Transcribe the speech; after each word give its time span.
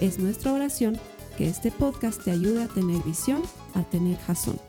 Es 0.00 0.18
nuestra 0.18 0.52
oración 0.52 0.98
que 1.38 1.48
este 1.48 1.70
podcast 1.70 2.22
te 2.22 2.30
ayude 2.30 2.64
a 2.64 2.68
tener 2.68 3.02
visión, 3.02 3.40
a 3.72 3.82
tener 3.82 4.18
jazón. 4.18 4.60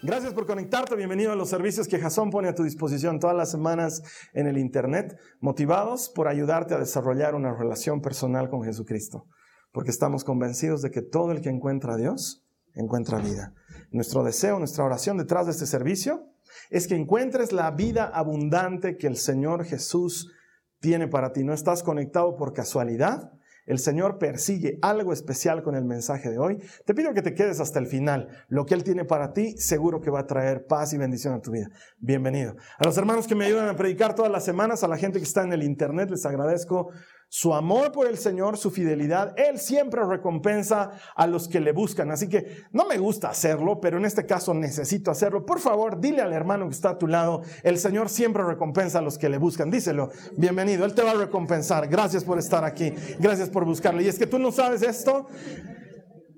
Gracias 0.00 0.32
por 0.32 0.46
conectarte. 0.46 0.94
Bienvenido 0.94 1.32
a 1.32 1.34
los 1.34 1.48
servicios 1.48 1.88
que 1.88 1.98
Jason 1.98 2.30
pone 2.30 2.48
a 2.48 2.54
tu 2.54 2.62
disposición 2.62 3.18
todas 3.18 3.34
las 3.34 3.50
semanas 3.50 4.04
en 4.32 4.46
el 4.46 4.58
Internet, 4.58 5.18
motivados 5.40 6.08
por 6.08 6.28
ayudarte 6.28 6.74
a 6.74 6.78
desarrollar 6.78 7.34
una 7.34 7.52
relación 7.52 8.00
personal 8.00 8.48
con 8.48 8.62
Jesucristo. 8.62 9.26
Porque 9.72 9.90
estamos 9.90 10.22
convencidos 10.22 10.82
de 10.82 10.92
que 10.92 11.02
todo 11.02 11.32
el 11.32 11.40
que 11.40 11.48
encuentra 11.48 11.94
a 11.94 11.96
Dios 11.96 12.44
encuentra 12.74 13.18
vida. 13.18 13.54
Nuestro 13.90 14.22
deseo, 14.22 14.60
nuestra 14.60 14.84
oración 14.84 15.18
detrás 15.18 15.46
de 15.46 15.52
este 15.52 15.66
servicio 15.66 16.29
es 16.70 16.86
que 16.86 16.94
encuentres 16.94 17.52
la 17.52 17.70
vida 17.70 18.04
abundante 18.04 18.96
que 18.96 19.06
el 19.06 19.16
Señor 19.16 19.64
Jesús 19.64 20.32
tiene 20.80 21.08
para 21.08 21.32
ti. 21.32 21.44
No 21.44 21.52
estás 21.52 21.82
conectado 21.82 22.36
por 22.36 22.52
casualidad. 22.52 23.32
El 23.66 23.78
Señor 23.78 24.18
persigue 24.18 24.78
algo 24.82 25.12
especial 25.12 25.62
con 25.62 25.76
el 25.76 25.84
mensaje 25.84 26.30
de 26.30 26.38
hoy. 26.38 26.58
Te 26.86 26.94
pido 26.94 27.14
que 27.14 27.22
te 27.22 27.34
quedes 27.34 27.60
hasta 27.60 27.78
el 27.78 27.86
final. 27.86 28.28
Lo 28.48 28.66
que 28.66 28.74
Él 28.74 28.82
tiene 28.82 29.04
para 29.04 29.32
ti 29.32 29.56
seguro 29.58 30.00
que 30.00 30.10
va 30.10 30.20
a 30.20 30.26
traer 30.26 30.66
paz 30.66 30.92
y 30.92 30.98
bendición 30.98 31.34
a 31.34 31.40
tu 31.40 31.52
vida. 31.52 31.68
Bienvenido. 31.98 32.56
A 32.78 32.84
los 32.84 32.96
hermanos 32.98 33.28
que 33.28 33.36
me 33.36 33.44
ayudan 33.44 33.68
a 33.68 33.76
predicar 33.76 34.14
todas 34.14 34.32
las 34.32 34.44
semanas, 34.44 34.82
a 34.82 34.88
la 34.88 34.96
gente 34.96 35.18
que 35.18 35.24
está 35.24 35.44
en 35.44 35.52
el 35.52 35.62
Internet, 35.62 36.10
les 36.10 36.26
agradezco 36.26 36.90
su 37.32 37.54
amor 37.54 37.92
por 37.92 38.08
el 38.08 38.18
Señor, 38.18 38.58
su 38.58 38.72
fidelidad, 38.72 39.38
Él 39.38 39.60
siempre 39.60 40.04
recompensa 40.04 40.90
a 41.14 41.28
los 41.28 41.46
que 41.46 41.60
le 41.60 41.70
buscan. 41.70 42.10
Así 42.10 42.28
que 42.28 42.64
no 42.72 42.86
me 42.86 42.98
gusta 42.98 43.30
hacerlo, 43.30 43.80
pero 43.80 43.98
en 43.98 44.04
este 44.04 44.26
caso 44.26 44.52
necesito 44.52 45.12
hacerlo. 45.12 45.46
Por 45.46 45.60
favor, 45.60 46.00
dile 46.00 46.22
al 46.22 46.32
hermano 46.32 46.66
que 46.66 46.74
está 46.74 46.90
a 46.90 46.98
tu 46.98 47.06
lado, 47.06 47.42
el 47.62 47.78
Señor 47.78 48.08
siempre 48.08 48.42
recompensa 48.42 48.98
a 48.98 49.02
los 49.02 49.16
que 49.16 49.28
le 49.28 49.38
buscan. 49.38 49.70
Díselo, 49.70 50.10
bienvenido, 50.36 50.84
Él 50.84 50.92
te 50.92 51.02
va 51.02 51.12
a 51.12 51.14
recompensar. 51.14 51.86
Gracias 51.86 52.24
por 52.24 52.36
estar 52.36 52.64
aquí, 52.64 52.92
gracias 53.20 53.48
por 53.48 53.64
buscarlo. 53.64 54.02
Y 54.02 54.08
es 54.08 54.18
que 54.18 54.26
tú 54.26 54.40
no 54.40 54.50
sabes 54.50 54.82
esto. 54.82 55.28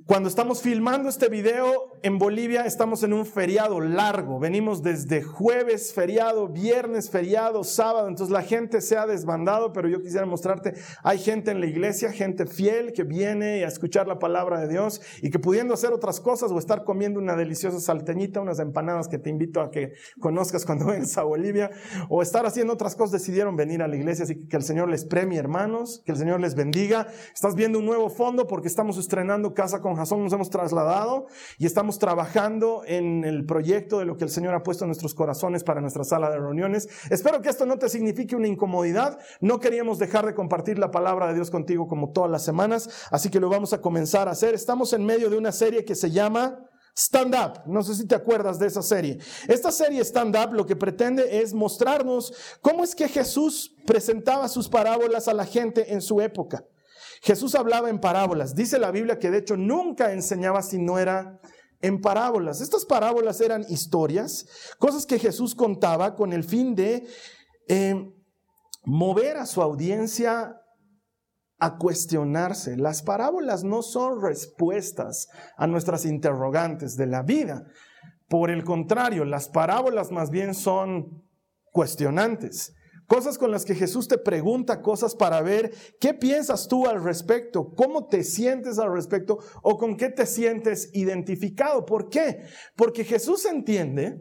Cuando 0.04 0.28
estamos 0.28 0.60
filmando 0.60 1.08
este 1.08 1.30
video 1.30 1.91
en 2.02 2.18
Bolivia, 2.18 2.66
estamos 2.66 3.04
en 3.04 3.12
un 3.12 3.24
feriado 3.24 3.80
largo. 3.80 4.40
Venimos 4.40 4.82
desde 4.82 5.22
jueves 5.22 5.92
feriado, 5.94 6.48
viernes 6.48 7.08
feriado, 7.08 7.62
sábado. 7.62 8.08
Entonces 8.08 8.32
la 8.32 8.42
gente 8.42 8.80
se 8.80 8.96
ha 8.96 9.06
desbandado, 9.06 9.72
pero 9.72 9.88
yo 9.88 10.02
quisiera 10.02 10.26
mostrarte, 10.26 10.74
hay 11.04 11.18
gente 11.18 11.52
en 11.52 11.60
la 11.60 11.66
iglesia, 11.66 12.10
gente 12.10 12.46
fiel 12.46 12.92
que 12.92 13.04
viene 13.04 13.64
a 13.64 13.68
escuchar 13.68 14.08
la 14.08 14.18
palabra 14.18 14.60
de 14.60 14.68
Dios 14.68 15.00
y 15.22 15.30
que 15.30 15.38
pudiendo 15.38 15.74
hacer 15.74 15.92
otras 15.92 16.18
cosas 16.18 16.50
o 16.50 16.58
estar 16.58 16.82
comiendo 16.82 17.20
una 17.20 17.36
deliciosa 17.36 17.78
salteñita, 17.78 18.40
unas 18.40 18.58
empanadas 18.58 19.06
que 19.06 19.18
te 19.18 19.30
invito 19.30 19.60
a 19.60 19.70
que 19.70 19.92
conozcas 20.18 20.66
cuando 20.66 20.86
vengas 20.92 21.16
a 21.18 21.22
Bolivia, 21.22 21.70
o 22.08 22.20
estar 22.20 22.46
haciendo 22.46 22.72
otras 22.72 22.96
cosas, 22.96 23.12
decidieron 23.12 23.54
venir 23.54 23.80
a 23.80 23.86
la 23.86 23.96
iglesia. 23.96 24.24
Así 24.24 24.46
que 24.48 24.56
el 24.56 24.64
Señor 24.64 24.88
les 24.88 25.04
premie, 25.04 25.38
hermanos, 25.38 26.02
que 26.04 26.10
el 26.10 26.18
Señor 26.18 26.40
les 26.40 26.56
bendiga. 26.56 27.06
Estás 27.32 27.54
viendo 27.54 27.78
un 27.78 27.86
nuevo 27.86 28.10
fondo 28.10 28.48
porque 28.48 28.66
estamos 28.66 28.98
estrenando 28.98 29.54
casa 29.54 29.80
con 29.80 29.94
Jason, 29.94 30.24
nos 30.24 30.32
hemos 30.32 30.50
trasladado 30.50 31.26
y 31.58 31.66
estamos 31.66 31.91
trabajando 31.98 32.82
en 32.86 33.24
el 33.24 33.44
proyecto 33.44 33.98
de 33.98 34.04
lo 34.04 34.16
que 34.16 34.24
el 34.24 34.30
Señor 34.30 34.54
ha 34.54 34.62
puesto 34.62 34.84
en 34.84 34.88
nuestros 34.88 35.14
corazones 35.14 35.64
para 35.64 35.80
nuestra 35.80 36.04
sala 36.04 36.30
de 36.30 36.38
reuniones. 36.38 36.88
Espero 37.10 37.42
que 37.42 37.48
esto 37.48 37.66
no 37.66 37.78
te 37.78 37.88
signifique 37.88 38.36
una 38.36 38.48
incomodidad. 38.48 39.18
No 39.40 39.60
queríamos 39.60 39.98
dejar 39.98 40.26
de 40.26 40.34
compartir 40.34 40.78
la 40.78 40.90
palabra 40.90 41.28
de 41.28 41.34
Dios 41.34 41.50
contigo 41.50 41.88
como 41.88 42.12
todas 42.12 42.30
las 42.30 42.44
semanas, 42.44 43.08
así 43.10 43.30
que 43.30 43.40
lo 43.40 43.48
vamos 43.48 43.72
a 43.72 43.80
comenzar 43.80 44.28
a 44.28 44.32
hacer. 44.32 44.54
Estamos 44.54 44.92
en 44.92 45.04
medio 45.04 45.30
de 45.30 45.38
una 45.38 45.52
serie 45.52 45.84
que 45.84 45.94
se 45.94 46.10
llama 46.10 46.68
Stand 46.96 47.34
Up. 47.34 47.62
No 47.66 47.82
sé 47.82 47.94
si 47.94 48.06
te 48.06 48.14
acuerdas 48.14 48.58
de 48.58 48.66
esa 48.66 48.82
serie. 48.82 49.18
Esta 49.48 49.70
serie 49.70 50.04
Stand 50.04 50.36
Up 50.36 50.52
lo 50.52 50.66
que 50.66 50.76
pretende 50.76 51.40
es 51.40 51.54
mostrarnos 51.54 52.34
cómo 52.60 52.84
es 52.84 52.94
que 52.94 53.08
Jesús 53.08 53.74
presentaba 53.86 54.48
sus 54.48 54.68
parábolas 54.68 55.28
a 55.28 55.34
la 55.34 55.46
gente 55.46 55.92
en 55.92 56.00
su 56.00 56.20
época. 56.20 56.64
Jesús 57.22 57.54
hablaba 57.54 57.88
en 57.88 58.00
parábolas. 58.00 58.54
Dice 58.54 58.78
la 58.78 58.90
Biblia 58.90 59.18
que 59.18 59.30
de 59.30 59.38
hecho 59.38 59.56
nunca 59.56 60.12
enseñaba 60.12 60.60
si 60.60 60.78
no 60.78 60.98
era 60.98 61.40
en 61.82 62.00
parábolas. 62.00 62.60
Estas 62.60 62.84
parábolas 62.84 63.40
eran 63.40 63.66
historias, 63.68 64.46
cosas 64.78 65.04
que 65.04 65.18
Jesús 65.18 65.54
contaba 65.54 66.14
con 66.14 66.32
el 66.32 66.44
fin 66.44 66.74
de 66.74 67.06
eh, 67.68 68.10
mover 68.84 69.36
a 69.36 69.46
su 69.46 69.60
audiencia 69.60 70.60
a 71.58 71.76
cuestionarse. 71.76 72.76
Las 72.76 73.02
parábolas 73.02 73.62
no 73.64 73.82
son 73.82 74.22
respuestas 74.22 75.28
a 75.56 75.66
nuestras 75.66 76.04
interrogantes 76.04 76.96
de 76.96 77.06
la 77.06 77.22
vida. 77.22 77.66
Por 78.28 78.50
el 78.50 78.64
contrario, 78.64 79.24
las 79.24 79.48
parábolas 79.48 80.10
más 80.10 80.30
bien 80.30 80.54
son 80.54 81.22
cuestionantes. 81.72 82.74
Cosas 83.12 83.36
con 83.36 83.50
las 83.50 83.66
que 83.66 83.74
Jesús 83.74 84.08
te 84.08 84.16
pregunta 84.16 84.80
cosas 84.80 85.14
para 85.14 85.42
ver 85.42 85.74
qué 86.00 86.14
piensas 86.14 86.66
tú 86.66 86.86
al 86.86 87.04
respecto, 87.04 87.74
cómo 87.74 88.06
te 88.08 88.24
sientes 88.24 88.78
al 88.78 88.90
respecto 88.90 89.38
o 89.60 89.76
con 89.76 89.98
qué 89.98 90.08
te 90.08 90.24
sientes 90.24 90.88
identificado. 90.94 91.84
¿Por 91.84 92.08
qué? 92.08 92.44
Porque 92.74 93.04
Jesús 93.04 93.44
entiende 93.44 94.18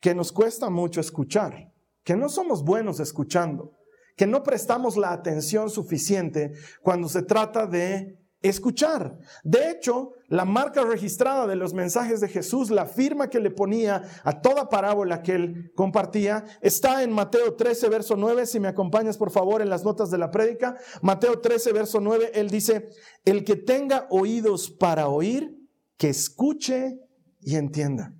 que 0.00 0.14
nos 0.14 0.32
cuesta 0.32 0.70
mucho 0.70 0.98
escuchar, 0.98 1.74
que 2.04 2.16
no 2.16 2.30
somos 2.30 2.64
buenos 2.64 3.00
escuchando, 3.00 3.76
que 4.16 4.26
no 4.26 4.42
prestamos 4.42 4.96
la 4.96 5.12
atención 5.12 5.68
suficiente 5.68 6.54
cuando 6.80 7.10
se 7.10 7.24
trata 7.24 7.66
de 7.66 8.18
escuchar. 8.40 9.18
De 9.44 9.72
hecho, 9.72 10.14
la 10.32 10.46
marca 10.46 10.82
registrada 10.82 11.46
de 11.46 11.56
los 11.56 11.74
mensajes 11.74 12.22
de 12.22 12.28
Jesús, 12.28 12.70
la 12.70 12.86
firma 12.86 13.28
que 13.28 13.38
le 13.38 13.50
ponía 13.50 14.02
a 14.24 14.40
toda 14.40 14.70
parábola 14.70 15.22
que 15.22 15.32
él 15.32 15.72
compartía, 15.74 16.46
está 16.62 17.02
en 17.02 17.12
Mateo 17.12 17.54
13, 17.54 17.90
verso 17.90 18.16
9. 18.16 18.46
Si 18.46 18.58
me 18.58 18.68
acompañas, 18.68 19.18
por 19.18 19.30
favor, 19.30 19.60
en 19.60 19.68
las 19.68 19.84
notas 19.84 20.10
de 20.10 20.16
la 20.16 20.30
prédica. 20.30 20.78
Mateo 21.02 21.38
13, 21.38 21.74
verso 21.74 22.00
9, 22.00 22.30
él 22.32 22.48
dice, 22.48 22.88
el 23.26 23.44
que 23.44 23.56
tenga 23.56 24.06
oídos 24.08 24.70
para 24.70 25.08
oír, 25.08 25.54
que 25.98 26.08
escuche 26.08 26.98
y 27.42 27.56
entienda. 27.56 28.14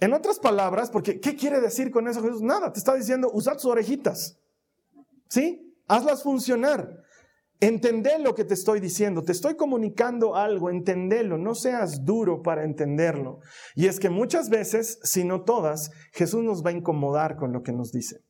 En 0.00 0.12
otras 0.12 0.40
palabras, 0.40 0.90
porque 0.90 1.20
¿qué 1.20 1.36
quiere 1.36 1.60
decir 1.60 1.92
con 1.92 2.08
eso 2.08 2.20
Jesús? 2.20 2.42
Nada, 2.42 2.72
te 2.72 2.80
está 2.80 2.96
diciendo, 2.96 3.30
usad 3.32 3.58
sus 3.58 3.70
orejitas. 3.70 4.40
¿Sí? 5.28 5.72
Hazlas 5.86 6.24
funcionar. 6.24 7.04
Entender 7.60 8.20
lo 8.20 8.36
que 8.36 8.44
te 8.44 8.54
estoy 8.54 8.78
diciendo, 8.78 9.22
te 9.24 9.32
estoy 9.32 9.56
comunicando 9.56 10.36
algo, 10.36 10.70
entenderlo, 10.70 11.38
no 11.38 11.56
seas 11.56 12.04
duro 12.04 12.40
para 12.40 12.64
entenderlo. 12.64 13.40
Y 13.74 13.86
es 13.86 13.98
que 13.98 14.10
muchas 14.10 14.48
veces, 14.48 15.00
si 15.02 15.24
no 15.24 15.42
todas, 15.42 15.90
Jesús 16.12 16.44
nos 16.44 16.64
va 16.64 16.70
a 16.70 16.74
incomodar 16.74 17.36
con 17.36 17.52
lo 17.52 17.62
que 17.62 17.72
nos 17.72 17.90
dice. 17.90 18.20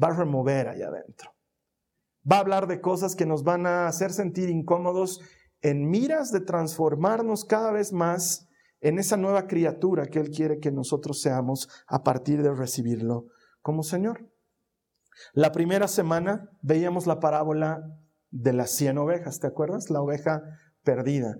Va 0.00 0.08
a 0.08 0.16
remover 0.16 0.68
allá 0.68 0.88
adentro. 0.88 1.32
Va 2.30 2.36
a 2.36 2.40
hablar 2.40 2.68
de 2.68 2.80
cosas 2.80 3.16
que 3.16 3.26
nos 3.26 3.42
van 3.42 3.66
a 3.66 3.88
hacer 3.88 4.12
sentir 4.12 4.48
incómodos 4.48 5.20
en 5.60 5.88
miras 5.88 6.30
de 6.30 6.40
transformarnos 6.40 7.44
cada 7.44 7.72
vez 7.72 7.92
más 7.92 8.46
en 8.80 8.98
esa 8.98 9.16
nueva 9.16 9.48
criatura 9.48 10.06
que 10.06 10.20
Él 10.20 10.30
quiere 10.30 10.60
que 10.60 10.70
nosotros 10.70 11.20
seamos 11.20 11.68
a 11.88 12.04
partir 12.04 12.42
de 12.42 12.54
recibirlo 12.54 13.26
como 13.60 13.82
Señor. 13.82 14.30
La 15.32 15.52
primera 15.52 15.88
semana 15.88 16.50
veíamos 16.60 17.06
la 17.06 17.18
parábola 17.18 17.82
de 18.34 18.52
las 18.52 18.72
cien 18.72 18.98
ovejas, 18.98 19.38
¿te 19.38 19.46
acuerdas? 19.46 19.90
La 19.90 20.02
oveja 20.02 20.42
perdida. 20.82 21.36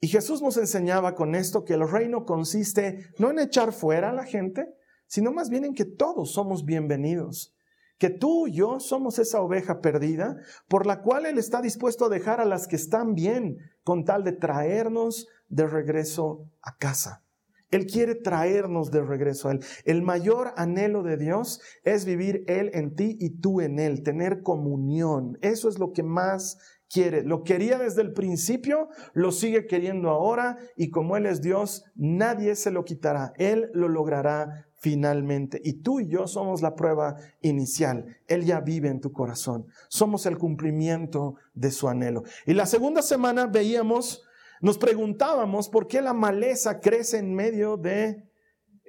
Y 0.00 0.08
Jesús 0.08 0.40
nos 0.40 0.56
enseñaba 0.56 1.14
con 1.14 1.34
esto 1.34 1.64
que 1.64 1.74
el 1.74 1.86
reino 1.86 2.24
consiste 2.24 3.10
no 3.18 3.30
en 3.30 3.38
echar 3.38 3.72
fuera 3.72 4.10
a 4.10 4.14
la 4.14 4.24
gente, 4.24 4.66
sino 5.06 5.32
más 5.32 5.50
bien 5.50 5.66
en 5.66 5.74
que 5.74 5.84
todos 5.84 6.32
somos 6.32 6.64
bienvenidos. 6.64 7.54
Que 7.98 8.08
tú 8.08 8.46
y 8.46 8.52
yo 8.52 8.80
somos 8.80 9.18
esa 9.18 9.42
oveja 9.42 9.82
perdida 9.82 10.38
por 10.66 10.86
la 10.86 11.02
cual 11.02 11.26
Él 11.26 11.36
está 11.36 11.60
dispuesto 11.60 12.06
a 12.06 12.08
dejar 12.08 12.40
a 12.40 12.46
las 12.46 12.66
que 12.66 12.76
están 12.76 13.14
bien 13.14 13.58
con 13.84 14.06
tal 14.06 14.24
de 14.24 14.32
traernos 14.32 15.28
de 15.50 15.66
regreso 15.66 16.50
a 16.62 16.78
casa. 16.78 17.22
Él 17.70 17.86
quiere 17.86 18.14
traernos 18.14 18.90
de 18.90 19.02
regreso 19.02 19.48
a 19.48 19.52
Él. 19.52 19.60
El 19.84 20.02
mayor 20.02 20.52
anhelo 20.56 21.02
de 21.02 21.16
Dios 21.16 21.60
es 21.84 22.04
vivir 22.04 22.44
Él 22.46 22.70
en 22.74 22.94
ti 22.94 23.16
y 23.20 23.40
tú 23.40 23.60
en 23.60 23.78
Él, 23.78 24.02
tener 24.02 24.42
comunión. 24.42 25.38
Eso 25.40 25.68
es 25.68 25.78
lo 25.78 25.92
que 25.92 26.02
más 26.02 26.58
quiere. 26.90 27.22
Lo 27.22 27.44
quería 27.44 27.78
desde 27.78 28.02
el 28.02 28.12
principio, 28.12 28.88
lo 29.14 29.32
sigue 29.32 29.66
queriendo 29.66 30.10
ahora 30.10 30.58
y 30.76 30.90
como 30.90 31.16
Él 31.16 31.26
es 31.26 31.40
Dios, 31.40 31.84
nadie 31.94 32.56
se 32.56 32.70
lo 32.70 32.84
quitará. 32.84 33.32
Él 33.36 33.70
lo 33.72 33.88
logrará 33.88 34.66
finalmente. 34.80 35.60
Y 35.62 35.82
tú 35.82 36.00
y 36.00 36.08
yo 36.08 36.26
somos 36.26 36.62
la 36.62 36.74
prueba 36.74 37.16
inicial. 37.42 38.16
Él 38.26 38.44
ya 38.44 38.60
vive 38.60 38.88
en 38.88 39.00
tu 39.00 39.12
corazón. 39.12 39.66
Somos 39.88 40.26
el 40.26 40.38
cumplimiento 40.38 41.36
de 41.54 41.70
su 41.70 41.88
anhelo. 41.88 42.24
Y 42.46 42.54
la 42.54 42.66
segunda 42.66 43.02
semana 43.02 43.46
veíamos, 43.46 44.24
nos 44.60 44.78
preguntábamos 44.78 45.68
por 45.68 45.86
qué 45.86 46.02
la 46.02 46.12
maleza 46.12 46.80
crece 46.80 47.18
en 47.18 47.34
medio 47.34 47.76
de 47.76 48.29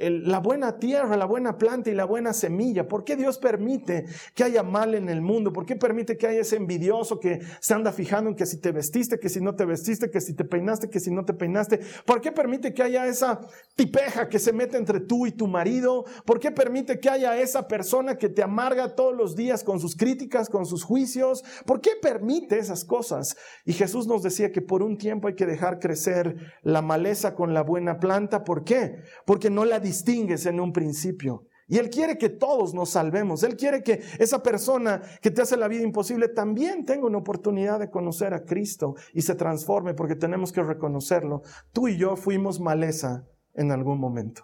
la 0.09 0.39
buena 0.39 0.79
tierra, 0.79 1.15
la 1.17 1.25
buena 1.25 1.57
planta 1.57 1.89
y 1.89 1.93
la 1.93 2.05
buena 2.05 2.33
semilla. 2.33 2.87
¿Por 2.87 3.03
qué 3.03 3.15
Dios 3.15 3.37
permite 3.37 4.05
que 4.33 4.43
haya 4.43 4.63
mal 4.63 4.95
en 4.95 5.09
el 5.09 5.21
mundo? 5.21 5.53
¿Por 5.53 5.65
qué 5.65 5.75
permite 5.75 6.17
que 6.17 6.27
haya 6.27 6.41
ese 6.41 6.55
envidioso 6.55 7.19
que 7.19 7.39
se 7.59 7.73
anda 7.73 7.91
fijando 7.91 8.29
en 8.29 8.35
que 8.35 8.45
si 8.45 8.59
te 8.59 8.71
vestiste, 8.71 9.19
que 9.19 9.29
si 9.29 9.41
no 9.41 9.55
te 9.55 9.65
vestiste, 9.65 10.09
que 10.09 10.21
si 10.21 10.33
te 10.33 10.45
peinaste, 10.45 10.89
que 10.89 10.99
si 10.99 11.11
no 11.11 11.25
te 11.25 11.33
peinaste? 11.33 11.79
¿Por 12.05 12.21
qué 12.21 12.31
permite 12.31 12.73
que 12.73 12.83
haya 12.83 13.05
esa 13.07 13.41
tipeja 13.75 14.29
que 14.29 14.39
se 14.39 14.53
mete 14.53 14.77
entre 14.77 14.99
tú 14.99 15.27
y 15.27 15.31
tu 15.31 15.47
marido? 15.47 16.05
¿Por 16.25 16.39
qué 16.39 16.51
permite 16.51 16.99
que 16.99 17.09
haya 17.09 17.39
esa 17.39 17.67
persona 17.67 18.17
que 18.17 18.29
te 18.29 18.43
amarga 18.43 18.95
todos 18.95 19.15
los 19.15 19.35
días 19.35 19.63
con 19.63 19.79
sus 19.79 19.95
críticas, 19.95 20.49
con 20.49 20.65
sus 20.65 20.83
juicios? 20.83 21.43
¿Por 21.65 21.81
qué 21.81 21.91
permite 22.01 22.57
esas 22.57 22.85
cosas? 22.85 23.35
Y 23.65 23.73
Jesús 23.73 24.07
nos 24.07 24.23
decía 24.23 24.51
que 24.51 24.61
por 24.61 24.83
un 24.83 24.97
tiempo 24.97 25.27
hay 25.27 25.35
que 25.35 25.45
dejar 25.45 25.79
crecer 25.79 26.35
la 26.63 26.81
maleza 26.81 27.35
con 27.35 27.53
la 27.53 27.61
buena 27.61 27.99
planta. 27.99 28.43
¿Por 28.43 28.63
qué? 28.63 29.01
Porque 29.25 29.49
no 29.49 29.65
la 29.65 29.79
distingues 29.91 30.45
en 30.45 30.59
un 30.59 30.71
principio. 30.71 31.47
Y 31.67 31.77
Él 31.77 31.89
quiere 31.89 32.17
que 32.17 32.29
todos 32.29 32.73
nos 32.73 32.89
salvemos. 32.89 33.43
Él 33.43 33.55
quiere 33.55 33.81
que 33.81 34.01
esa 34.19 34.41
persona 34.43 35.01
que 35.21 35.31
te 35.31 35.41
hace 35.41 35.55
la 35.55 35.67
vida 35.67 35.83
imposible 35.83 36.27
también 36.27 36.85
tenga 36.85 37.07
una 37.07 37.19
oportunidad 37.19 37.79
de 37.79 37.89
conocer 37.89 38.33
a 38.33 38.43
Cristo 38.43 38.95
y 39.13 39.21
se 39.21 39.35
transforme 39.35 39.93
porque 39.93 40.15
tenemos 40.15 40.51
que 40.51 40.63
reconocerlo. 40.63 41.43
Tú 41.71 41.87
y 41.87 41.97
yo 41.97 42.15
fuimos 42.17 42.59
maleza 42.59 43.25
en 43.53 43.71
algún 43.71 43.99
momento. 43.99 44.43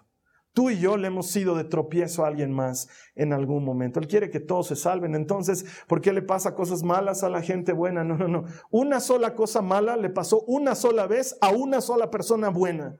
Tú 0.54 0.70
y 0.70 0.78
yo 0.78 0.96
le 0.96 1.08
hemos 1.08 1.30
sido 1.30 1.54
de 1.54 1.64
tropiezo 1.64 2.24
a 2.24 2.28
alguien 2.28 2.50
más 2.50 2.88
en 3.14 3.32
algún 3.32 3.64
momento. 3.64 4.00
Él 4.00 4.08
quiere 4.08 4.30
que 4.30 4.40
todos 4.40 4.68
se 4.68 4.76
salven. 4.76 5.14
Entonces, 5.14 5.66
¿por 5.86 6.00
qué 6.00 6.12
le 6.12 6.22
pasa 6.22 6.54
cosas 6.54 6.82
malas 6.82 7.22
a 7.22 7.28
la 7.28 7.42
gente 7.42 7.72
buena? 7.72 8.04
No, 8.04 8.16
no, 8.16 8.26
no. 8.26 8.44
Una 8.70 9.00
sola 9.00 9.34
cosa 9.34 9.60
mala 9.60 9.96
le 9.96 10.08
pasó 10.08 10.40
una 10.46 10.74
sola 10.74 11.06
vez 11.06 11.36
a 11.40 11.50
una 11.50 11.80
sola 11.80 12.10
persona 12.10 12.48
buena. 12.48 12.98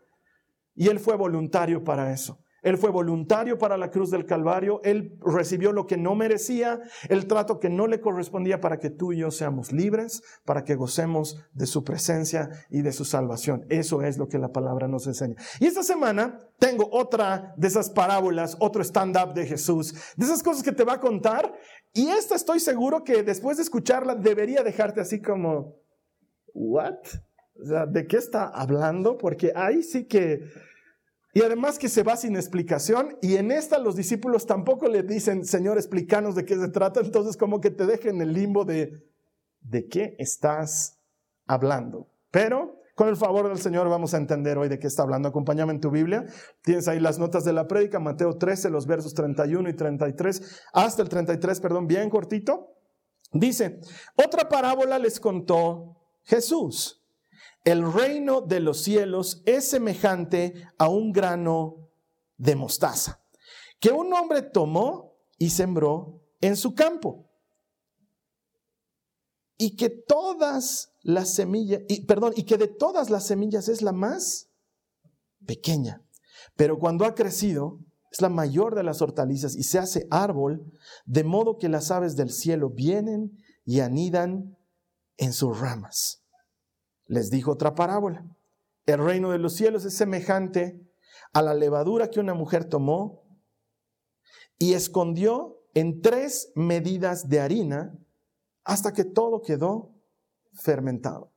Y 0.79 0.87
él 0.89 1.01
fue 1.01 1.17
voluntario 1.17 1.83
para 1.83 2.13
eso. 2.13 2.39
Él 2.63 2.79
fue 2.79 2.91
voluntario 2.91 3.59
para 3.59 3.77
la 3.77 3.91
cruz 3.91 4.11
del 4.11 4.27
Calvario, 4.27 4.81
Él 4.85 5.17
recibió 5.21 5.73
lo 5.73 5.87
que 5.87 5.97
no 5.97 6.15
merecía, 6.15 6.81
el 7.09 7.27
trato 7.27 7.59
que 7.59 7.69
no 7.69 7.87
le 7.87 8.01
correspondía 8.01 8.61
para 8.61 8.79
que 8.79 8.91
tú 8.91 9.13
y 9.13 9.19
yo 9.19 9.31
seamos 9.31 9.73
libres, 9.73 10.23
para 10.45 10.65
que 10.65 10.75
gocemos 10.75 11.45
de 11.53 11.67
su 11.67 11.85
presencia 11.85 12.51
y 12.69 12.83
de 12.83 12.93
su 12.93 13.05
salvación. 13.05 13.65
Eso 13.71 14.03
es 14.03 14.19
lo 14.19 14.29
que 14.29 14.39
la 14.39 14.53
palabra 14.53 14.89
nos 14.89 15.07
enseña. 15.07 15.37
Y 15.61 15.67
esta 15.67 15.83
semana 15.83 16.39
tengo 16.59 16.89
otra 16.93 17.55
de 17.57 17.69
esas 17.69 17.91
parábolas, 17.91 18.57
otro 18.61 18.83
stand-up 18.83 19.35
de 19.35 19.47
Jesús, 19.47 19.95
de 20.17 20.27
esas 20.27 20.43
cosas 20.43 20.63
que 20.63 20.73
te 20.73 20.85
va 20.85 20.95
a 20.95 21.01
contar. 21.01 21.53
Y 21.93 22.09
esta 22.09 22.35
estoy 22.35 22.61
seguro 22.61 23.03
que 23.03 23.23
después 23.23 23.57
de 23.57 23.65
escucharla 23.65 24.15
debería 24.15 24.63
dejarte 24.63 25.01
así 25.01 25.21
como, 25.21 25.77
¿what? 26.55 26.99
¿De 27.59 28.07
qué 28.07 28.17
está 28.17 28.49
hablando? 28.49 29.19
Porque 29.19 29.53
ahí 29.55 29.83
sí 29.83 30.05
que 30.05 30.43
y 31.35 31.43
además 31.43 31.79
que 31.79 31.89
se 31.89 32.03
va 32.03 32.17
sin 32.17 32.37
explicación 32.37 33.17
y 33.21 33.37
en 33.37 33.53
esta 33.53 33.79
los 33.79 33.95
discípulos 33.95 34.47
tampoco 34.47 34.89
le 34.89 35.03
dicen, 35.03 35.45
Señor, 35.45 35.77
explícanos 35.77 36.35
de 36.35 36.45
qué 36.45 36.57
se 36.57 36.69
trata, 36.69 37.01
entonces 37.01 37.37
como 37.37 37.61
que 37.61 37.71
te 37.71 37.87
dejen 37.87 38.21
el 38.21 38.33
limbo 38.33 38.65
de, 38.65 39.05
¿de 39.61 39.87
qué 39.87 40.17
estás 40.19 40.99
hablando? 41.47 42.09
Pero 42.31 42.81
con 42.95 43.09
el 43.09 43.17
favor 43.17 43.49
del 43.49 43.59
Señor 43.59 43.89
vamos 43.89 44.15
a 44.15 44.17
entender 44.17 44.59
hoy 44.59 44.69
de 44.69 44.81
qué 44.81 44.89
está 44.89 45.05
hablando. 45.05 45.29
Acompáñame 45.29 45.73
en 45.73 45.81
tu 45.81 45.91
Biblia. 45.91 46.25
Tienes 46.63 46.89
ahí 46.89 46.99
las 46.99 47.21
notas 47.21 47.45
de 47.45 47.53
la 47.53 47.69
prédica, 47.69 48.01
Mateo 48.01 48.37
13, 48.37 48.71
los 48.71 48.89
versos 48.89 49.15
31 49.15 49.69
y 49.69 49.75
33, 49.75 50.63
hasta 50.73 51.03
el 51.03 51.09
33, 51.09 51.61
perdón, 51.61 51.87
bien 51.87 52.11
cortito. 52.11 52.75
Dice, 53.33 53.79
otra 54.17 54.49
parábola 54.49 54.99
les 54.99 55.21
contó 55.21 55.95
Jesús 56.25 56.98
el 57.65 57.93
reino 57.93 58.41
de 58.41 58.61
los 58.61 58.83
cielos 58.83 59.43
es 59.45 59.69
semejante 59.69 60.67
a 60.79 60.89
un 60.89 61.13
grano 61.13 61.91
de 62.37 62.57
mostaza, 62.57 63.23
que 63.81 63.91
un 63.91 64.13
hombre 64.15 64.43
tomó 64.43 65.19
y 65.39 65.51
sembró 65.51 66.23
en 66.41 66.57
su 66.57 66.75
campo. 66.75 67.27
Y 69.59 69.77
que 69.77 69.91
todas 69.91 70.95
las 71.03 71.35
semillas, 71.35 71.83
y, 71.89 72.07
perdón, 72.07 72.33
y 72.37 72.45
que 72.45 72.57
de 72.57 72.69
todas 72.69 73.11
las 73.11 73.27
semillas 73.27 73.69
es 73.69 73.83
la 73.83 73.93
más 73.93 74.49
pequeña. 75.45 76.03
Pero 76.57 76.79
cuando 76.79 77.05
ha 77.05 77.15
crecido, 77.15 77.81
es 78.11 78.21
la 78.21 78.29
mayor 78.29 78.77
de 78.77 78.85
las 78.85 79.03
hortalizas 79.03 79.57
y 79.57 79.65
se 79.65 79.79
hace 79.79 80.07
árbol, 80.11 80.73
de 81.05 81.25
modo 81.25 81.59
que 81.59 81.69
las 81.69 81.91
aves 81.91 82.15
del 82.17 82.31
cielo 82.31 82.71
vienen 82.71 83.37
y 83.65 83.81
anidan 83.81 84.57
en 85.17 85.33
sus 85.33 85.59
ramas 85.59 86.18
les 87.09 87.31
dijo 87.31 87.53
otra 87.53 87.75
parábola. 87.75 88.25
El 88.87 89.05
reino 89.05 89.33
de 89.33 89.39
los 89.39 89.55
cielos 89.55 89.85
es 89.85 89.95
semejante 89.95 90.81
a 91.33 91.43
la 91.43 91.55
levadura 91.55 92.09
que 92.09 92.21
una 92.21 92.35
mujer 92.35 92.65
tomó 92.65 93.25
y 94.59 94.75
escondió 94.75 95.59
en 95.75 96.01
tres 96.01 96.53
medidas 96.55 97.29
de 97.29 97.41
harina 97.41 97.99
hasta 98.65 98.93
que 98.93 99.05
todo 99.05 99.43
quedó 99.43 99.95
fermentado. 100.53 101.33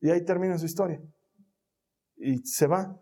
Y 0.00 0.10
ahí 0.10 0.24
termina 0.24 0.58
su 0.58 0.66
historia. 0.66 1.00
Y 2.16 2.38
se 2.38 2.66
va. 2.66 3.00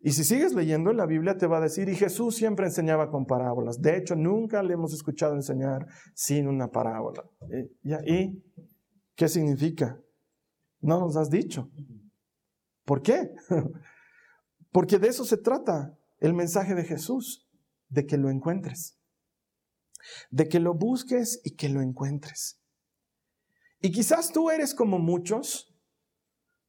Y 0.00 0.12
si 0.12 0.24
sigues 0.24 0.54
leyendo 0.54 0.90
en 0.90 0.98
la 0.98 1.06
Biblia 1.06 1.36
te 1.36 1.46
va 1.46 1.58
a 1.58 1.62
decir, 1.62 1.88
y 1.88 1.96
Jesús 1.96 2.36
siempre 2.36 2.66
enseñaba 2.66 3.10
con 3.10 3.26
parábolas. 3.26 3.80
De 3.80 3.96
hecho, 3.96 4.14
nunca 4.14 4.62
le 4.62 4.74
hemos 4.74 4.92
escuchado 4.92 5.34
enseñar 5.34 5.86
sin 6.14 6.46
una 6.46 6.68
parábola. 6.68 7.24
¿Y 8.06 8.42
qué 9.14 9.28
significa? 9.28 10.00
No 10.86 11.00
nos 11.00 11.16
has 11.16 11.30
dicho. 11.30 11.68
¿Por 12.84 13.02
qué? 13.02 13.32
Porque 14.70 15.00
de 15.00 15.08
eso 15.08 15.24
se 15.24 15.36
trata 15.36 15.98
el 16.18 16.32
mensaje 16.32 16.76
de 16.76 16.84
Jesús, 16.84 17.50
de 17.88 18.06
que 18.06 18.16
lo 18.16 18.30
encuentres, 18.30 18.96
de 20.30 20.48
que 20.48 20.60
lo 20.60 20.74
busques 20.74 21.40
y 21.42 21.56
que 21.56 21.68
lo 21.70 21.82
encuentres. 21.82 22.62
Y 23.80 23.90
quizás 23.90 24.30
tú 24.32 24.48
eres 24.48 24.74
como 24.76 25.00
muchos, 25.00 25.76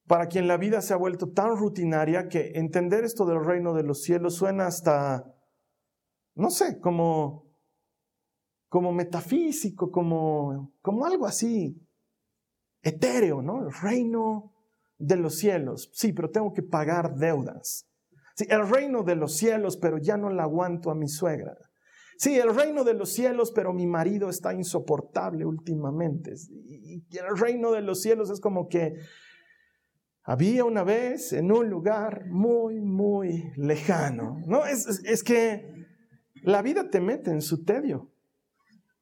para 0.07 0.25
quien 0.25 0.47
la 0.47 0.57
vida 0.57 0.81
se 0.81 0.95
ha 0.95 0.97
vuelto 0.97 1.31
tan 1.31 1.55
rutinaria 1.55 2.27
que 2.27 2.53
entender 2.55 3.03
esto 3.03 3.23
del 3.27 3.45
reino 3.45 3.75
de 3.75 3.83
los 3.83 4.01
cielos 4.01 4.33
suena 4.33 4.65
hasta, 4.65 5.31
no 6.33 6.49
sé, 6.49 6.79
como, 6.79 7.45
como 8.67 8.91
metafísico, 8.93 9.91
como, 9.91 10.73
como 10.81 11.05
algo 11.05 11.27
así 11.27 11.86
etéreo, 12.87 13.41
¿no? 13.41 13.67
El 13.67 13.73
reino 13.73 14.53
de 14.97 15.15
los 15.17 15.37
cielos. 15.37 15.89
Sí, 15.93 16.13
pero 16.13 16.29
tengo 16.29 16.53
que 16.53 16.63
pagar 16.63 17.15
deudas. 17.15 17.87
Sí, 18.35 18.45
el 18.49 18.67
reino 18.69 19.03
de 19.03 19.15
los 19.15 19.35
cielos, 19.35 19.77
pero 19.77 19.97
ya 19.97 20.17
no 20.17 20.29
la 20.29 20.43
aguanto 20.43 20.91
a 20.91 20.95
mi 20.95 21.07
suegra. 21.07 21.57
Sí, 22.17 22.37
el 22.37 22.53
reino 22.55 22.83
de 22.83 22.95
los 22.95 23.13
cielos, 23.13 23.51
pero 23.51 23.73
mi 23.73 23.85
marido 23.85 24.29
está 24.29 24.53
insoportable 24.53 25.45
últimamente. 25.45 26.33
Y 26.49 27.03
el 27.15 27.37
reino 27.37 27.71
de 27.71 27.81
los 27.81 28.01
cielos 28.01 28.29
es 28.29 28.39
como 28.39 28.67
que 28.67 28.95
había 30.23 30.65
una 30.65 30.83
vez 30.83 31.31
en 31.33 31.51
un 31.51 31.69
lugar 31.69 32.25
muy, 32.27 32.81
muy 32.81 33.51
lejano. 33.55 34.41
No, 34.47 34.65
es, 34.65 34.87
es 35.05 35.23
que 35.23 35.85
la 36.43 36.61
vida 36.61 36.89
te 36.89 36.99
mete 36.99 37.31
en 37.31 37.41
su 37.41 37.63
tedio. 37.63 38.11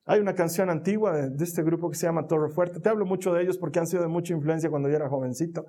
Hay 0.06 0.20
una 0.20 0.36
canción 0.36 0.70
antigua 0.70 1.14
de, 1.14 1.44
este 1.44 1.64
grupo 1.64 1.90
que 1.90 1.98
se 1.98 2.06
llama 2.06 2.28
Torre 2.28 2.50
Fuerte. 2.50 2.80
Te 2.80 2.90
hablo 2.90 3.08
mucho 3.08 3.34
de 3.34 3.42
ellos 3.42 3.58
porque 3.58 3.80
han 3.80 3.88
sido 3.88 4.04
de 4.04 4.08
mucha 4.08 4.34
influencia 4.34 4.70
cuando 4.70 4.88
yo 4.88 4.96
era 4.96 5.10
jovencito. 5.10 5.66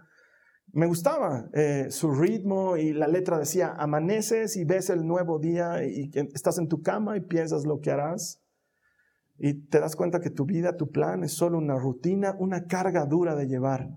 Me 0.73 0.87
gustaba 0.87 1.49
eh, 1.55 1.87
su 1.91 2.11
ritmo 2.13 2.77
y 2.77 2.93
la 2.93 3.09
letra 3.09 3.39
decía, 3.39 3.75
amaneces 3.79 4.57
y 4.57 4.65
ves 4.65 4.91
el 4.91 5.07
nuevo 5.07 5.39
día 5.39 5.85
y 5.85 6.11
estás 6.35 6.59
en 6.59 6.69
tu 6.69 6.83
cama 6.83 7.17
y 7.17 7.21
piensas 7.21 7.65
lo 7.65 7.81
que 7.81 7.91
harás. 7.91 8.43
Y 9.39 9.55
te 9.69 9.81
das 9.81 9.97
cuenta 9.97 10.21
que 10.21 10.31
tu 10.31 10.45
vida, 10.45 10.77
tu 10.77 10.91
plan 10.91 11.25
es 11.25 11.33
solo 11.33 11.57
una 11.57 11.77
rutina, 11.77 12.35
una 12.39 12.67
carga 12.67 13.07
dura 13.07 13.35
de 13.37 13.47
llevar. 13.47 13.89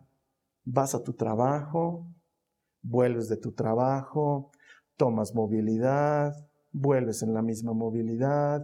Vas 0.63 0.95
a 0.95 1.03
tu 1.03 1.13
trabajo, 1.13 2.07
vuelves 2.81 3.27
de 3.27 3.37
tu 3.37 3.51
trabajo, 3.51 4.51
tomas 4.95 5.33
movilidad, 5.35 6.33
vuelves 6.71 7.23
en 7.23 7.33
la 7.33 7.41
misma 7.41 7.73
movilidad, 7.73 8.61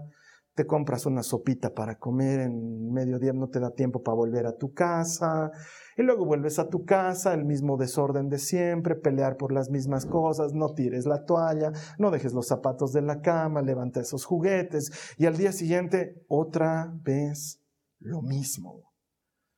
te 0.56 0.66
compras 0.66 1.06
una 1.06 1.22
sopita 1.22 1.74
para 1.74 2.00
comer 2.00 2.40
en 2.40 2.92
mediodía, 2.92 3.34
no 3.34 3.50
te 3.50 3.60
da 3.60 3.72
tiempo 3.72 4.02
para 4.02 4.16
volver 4.16 4.48
a 4.48 4.56
tu 4.56 4.74
casa, 4.74 5.52
y 5.98 6.02
luego 6.02 6.26
vuelves 6.26 6.60
a 6.60 6.70
tu 6.70 6.86
casa, 6.86 7.34
el 7.34 7.44
mismo 7.44 7.76
desorden 7.78 8.30
de 8.30 8.40
siempre, 8.40 8.96
pelear 8.96 9.36
por 9.36 9.52
las 9.52 9.70
mismas 9.70 10.06
cosas, 10.06 10.54
no 10.54 10.74
tires 10.74 11.06
la 11.06 11.26
toalla, 11.26 11.74
no 12.00 12.10
dejes 12.10 12.34
los 12.34 12.48
zapatos 12.48 12.94
de 12.94 13.02
la 13.02 13.20
cama, 13.22 13.62
levanta 13.62 14.00
esos 14.00 14.24
juguetes, 14.24 14.92
y 15.18 15.26
al 15.26 15.36
día 15.36 15.52
siguiente 15.52 16.24
otra 16.30 16.94
vez 17.04 17.62
lo 18.00 18.22
mismo. 18.22 18.94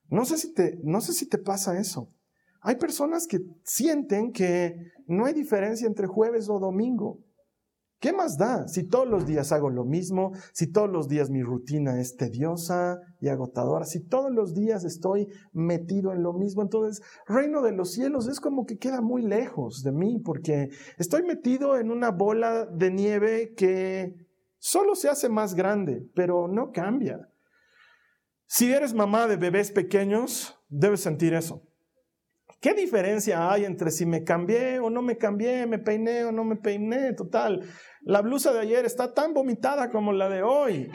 No 0.10 0.25
sé 0.25 0.38
si 0.38 0.54
te, 0.54 0.80
no 0.84 1.01
sé 1.01 1.13
si 1.13 1.30
te 1.30 1.38
pasa 1.38 1.80
eso. 1.80 2.12
Hay 2.62 2.77
personas 2.77 3.27
que 3.27 3.39
sienten 3.63 4.32
que 4.32 4.75
no 5.06 5.25
hay 5.25 5.34
diferencia 5.34 5.88
entre 5.88 6.08
jueves 6.08 6.50
o 6.50 6.60
domingo. 6.60 7.20
¿Qué 8.00 8.13
más 8.13 8.38
da 8.38 8.68
si 8.68 8.88
todos 8.88 9.08
los 9.08 9.25
días 9.25 9.51
hago 9.51 9.72
lo 9.72 9.84
mismo? 9.84 10.32
Si 10.54 10.72
todos 10.72 10.89
los 10.89 11.08
días 11.08 11.32
mi 11.32 11.42
rutina 11.42 12.00
es 12.00 12.16
tediosa 12.16 13.00
y 13.20 13.30
agotadora, 13.30 13.86
si 13.86 14.08
todos 14.08 14.32
los 14.32 14.54
días 14.54 14.84
estoy 14.84 15.27
metido 15.51 16.13
en 16.13 16.22
lo 16.22 16.34
mismo, 16.34 16.62
entonces 16.62 17.04
reino 17.25 17.63
de 17.63 17.72
los 17.72 17.92
cielos 17.94 18.27
es 18.27 18.39
como 18.39 18.66
que 18.66 18.77
queda 18.77 19.01
muy 19.01 19.24
lejos 19.24 19.82
de 19.82 19.92
mí 19.92 20.20
porque 20.24 20.70
estoy 21.00 21.24
metido 21.24 21.77
en 21.77 21.89
una 21.89 22.12
bola 22.12 22.68
de 22.68 22.92
nieve 22.92 23.54
que 23.56 24.13
solo 24.60 24.94
se 24.94 25.10
hace 25.10 25.27
más 25.27 25.56
grande, 25.56 26.08
pero 26.13 26.48
no 26.48 26.72
cambia. 26.72 27.27
Si 28.46 28.72
eres 28.72 28.94
mamá 28.94 29.27
de 29.27 29.38
bebés 29.38 29.72
pequeños, 29.72 30.56
debes 30.70 31.01
sentir 31.01 31.34
eso. 31.34 31.67
¿Qué 32.60 32.74
diferencia 32.74 33.52
hay 33.52 33.66
entre 33.66 33.92
si 33.92 34.06
me 34.06 34.24
cambié 34.24 34.80
o 34.80 34.90
no 34.90 35.04
me 35.04 35.18
cambié, 35.18 35.68
me 35.68 35.78
peiné 35.78 36.26
o 36.26 36.32
no 36.32 36.44
me 36.44 36.56
peiné? 36.56 37.14
Total, 37.14 37.62
la 38.02 38.22
blusa 38.22 38.52
de 38.52 38.60
ayer 38.60 38.84
está 38.86 39.14
tan 39.14 39.34
vomitada 39.34 39.92
como 39.92 40.12
la 40.12 40.28
de 40.28 40.42
hoy. 40.42 40.90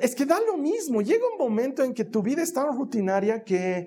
Es 0.00 0.16
que 0.16 0.26
da 0.26 0.40
lo 0.40 0.56
mismo. 0.56 1.00
Llega 1.00 1.24
un 1.30 1.38
momento 1.38 1.84
en 1.84 1.94
que 1.94 2.04
tu 2.04 2.22
vida 2.22 2.42
es 2.42 2.52
tan 2.52 2.76
rutinaria 2.76 3.44
que 3.44 3.86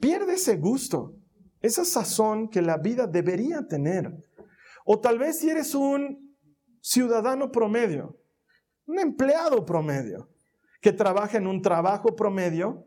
pierde 0.00 0.34
ese 0.34 0.56
gusto, 0.56 1.14
esa 1.60 1.84
sazón 1.84 2.48
que 2.48 2.62
la 2.62 2.78
vida 2.78 3.06
debería 3.06 3.66
tener. 3.68 4.10
O 4.86 5.00
tal 5.00 5.18
vez 5.18 5.40
si 5.40 5.50
eres 5.50 5.74
un 5.74 6.38
ciudadano 6.80 7.50
promedio, 7.50 8.18
un 8.86 8.98
empleado 8.98 9.64
promedio, 9.64 10.30
que 10.80 10.92
trabaja 10.92 11.36
en 11.38 11.46
un 11.46 11.60
trabajo 11.60 12.14
promedio, 12.14 12.84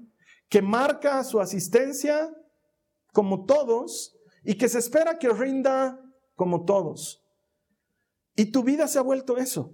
que 0.50 0.62
marca 0.62 1.24
su 1.24 1.40
asistencia 1.40 2.30
como 3.18 3.46
todos 3.46 4.16
y 4.44 4.60
que 4.60 4.70
se 4.70 4.78
espera 4.78 5.18
que 5.18 5.30
rinda 5.30 6.00
como 6.36 6.66
todos. 6.66 7.26
Y 8.36 8.52
tu 8.52 8.64
vida 8.64 8.88
se 8.88 9.00
ha 9.00 9.02
vuelto 9.02 9.38
eso, 9.38 9.74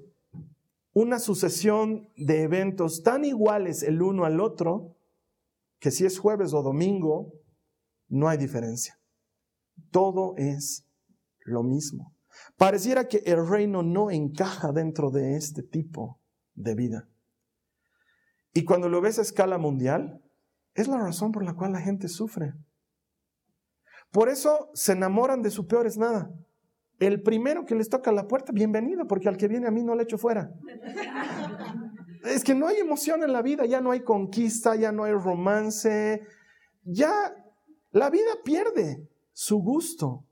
una 0.93 1.19
sucesión 1.19 2.09
de 2.15 2.43
eventos 2.43 3.03
tan 3.03 3.25
iguales 3.25 3.83
el 3.83 4.01
uno 4.01 4.23
al 4.23 4.39
otro, 4.39 4.95
que 5.79 5.91
si 5.91 6.05
es 6.05 6.19
jueves 6.19 6.53
o 6.53 6.63
domingo, 6.63 7.33
no 8.07 8.29
hay 8.29 8.37
diferencia. 8.37 8.97
Todo 9.91 10.35
es 10.37 10.87
lo 11.41 11.63
mismo. 11.63 12.15
Pareciera 12.55 13.09
que 13.09 13.23
el 13.25 13.45
reino 13.45 13.83
no 13.83 14.09
encaja 14.09 14.71
dentro 14.71 15.11
de 15.11 15.35
este 15.35 15.63
tipo 15.63 16.21
de 16.53 16.75
vida. 16.75 17.09
Y 18.53 18.63
cuando 18.63 18.87
lo 18.87 19.01
ves 19.01 19.19
a 19.19 19.21
escala 19.21 19.57
mundial, 19.57 20.23
es 20.75 20.87
la 20.87 20.97
razón 20.97 21.33
por 21.33 21.43
la 21.43 21.55
cual 21.55 21.73
la 21.73 21.81
gente 21.81 22.07
sufre. 22.07 22.53
Por 24.13 24.29
eso 24.29 24.69
se 24.75 24.91
enamoran 24.91 25.41
de 25.41 25.49
su 25.49 25.65
peor 25.65 25.87
es 25.87 25.97
nada. 25.97 26.31
El 26.99 27.23
primero 27.23 27.65
que 27.65 27.73
les 27.73 27.89
toca 27.89 28.11
la 28.11 28.27
puerta, 28.27 28.51
bienvenido, 28.53 29.07
porque 29.07 29.27
al 29.27 29.37
que 29.37 29.47
viene 29.47 29.67
a 29.67 29.71
mí 29.71 29.83
no 29.83 29.95
le 29.95 30.03
echo 30.03 30.19
fuera. 30.19 30.51
Es 32.23 32.43
que 32.43 32.53
no 32.53 32.67
hay 32.67 32.77
emoción 32.77 33.23
en 33.23 33.33
la 33.33 33.41
vida, 33.41 33.65
ya 33.65 33.81
no 33.81 33.89
hay 33.89 34.03
conquista, 34.03 34.75
ya 34.75 34.91
no 34.91 35.03
hay 35.03 35.13
romance, 35.13 36.21
ya 36.83 37.11
la 37.89 38.11
vida 38.11 38.29
pierde 38.45 39.09
su 39.33 39.57
gusto. 39.57 40.27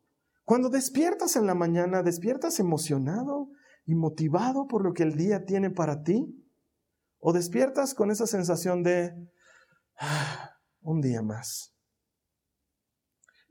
Cuando 0.46 0.70
despiertas 0.70 1.36
en 1.36 1.48
la 1.48 1.56
mañana, 1.56 2.04
despiertas 2.04 2.60
emocionado 2.60 3.50
y 3.88 3.96
motivado 3.96 4.68
por 4.68 4.84
lo 4.86 4.94
que 4.94 5.02
el 5.02 5.16
día 5.16 5.44
tiene 5.44 5.72
para 5.72 6.04
ti, 6.04 6.28
o 7.18 7.34
despiertas 7.34 7.96
con 7.96 8.12
esa 8.12 8.28
sensación 8.28 8.84
de 8.84 9.16
ah, 9.98 10.52
un 10.82 11.02
día 11.02 11.24
más. 11.24 11.74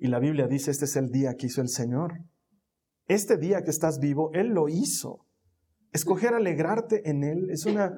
Y 0.01 0.09
la 0.09 0.19
Biblia 0.19 0.47
dice, 0.47 0.71
este 0.71 0.87
es 0.87 0.97
el 0.97 1.11
día 1.11 1.35
que 1.37 1.47
hizo 1.47 1.61
el 1.61 1.69
Señor. 1.69 2.25
Este 3.07 3.37
día 3.37 3.63
que 3.63 3.71
estás 3.71 3.99
vivo, 3.99 4.31
Él 4.33 4.49
lo 4.49 4.71
hizo. 4.71 5.27
Escoger 5.93 6.33
alegrarte 6.33 7.09
en 7.11 7.23
Él 7.23 7.51
es 7.51 7.67
una 7.67 7.93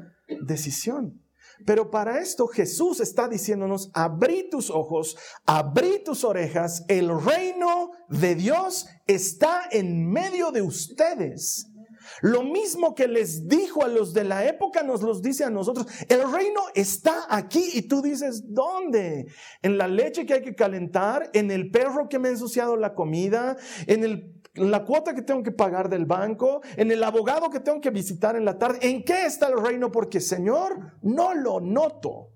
decisión. 0.45 1.23
Pero 1.65 1.91
para 1.91 2.19
esto 2.19 2.49
Jesús 2.49 2.99
está 2.99 3.29
diciéndonos, 3.29 3.91
abrí 3.95 4.51
tus 4.51 4.69
ojos, 4.69 5.17
abrí 5.47 6.03
tus 6.05 6.25
orejas, 6.25 6.85
el 6.89 7.09
reino 7.21 7.93
de 8.09 8.35
Dios 8.35 8.89
está 9.07 9.69
en 9.71 10.11
medio 10.11 10.51
de 10.51 10.63
ustedes. 10.63 11.72
Lo 12.21 12.42
mismo 12.42 12.95
que 12.95 13.09
les 13.09 13.49
dijo 13.49 13.85
a 13.85 13.88
los 13.88 14.12
de 14.12 14.25
la 14.25 14.47
época 14.47 14.83
nos 14.83 15.02
los 15.02 15.23
dice 15.23 15.45
a 15.45 15.50
nosotros. 15.50 15.87
El 16.09 16.31
reino 16.31 16.61
está 16.75 17.26
aquí 17.28 17.71
y 17.75 17.83
tú 17.83 18.02
dices, 18.02 18.52
¿dónde? 18.52 19.26
En 19.62 19.78
la 19.78 19.88
leche 19.88 20.26
que 20.26 20.35
hay 20.35 20.42
que 20.42 20.54
calentar, 20.54 21.31
en 21.33 21.50
el 21.50 21.71
perro 21.71 22.09
que 22.09 22.19
me 22.19 22.28
ha 22.28 22.33
ensuciado 22.33 22.76
la 22.76 22.95
comida, 22.95 23.57
en 23.87 24.42
la 24.54 24.85
cuota 24.85 25.14
que 25.14 25.23
tengo 25.23 25.42
que 25.42 25.52
pagar 25.52 25.88
del 25.88 26.04
banco, 26.04 26.61
en 26.76 26.90
el 26.90 27.02
abogado 27.02 27.50
que 27.50 27.61
tengo 27.61 27.81
que 27.81 27.90
visitar 27.90 28.37
en 28.37 28.45
la 28.45 28.59
tarde. 28.59 28.78
¿En 28.83 29.04
qué 29.04 29.26
está 29.26 29.49
el 29.49 29.61
reino? 29.62 29.90
Porque 29.90 30.21
Señor, 30.21 30.99
no 31.02 31.35
lo 31.35 31.61
noto. 31.61 32.28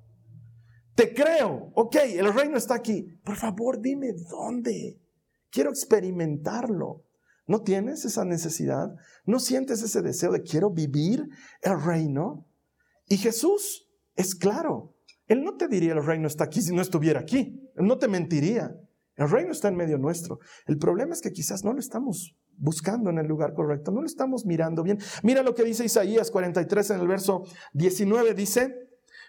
Te 0.95 1.13
creo, 1.13 1.73
ok, 1.75 1.97
el 2.17 2.33
reino 2.33 2.57
está 2.57 2.75
aquí. 2.75 3.03
Por 3.23 3.37
favor, 3.37 3.81
dime 3.81 4.13
dónde. 4.31 4.99
Quiero 5.51 5.71
experimentarlo. 5.71 7.06
¿No 7.47 7.63
tienes 7.63 8.05
esa 8.05 8.25
necesidad? 8.25 8.95
¿No 9.25 9.39
sientes 9.39 9.83
ese 9.83 10.03
deseo 10.03 10.33
de 10.33 10.43
quiero 10.43 10.71
vivir 10.71 11.29
el 11.63 11.81
reino? 11.81 12.47
Y 13.09 13.19
Jesús 13.19 13.89
es 14.17 14.35
claro. 14.35 14.97
Él 15.27 15.43
no 15.43 15.57
te 15.57 15.69
diría 15.69 15.93
el 15.93 16.05
reino 16.05 16.27
está 16.27 16.45
aquí 16.45 16.61
si 16.61 16.75
no 16.75 16.83
estuviera 16.83 17.21
aquí. 17.21 17.61
Él 17.77 17.87
no 17.87 17.99
te 17.99 18.09
mentiría. 18.09 18.77
El 19.17 19.31
reino 19.31 19.53
está 19.53 19.69
en 19.69 19.77
medio 19.77 19.97
nuestro. 19.97 20.41
El 20.67 20.79
problema 20.79 21.15
es 21.15 21.23
que 21.23 21.33
quizás 21.33 21.65
no 21.65 21.73
lo 21.73 21.81
estamos 21.81 22.37
buscando 22.59 23.11
en 23.11 23.19
el 23.19 23.27
lugar 23.27 23.55
correcto, 23.55 23.91
no 23.91 24.01
lo 24.01 24.07
estamos 24.07 24.45
mirando 24.47 24.83
bien. 24.83 24.99
Mira 25.23 25.43
lo 25.43 25.55
que 25.55 25.65
dice 25.65 25.85
Isaías 25.85 26.31
43 26.31 26.91
en 26.91 27.01
el 27.01 27.09
verso 27.09 27.45
19. 27.75 28.35
Dice, 28.35 28.75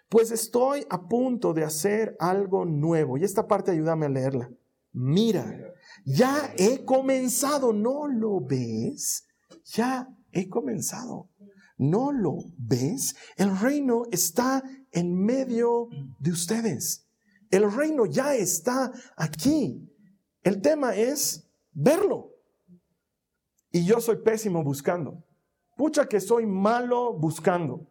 pues 0.10 0.32
estoy 0.32 0.86
a 0.90 1.08
punto 1.08 1.54
de 1.54 1.64
hacer 1.64 2.16
algo 2.20 2.66
nuevo. 2.66 3.18
Y 3.18 3.24
esta 3.24 3.48
parte 3.48 3.72
ayúdame 3.72 4.08
a 4.08 4.10
leerla. 4.10 4.50
Mira, 4.92 5.67
ya 6.06 6.54
he 6.58 6.84
comenzado, 6.86 7.74
¿no 7.74 8.08
lo 8.08 8.40
ves? 8.42 9.26
Ya 9.66 10.08
he 10.32 10.48
comenzado. 10.50 11.30
¿No 11.78 12.12
lo 12.12 12.38
ves? 12.58 13.16
El 13.36 13.58
reino 13.58 14.04
está 14.12 14.64
en 14.92 15.14
medio 15.14 15.90
de 16.20 16.32
ustedes. 16.32 17.08
El 17.52 17.72
reino 17.72 18.06
ya 18.06 18.36
está 18.36 18.92
aquí. 19.16 19.88
El 20.44 20.62
tema 20.62 20.96
es 20.96 21.48
verlo. 21.72 22.32
Y 23.72 23.86
yo 23.86 24.02
soy 24.02 24.18
pésimo 24.18 24.64
buscando. 24.64 25.24
Pucha 25.76 26.08
que 26.08 26.20
soy 26.20 26.46
malo 26.46 27.14
buscando. 27.14 27.88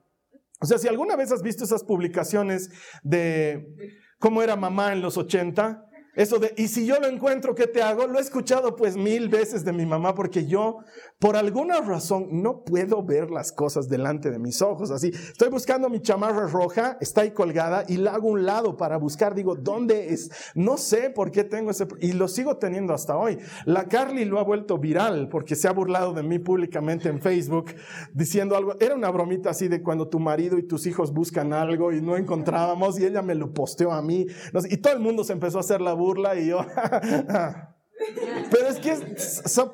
O 0.60 0.66
sea, 0.66 0.78
si 0.78 0.88
alguna 0.88 1.16
vez 1.16 1.30
has 1.30 1.42
visto 1.42 1.64
esas 1.64 1.84
publicaciones 1.84 2.70
de 3.02 4.00
cómo 4.18 4.42
era 4.42 4.56
mamá 4.56 4.92
en 4.92 5.02
los 5.02 5.16
80, 5.16 5.85
eso 6.16 6.38
de, 6.38 6.54
y 6.56 6.68
si 6.68 6.86
yo 6.86 6.98
lo 6.98 7.08
encuentro, 7.08 7.54
¿qué 7.54 7.66
te 7.66 7.82
hago? 7.82 8.06
Lo 8.06 8.18
he 8.18 8.22
escuchado 8.22 8.74
pues 8.74 8.96
mil 8.96 9.28
veces 9.28 9.66
de 9.66 9.72
mi 9.74 9.84
mamá 9.84 10.14
porque 10.14 10.46
yo, 10.46 10.78
por 11.18 11.36
alguna 11.36 11.82
razón, 11.82 12.42
no 12.42 12.64
puedo 12.64 13.02
ver 13.02 13.30
las 13.30 13.52
cosas 13.52 13.86
delante 13.90 14.30
de 14.30 14.38
mis 14.38 14.62
ojos. 14.62 14.90
Así, 14.90 15.08
estoy 15.08 15.50
buscando 15.50 15.90
mi 15.90 16.00
chamarra 16.00 16.46
roja, 16.46 16.96
está 17.02 17.20
ahí 17.20 17.32
colgada 17.32 17.84
y 17.86 17.98
la 17.98 18.14
hago 18.14 18.30
a 18.30 18.32
un 18.32 18.46
lado 18.46 18.78
para 18.78 18.96
buscar. 18.96 19.34
Digo, 19.34 19.56
¿dónde 19.56 20.14
es? 20.14 20.30
No 20.54 20.78
sé 20.78 21.10
por 21.10 21.30
qué 21.30 21.44
tengo 21.44 21.70
ese... 21.70 21.86
Y 22.00 22.12
lo 22.12 22.28
sigo 22.28 22.56
teniendo 22.56 22.94
hasta 22.94 23.18
hoy. 23.18 23.36
La 23.66 23.84
Carly 23.84 24.24
lo 24.24 24.40
ha 24.40 24.42
vuelto 24.42 24.78
viral 24.78 25.28
porque 25.28 25.54
se 25.54 25.68
ha 25.68 25.72
burlado 25.72 26.14
de 26.14 26.22
mí 26.22 26.38
públicamente 26.38 27.10
en 27.10 27.20
Facebook 27.20 27.74
diciendo 28.14 28.56
algo. 28.56 28.74
Era 28.80 28.94
una 28.94 29.10
bromita 29.10 29.50
así 29.50 29.68
de 29.68 29.82
cuando 29.82 30.08
tu 30.08 30.18
marido 30.18 30.56
y 30.56 30.62
tus 30.62 30.86
hijos 30.86 31.12
buscan 31.12 31.52
algo 31.52 31.92
y 31.92 32.00
no 32.00 32.16
encontrábamos 32.16 32.98
y 32.98 33.04
ella 33.04 33.20
me 33.20 33.34
lo 33.34 33.52
posteó 33.52 33.92
a 33.92 34.00
mí. 34.00 34.26
Y 34.70 34.78
todo 34.78 34.94
el 34.94 35.00
mundo 35.00 35.22
se 35.22 35.34
empezó 35.34 35.58
a 35.58 35.60
hacer 35.60 35.82
la 35.82 35.92
burla 35.92 36.05
burla 36.06 36.38
y 36.38 36.46
yo, 36.46 36.64
pero 38.50 38.68
es 38.68 38.78
que 38.78 39.16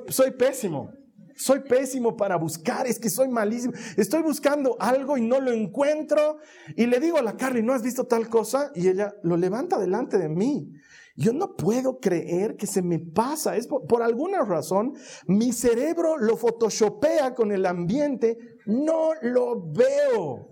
soy 0.09 0.31
pésimo. 0.33 0.91
Soy 1.35 1.61
pésimo 1.61 2.17
para 2.17 2.37
buscar, 2.37 2.87
es 2.87 2.99
que 2.99 3.11
soy 3.11 3.29
malísimo. 3.29 3.73
Estoy 3.97 4.23
buscando 4.23 4.77
algo 4.79 5.17
y 5.17 5.23
no 5.23 5.41
lo 5.41 5.51
encuentro. 5.51 6.39
Y 6.77 6.87
le 6.87 7.01
digo 7.01 7.17
a 7.19 7.23
la 7.23 7.37
Carly, 7.37 7.63
¿no 7.63 7.73
has 7.73 7.83
visto 7.83 8.05
tal 8.05 8.29
cosa? 8.29 8.71
Y 8.75 8.89
ella 8.89 9.15
lo 9.23 9.37
levanta 9.37 9.79
delante 9.79 10.19
de 10.19 10.29
mí. 10.29 10.71
Yo 11.17 11.33
no 11.33 11.57
puedo 11.57 11.99
creer 11.99 12.57
que 12.57 12.67
se 12.67 12.83
me 12.83 12.99
pasa. 12.99 13.57
Es 13.57 13.67
por, 13.67 14.03
alguna 14.03 14.45
razón, 14.45 14.95
mi 15.27 15.53
cerebro 15.53 16.17
lo 16.17 16.37
photoshopea 16.37 17.35
con 17.35 17.51
el 17.51 17.67
ambiente. 17.67 18.39
No 18.67 19.11
lo 19.23 19.73
veo. 19.73 20.49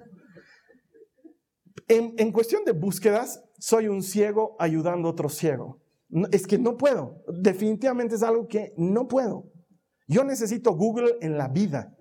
En, 1.89 2.15
en 2.19 2.33
cuestión 2.33 2.65
de 2.65 2.73
búsquedas, 2.73 3.43
soy 3.61 3.89
un 3.89 4.03
ciego 4.03 4.57
ayudando 4.59 5.09
a 5.09 5.13
otro 5.13 5.29
ciego. 5.29 5.79
es 6.33 6.47
que 6.47 6.59
no 6.59 6.77
puedo. 6.77 7.23
Definitivamente 7.41 8.17
es 8.17 8.23
algo 8.23 8.49
que 8.49 8.73
no 8.77 9.07
puedo. 9.07 9.45
Yo 10.09 10.25
necesito 10.25 10.73
Google 10.73 11.17
en 11.21 11.39
la 11.39 11.47
vida. 11.47 11.95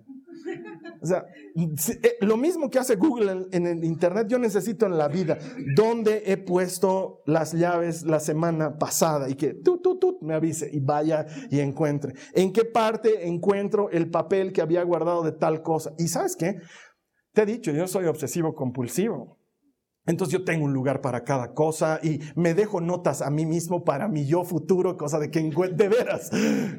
O 1.02 1.06
sea, 1.06 1.24
eh, 1.56 2.16
lo 2.20 2.36
mismo 2.36 2.68
que 2.68 2.78
hace 2.78 2.96
Google 2.96 3.46
en, 3.52 3.66
el 3.66 3.84
Internet, 3.84 4.26
yo 4.28 4.38
necesito 4.38 4.86
en 4.86 4.98
la 4.98 5.08
vida. 5.08 5.38
¿Dónde 5.76 6.24
he 6.26 6.36
puesto 6.36 7.22
las 7.26 7.52
llaves 7.52 8.02
la 8.02 8.20
semana 8.20 8.76
pasada? 8.76 9.28
Y 9.28 9.34
que 9.34 9.54
tú, 9.54 9.80
tú, 9.80 9.98
tú 9.98 10.18
me 10.22 10.34
avise 10.34 10.68
y 10.72 10.80
vaya 10.80 11.26
y 11.50 11.60
encuentre. 11.60 12.14
¿En 12.34 12.52
qué 12.52 12.64
parte 12.64 13.26
encuentro 13.28 13.90
el 13.90 14.10
papel 14.10 14.52
que 14.52 14.60
había 14.60 14.82
guardado 14.82 15.22
de 15.22 15.32
tal 15.32 15.62
cosa? 15.62 15.92
Y 15.98 16.08
sabes 16.08 16.36
qué? 16.36 16.56
Te 17.32 17.42
he 17.42 17.46
dicho, 17.46 17.70
yo 17.70 17.86
soy 17.86 18.06
obsesivo 18.06 18.54
compulsivo. 18.54 19.39
Entonces 20.06 20.32
yo 20.32 20.44
tengo 20.44 20.64
un 20.64 20.72
lugar 20.72 21.02
para 21.02 21.24
cada 21.24 21.52
cosa 21.52 22.00
y 22.02 22.20
me 22.34 22.54
dejo 22.54 22.80
notas 22.80 23.20
a 23.20 23.30
mí 23.30 23.44
mismo 23.44 23.84
para 23.84 24.08
mi 24.08 24.26
yo 24.26 24.44
futuro, 24.44 24.96
cosa 24.96 25.18
de 25.18 25.30
que 25.30 25.40
de 25.42 25.88
veras, 25.88 26.30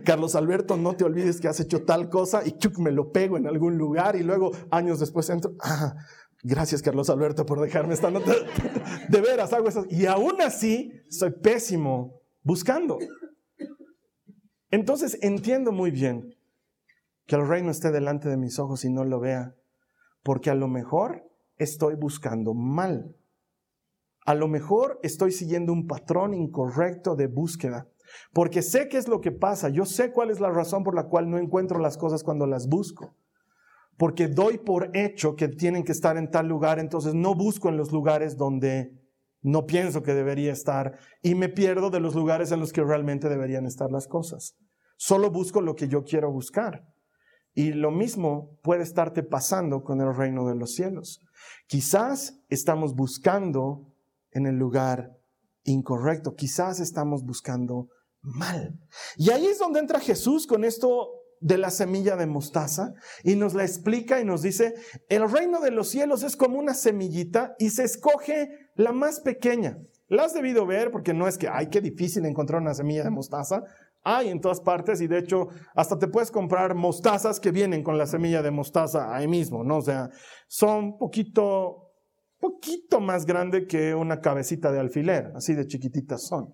Carlos 0.03 0.35
Alberto, 0.35 0.75
no 0.75 0.95
te 0.95 1.03
olvides 1.03 1.39
que 1.39 1.47
has 1.47 1.59
hecho 1.59 1.83
tal 1.83 2.09
cosa 2.09 2.41
y 2.45 2.53
chuc, 2.53 2.79
me 2.79 2.91
lo 2.91 3.11
pego 3.11 3.37
en 3.37 3.45
algún 3.45 3.77
lugar 3.77 4.15
y 4.15 4.23
luego 4.23 4.51
años 4.71 4.99
después 4.99 5.29
entro, 5.29 5.53
ah, 5.61 5.95
gracias 6.43 6.81
Carlos 6.81 7.09
Alberto 7.09 7.45
por 7.45 7.61
dejarme 7.61 7.93
esta 7.93 8.09
nota. 8.09 8.33
De 9.07 9.21
veras 9.21 9.53
hago 9.53 9.67
eso 9.67 9.85
y 9.89 10.07
aún 10.07 10.41
así 10.41 10.91
soy 11.09 11.31
pésimo 11.31 12.21
buscando. 12.43 12.97
Entonces 14.71 15.19
entiendo 15.21 15.71
muy 15.71 15.91
bien 15.91 16.35
que 17.27 17.35
el 17.35 17.47
reino 17.47 17.69
esté 17.69 17.91
delante 17.91 18.29
de 18.29 18.37
mis 18.37 18.57
ojos 18.57 18.83
y 18.83 18.89
no 18.89 19.05
lo 19.05 19.19
vea, 19.19 19.55
porque 20.23 20.49
a 20.49 20.55
lo 20.55 20.67
mejor 20.67 21.30
estoy 21.61 21.95
buscando 21.95 22.53
mal. 22.53 23.15
A 24.25 24.35
lo 24.35 24.47
mejor 24.47 24.99
estoy 25.03 25.31
siguiendo 25.31 25.73
un 25.73 25.87
patrón 25.87 26.33
incorrecto 26.33 27.15
de 27.15 27.27
búsqueda, 27.27 27.87
porque 28.33 28.61
sé 28.61 28.87
qué 28.87 28.97
es 28.97 29.07
lo 29.07 29.21
que 29.21 29.31
pasa, 29.31 29.69
yo 29.69 29.85
sé 29.85 30.11
cuál 30.11 30.29
es 30.29 30.39
la 30.39 30.49
razón 30.49 30.83
por 30.83 30.95
la 30.95 31.07
cual 31.07 31.29
no 31.29 31.37
encuentro 31.37 31.79
las 31.79 31.97
cosas 31.97 32.23
cuando 32.23 32.45
las 32.45 32.67
busco, 32.67 33.15
porque 33.97 34.27
doy 34.27 34.57
por 34.57 34.95
hecho 34.95 35.35
que 35.35 35.47
tienen 35.47 35.83
que 35.83 35.91
estar 35.91 36.17
en 36.17 36.29
tal 36.29 36.47
lugar, 36.47 36.79
entonces 36.79 37.13
no 37.13 37.35
busco 37.35 37.69
en 37.69 37.77
los 37.77 37.91
lugares 37.91 38.37
donde 38.37 38.99
no 39.41 39.65
pienso 39.65 40.03
que 40.03 40.13
debería 40.13 40.51
estar 40.51 40.99
y 41.23 41.33
me 41.33 41.49
pierdo 41.49 41.89
de 41.89 41.99
los 41.99 42.13
lugares 42.13 42.51
en 42.51 42.59
los 42.59 42.71
que 42.71 42.83
realmente 42.83 43.27
deberían 43.27 43.65
estar 43.65 43.91
las 43.91 44.07
cosas. 44.07 44.55
Solo 44.97 45.31
busco 45.31 45.61
lo 45.61 45.75
que 45.75 45.87
yo 45.87 46.03
quiero 46.03 46.31
buscar. 46.31 46.85
Y 47.53 47.73
lo 47.73 47.91
mismo 47.91 48.57
puede 48.61 48.83
estarte 48.83 49.23
pasando 49.23 49.83
con 49.83 49.99
el 49.99 50.15
reino 50.15 50.47
de 50.47 50.55
los 50.55 50.75
cielos. 50.75 51.21
Quizás 51.67 52.39
estamos 52.49 52.95
buscando 52.95 53.93
en 54.31 54.45
el 54.47 54.55
lugar 54.55 55.17
incorrecto, 55.63 56.35
quizás 56.35 56.79
estamos 56.79 57.23
buscando 57.23 57.89
mal. 58.21 58.79
Y 59.17 59.29
ahí 59.31 59.45
es 59.45 59.59
donde 59.59 59.79
entra 59.79 59.99
Jesús 59.99 60.47
con 60.47 60.63
esto 60.63 61.09
de 61.39 61.57
la 61.57 61.71
semilla 61.71 62.15
de 62.15 62.27
mostaza 62.27 62.93
y 63.23 63.35
nos 63.35 63.53
la 63.53 63.63
explica 63.63 64.21
y 64.21 64.25
nos 64.25 64.43
dice, 64.43 64.75
el 65.09 65.29
reino 65.29 65.59
de 65.59 65.71
los 65.71 65.89
cielos 65.89 66.23
es 66.23 66.37
como 66.37 66.59
una 66.59 66.75
semillita 66.75 67.55
y 67.57 67.71
se 67.71 67.83
escoge 67.83 68.69
la 68.75 68.91
más 68.91 69.19
pequeña. 69.19 69.79
La 70.07 70.25
has 70.25 70.33
debido 70.33 70.65
ver 70.65 70.91
porque 70.91 71.13
no 71.13 71.27
es 71.27 71.37
que, 71.37 71.47
ay, 71.47 71.67
qué 71.67 71.81
difícil 71.81 72.25
encontrar 72.25 72.61
una 72.61 72.73
semilla 72.73 73.03
de 73.03 73.09
mostaza. 73.09 73.63
Hay 74.03 74.29
en 74.29 74.41
todas 74.41 74.61
partes 74.61 74.99
y 75.01 75.07
de 75.07 75.19
hecho 75.19 75.49
hasta 75.75 75.99
te 75.99 76.07
puedes 76.07 76.31
comprar 76.31 76.73
mostazas 76.73 77.39
que 77.39 77.51
vienen 77.51 77.83
con 77.83 77.97
la 77.97 78.07
semilla 78.07 78.41
de 78.41 78.49
mostaza 78.49 79.15
ahí 79.15 79.27
mismo, 79.27 79.63
¿no? 79.63 79.77
O 79.77 79.81
sea, 79.81 80.09
son 80.47 80.97
poquito, 80.97 81.91
poquito 82.39 82.99
más 82.99 83.25
grande 83.25 83.67
que 83.67 83.93
una 83.93 84.19
cabecita 84.19 84.71
de 84.71 84.79
alfiler, 84.79 85.31
así 85.35 85.53
de 85.53 85.67
chiquititas 85.67 86.25
son. 86.25 86.49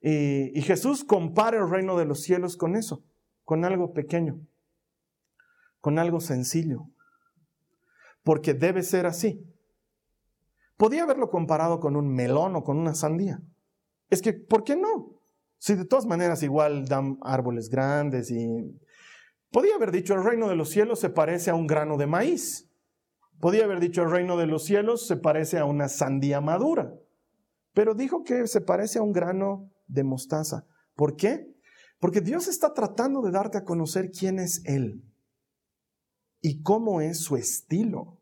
Y, 0.00 0.56
y 0.56 0.62
Jesús 0.62 1.04
compara 1.04 1.58
el 1.58 1.68
reino 1.68 1.98
de 1.98 2.04
los 2.04 2.22
cielos 2.22 2.56
con 2.56 2.76
eso, 2.76 3.02
con 3.44 3.64
algo 3.64 3.92
pequeño, 3.92 4.40
con 5.80 5.98
algo 5.98 6.20
sencillo, 6.20 6.84
porque 8.22 8.54
debe 8.54 8.82
ser 8.82 9.06
así. 9.06 9.44
Podía 10.76 11.02
haberlo 11.02 11.30
comparado 11.30 11.80
con 11.80 11.96
un 11.96 12.14
melón 12.14 12.54
o 12.54 12.62
con 12.62 12.76
una 12.76 12.94
sandía. 12.94 13.40
Es 14.08 14.22
que, 14.22 14.34
¿por 14.34 14.62
qué 14.62 14.76
no? 14.76 15.15
Si 15.58 15.74
de 15.74 15.84
todas 15.84 16.06
maneras 16.06 16.42
igual 16.42 16.86
dan 16.86 17.18
árboles 17.22 17.68
grandes 17.68 18.30
y... 18.30 18.78
Podía 19.50 19.76
haber 19.76 19.90
dicho 19.90 20.14
el 20.14 20.24
reino 20.24 20.48
de 20.48 20.56
los 20.56 20.70
cielos 20.70 21.00
se 21.00 21.08
parece 21.08 21.50
a 21.50 21.54
un 21.54 21.66
grano 21.66 21.96
de 21.96 22.06
maíz. 22.06 22.68
Podía 23.40 23.64
haber 23.64 23.80
dicho 23.80 24.02
el 24.02 24.10
reino 24.10 24.36
de 24.36 24.46
los 24.46 24.64
cielos 24.64 25.06
se 25.06 25.16
parece 25.16 25.58
a 25.58 25.64
una 25.64 25.88
sandía 25.88 26.40
madura. 26.40 26.92
Pero 27.72 27.94
dijo 27.94 28.22
que 28.22 28.46
se 28.46 28.60
parece 28.60 28.98
a 28.98 29.02
un 29.02 29.12
grano 29.12 29.70
de 29.86 30.04
mostaza. 30.04 30.66
¿Por 30.94 31.16
qué? 31.16 31.54
Porque 31.98 32.20
Dios 32.20 32.48
está 32.48 32.74
tratando 32.74 33.22
de 33.22 33.30
darte 33.30 33.58
a 33.58 33.64
conocer 33.64 34.10
quién 34.10 34.38
es 34.38 34.62
Él 34.64 35.04
y 36.40 36.62
cómo 36.62 37.00
es 37.00 37.20
su 37.20 37.36
estilo. 37.36 38.15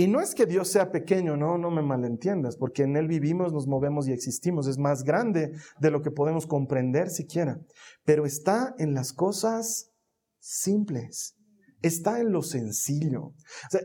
Y 0.00 0.06
no 0.06 0.20
es 0.20 0.32
que 0.36 0.46
Dios 0.46 0.68
sea 0.68 0.92
pequeño, 0.92 1.36
no, 1.36 1.58
no 1.58 1.72
me 1.72 1.82
malentiendas, 1.82 2.56
porque 2.56 2.84
en 2.84 2.96
Él 2.96 3.08
vivimos, 3.08 3.52
nos 3.52 3.66
movemos 3.66 4.06
y 4.06 4.12
existimos. 4.12 4.68
Es 4.68 4.78
más 4.78 5.02
grande 5.02 5.50
de 5.80 5.90
lo 5.90 6.02
que 6.02 6.12
podemos 6.12 6.46
comprender 6.46 7.10
siquiera. 7.10 7.58
Pero 8.04 8.24
está 8.24 8.76
en 8.78 8.94
las 8.94 9.12
cosas 9.12 9.90
simples. 10.38 11.34
Está 11.82 12.20
en 12.20 12.30
lo 12.30 12.42
sencillo. 12.42 13.34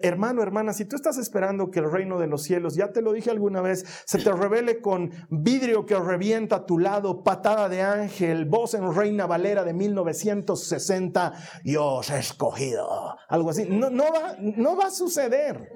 hermano, 0.03 0.43
hermana, 0.43 0.73
si 0.73 0.85
tú 0.85 0.95
estás 0.95 1.17
esperando 1.17 1.71
que 1.71 1.79
el 1.79 1.91
reino 1.91 2.19
de 2.19 2.27
los 2.27 2.43
cielos, 2.43 2.75
ya 2.75 2.91
te 2.91 3.01
lo 3.01 3.13
dije 3.13 3.31
alguna 3.31 3.61
vez, 3.61 3.83
se 4.05 4.19
te 4.19 4.31
revele 4.31 4.81
con 4.81 5.09
vidrio 5.31 5.87
que 5.87 5.97
revienta 5.97 6.57
a 6.57 6.65
tu 6.67 6.77
lado, 6.77 7.23
patada 7.23 7.69
de 7.69 7.81
ángel, 7.81 8.45
voz 8.45 8.75
en 8.75 8.95
Reina 8.95 9.25
Valera 9.25 9.63
de 9.63 9.73
1960, 9.73 11.33
Dios 11.63 12.09
escogido, 12.11 13.15
algo 13.29 13.49
así, 13.49 13.65
no, 13.67 13.89
va, 13.89 14.37
no 14.39 14.75
va 14.77 14.87
a 14.87 14.91
suceder. 14.91 15.69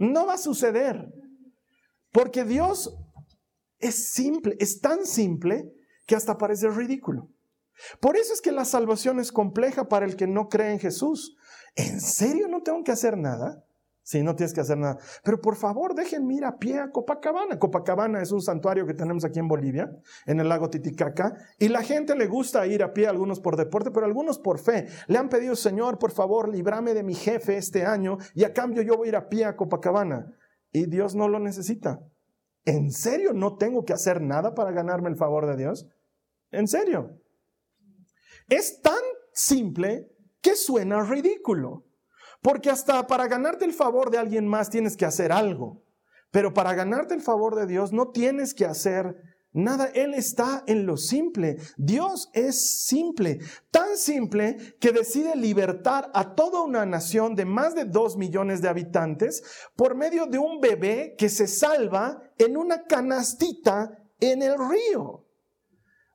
No 0.00 0.26
va 0.26 0.34
a 0.34 0.38
suceder. 0.38 1.12
Porque 2.10 2.44
Dios 2.44 2.96
es 3.78 4.12
simple, 4.12 4.56
es 4.58 4.80
tan 4.80 5.06
simple 5.06 5.70
que 6.06 6.16
hasta 6.16 6.38
parece 6.38 6.68
ridículo. 6.68 7.28
Por 8.00 8.16
eso 8.16 8.32
es 8.32 8.40
que 8.40 8.50
la 8.50 8.64
salvación 8.64 9.20
es 9.20 9.30
compleja 9.30 9.88
para 9.88 10.06
el 10.06 10.16
que 10.16 10.26
no 10.26 10.48
cree 10.48 10.72
en 10.72 10.80
Jesús. 10.80 11.36
¿En 11.76 12.00
serio 12.00 12.48
no 12.48 12.62
tengo 12.62 12.82
que 12.82 12.92
hacer 12.92 13.16
nada? 13.16 13.62
Sí, 14.02 14.22
no 14.22 14.34
tienes 14.34 14.54
que 14.54 14.60
hacer 14.60 14.78
nada. 14.78 14.98
Pero 15.22 15.40
por 15.40 15.56
favor, 15.56 15.94
déjenme 15.94 16.34
ir 16.34 16.44
a 16.44 16.56
pie 16.56 16.78
a 16.78 16.90
Copacabana. 16.90 17.58
Copacabana 17.58 18.22
es 18.22 18.32
un 18.32 18.40
santuario 18.40 18.86
que 18.86 18.94
tenemos 18.94 19.24
aquí 19.24 19.38
en 19.38 19.48
Bolivia, 19.48 19.90
en 20.26 20.40
el 20.40 20.48
lago 20.48 20.70
Titicaca, 20.70 21.34
y 21.58 21.68
la 21.68 21.82
gente 21.82 22.16
le 22.16 22.26
gusta 22.26 22.66
ir 22.66 22.82
a 22.82 22.92
pie, 22.92 23.06
algunos 23.06 23.40
por 23.40 23.56
deporte, 23.56 23.90
pero 23.90 24.06
algunos 24.06 24.38
por 24.38 24.58
fe. 24.58 24.86
Le 25.06 25.18
han 25.18 25.28
pedido, 25.28 25.54
Señor, 25.54 25.98
por 25.98 26.12
favor, 26.12 26.48
librame 26.48 26.94
de 26.94 27.02
mi 27.02 27.14
jefe 27.14 27.56
este 27.56 27.84
año 27.84 28.18
y 28.34 28.44
a 28.44 28.52
cambio 28.52 28.82
yo 28.82 28.96
voy 28.96 29.08
a 29.08 29.10
ir 29.10 29.16
a 29.16 29.28
pie 29.28 29.44
a 29.44 29.56
Copacabana. 29.56 30.32
Y 30.72 30.86
Dios 30.86 31.14
no 31.14 31.28
lo 31.28 31.38
necesita. 31.38 32.00
¿En 32.64 32.90
serio 32.90 33.32
no 33.32 33.56
tengo 33.56 33.84
que 33.84 33.92
hacer 33.92 34.20
nada 34.20 34.54
para 34.54 34.70
ganarme 34.70 35.08
el 35.08 35.16
favor 35.16 35.46
de 35.46 35.56
Dios? 35.56 35.88
¿En 36.50 36.68
serio? 36.68 37.20
Es 38.48 38.80
tan 38.80 39.00
simple 39.32 40.08
que 40.40 40.56
suena 40.56 41.02
ridículo. 41.02 41.84
Porque 42.40 42.70
hasta 42.70 43.06
para 43.06 43.28
ganarte 43.28 43.64
el 43.64 43.72
favor 43.72 44.10
de 44.10 44.18
alguien 44.18 44.46
más 44.46 44.70
tienes 44.70 44.96
que 44.96 45.04
hacer 45.04 45.32
algo. 45.32 45.82
Pero 46.30 46.54
para 46.54 46.74
ganarte 46.74 47.14
el 47.14 47.22
favor 47.22 47.56
de 47.56 47.66
Dios 47.66 47.92
no 47.92 48.10
tienes 48.10 48.54
que 48.54 48.64
hacer 48.64 49.16
nada. 49.52 49.86
Él 49.94 50.14
está 50.14 50.62
en 50.66 50.86
lo 50.86 50.96
simple. 50.96 51.58
Dios 51.76 52.30
es 52.32 52.84
simple. 52.86 53.40
Tan 53.70 53.96
simple 53.96 54.76
que 54.80 54.92
decide 54.92 55.34
libertar 55.36 56.10
a 56.14 56.34
toda 56.34 56.62
una 56.62 56.86
nación 56.86 57.34
de 57.34 57.44
más 57.44 57.74
de 57.74 57.84
dos 57.84 58.16
millones 58.16 58.62
de 58.62 58.68
habitantes 58.68 59.42
por 59.76 59.94
medio 59.94 60.26
de 60.26 60.38
un 60.38 60.60
bebé 60.60 61.14
que 61.18 61.28
se 61.28 61.46
salva 61.46 62.22
en 62.38 62.56
una 62.56 62.84
canastita 62.84 63.98
en 64.20 64.42
el 64.42 64.54
río. 64.56 65.26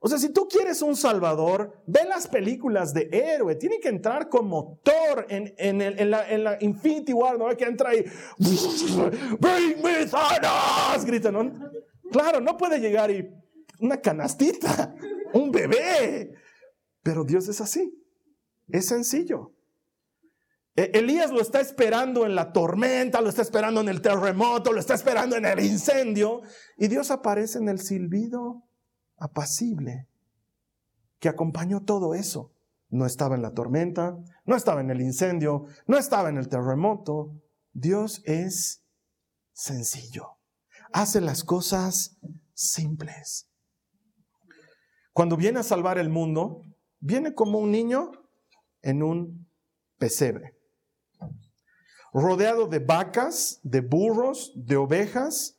O 0.05 0.07
sea, 0.07 0.19
si 0.19 0.29
tú 0.29 0.47
quieres 0.47 0.83
un 0.83 0.95
salvador, 0.95 1.81
ve 1.87 2.01
las 2.07 2.27
películas 2.27 2.93
de 2.93 3.09
héroe. 3.11 3.55
Tiene 3.55 3.79
que 3.79 3.89
entrar 3.89 4.29
con 4.29 4.47
motor 4.47 5.25
en, 5.29 5.55
en, 5.57 6.11
la, 6.11 6.29
en 6.29 6.43
la, 6.43 6.57
Infinity 6.61 7.11
War, 7.11 7.39
¿no? 7.39 7.47
Que 7.57 7.63
entra 7.63 7.89
ahí. 7.89 8.05
¡Bring 8.37 9.81
me 9.83 10.05
Thanos! 10.05 11.05
Grita. 11.05 11.31
Claro, 12.11 12.39
no 12.39 12.55
puede 12.55 12.79
llegar 12.79 13.09
y 13.09 13.27
una 13.79 13.99
canastita, 13.99 14.93
un 15.33 15.51
bebé. 15.51 16.35
Pero 17.01 17.23
Dios 17.23 17.47
es 17.47 17.59
así. 17.59 17.91
Es 18.67 18.85
sencillo. 18.85 19.55
E, 20.75 20.91
Elías 20.93 21.31
lo 21.31 21.41
está 21.41 21.61
esperando 21.61 22.27
en 22.27 22.35
la 22.35 22.53
tormenta, 22.53 23.21
lo 23.21 23.29
está 23.29 23.41
esperando 23.41 23.81
en 23.81 23.89
el 23.89 24.03
terremoto, 24.03 24.71
lo 24.71 24.79
está 24.79 24.93
esperando 24.93 25.35
en 25.35 25.45
el 25.45 25.61
incendio. 25.61 26.43
Y 26.77 26.89
Dios 26.89 27.09
aparece 27.09 27.57
en 27.57 27.69
el 27.69 27.79
silbido 27.79 28.64
apacible 29.17 30.07
que 31.19 31.29
acompañó 31.29 31.83
todo 31.83 32.13
eso. 32.13 32.51
No 32.89 33.05
estaba 33.05 33.35
en 33.35 33.41
la 33.41 33.53
tormenta, 33.53 34.17
no 34.45 34.55
estaba 34.55 34.81
en 34.81 34.91
el 34.91 35.01
incendio, 35.01 35.65
no 35.87 35.97
estaba 35.97 36.29
en 36.29 36.37
el 36.37 36.49
terremoto. 36.49 37.41
Dios 37.73 38.21
es 38.25 38.83
sencillo. 39.53 40.37
Hace 40.93 41.19
las 41.19 41.43
cosas 41.43 42.17
simples. 42.53 43.49
Cuando 45.13 45.35
viene 45.35 45.59
a 45.59 45.63
salvar 45.63 45.97
el 45.97 46.09
mundo, 46.09 46.63
viene 46.99 47.33
como 47.33 47.59
un 47.59 47.71
niño 47.71 48.11
en 48.81 49.01
un 49.01 49.47
pesebre. 49.97 50.53
rodeado 52.13 52.67
de 52.67 52.79
vacas, 52.79 53.59
de 53.63 53.81
burros, 53.81 54.53
de 54.55 54.77
ovejas. 54.77 55.57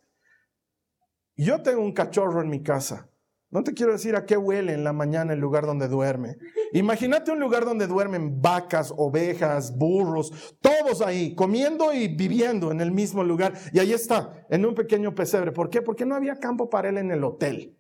Yo 1.36 1.62
tengo 1.62 1.82
un 1.82 1.92
cachorro 1.92 2.40
en 2.40 2.48
mi 2.48 2.62
casa. 2.62 3.10
No 3.50 3.62
te 3.62 3.74
quiero 3.74 3.92
decir 3.92 4.16
a 4.16 4.26
qué 4.26 4.36
huele 4.36 4.74
en 4.74 4.82
la 4.82 4.92
mañana 4.92 5.32
el 5.32 5.38
lugar 5.38 5.66
donde 5.66 5.86
duerme. 5.86 6.36
Imagínate 6.72 7.30
un 7.30 7.38
lugar 7.38 7.64
donde 7.64 7.86
duermen 7.86 8.42
vacas, 8.42 8.92
ovejas, 8.96 9.76
burros, 9.76 10.56
todos 10.60 11.00
ahí, 11.00 11.34
comiendo 11.34 11.92
y 11.92 12.08
viviendo 12.08 12.72
en 12.72 12.80
el 12.80 12.90
mismo 12.90 13.22
lugar. 13.22 13.54
Y 13.72 13.78
ahí 13.78 13.92
está, 13.92 14.46
en 14.50 14.66
un 14.66 14.74
pequeño 14.74 15.14
pesebre. 15.14 15.52
¿Por 15.52 15.70
qué? 15.70 15.80
Porque 15.80 16.04
no 16.04 16.16
había 16.16 16.40
campo 16.40 16.68
para 16.68 16.88
él 16.88 16.98
en 16.98 17.12
el 17.12 17.22
hotel. 17.22 17.78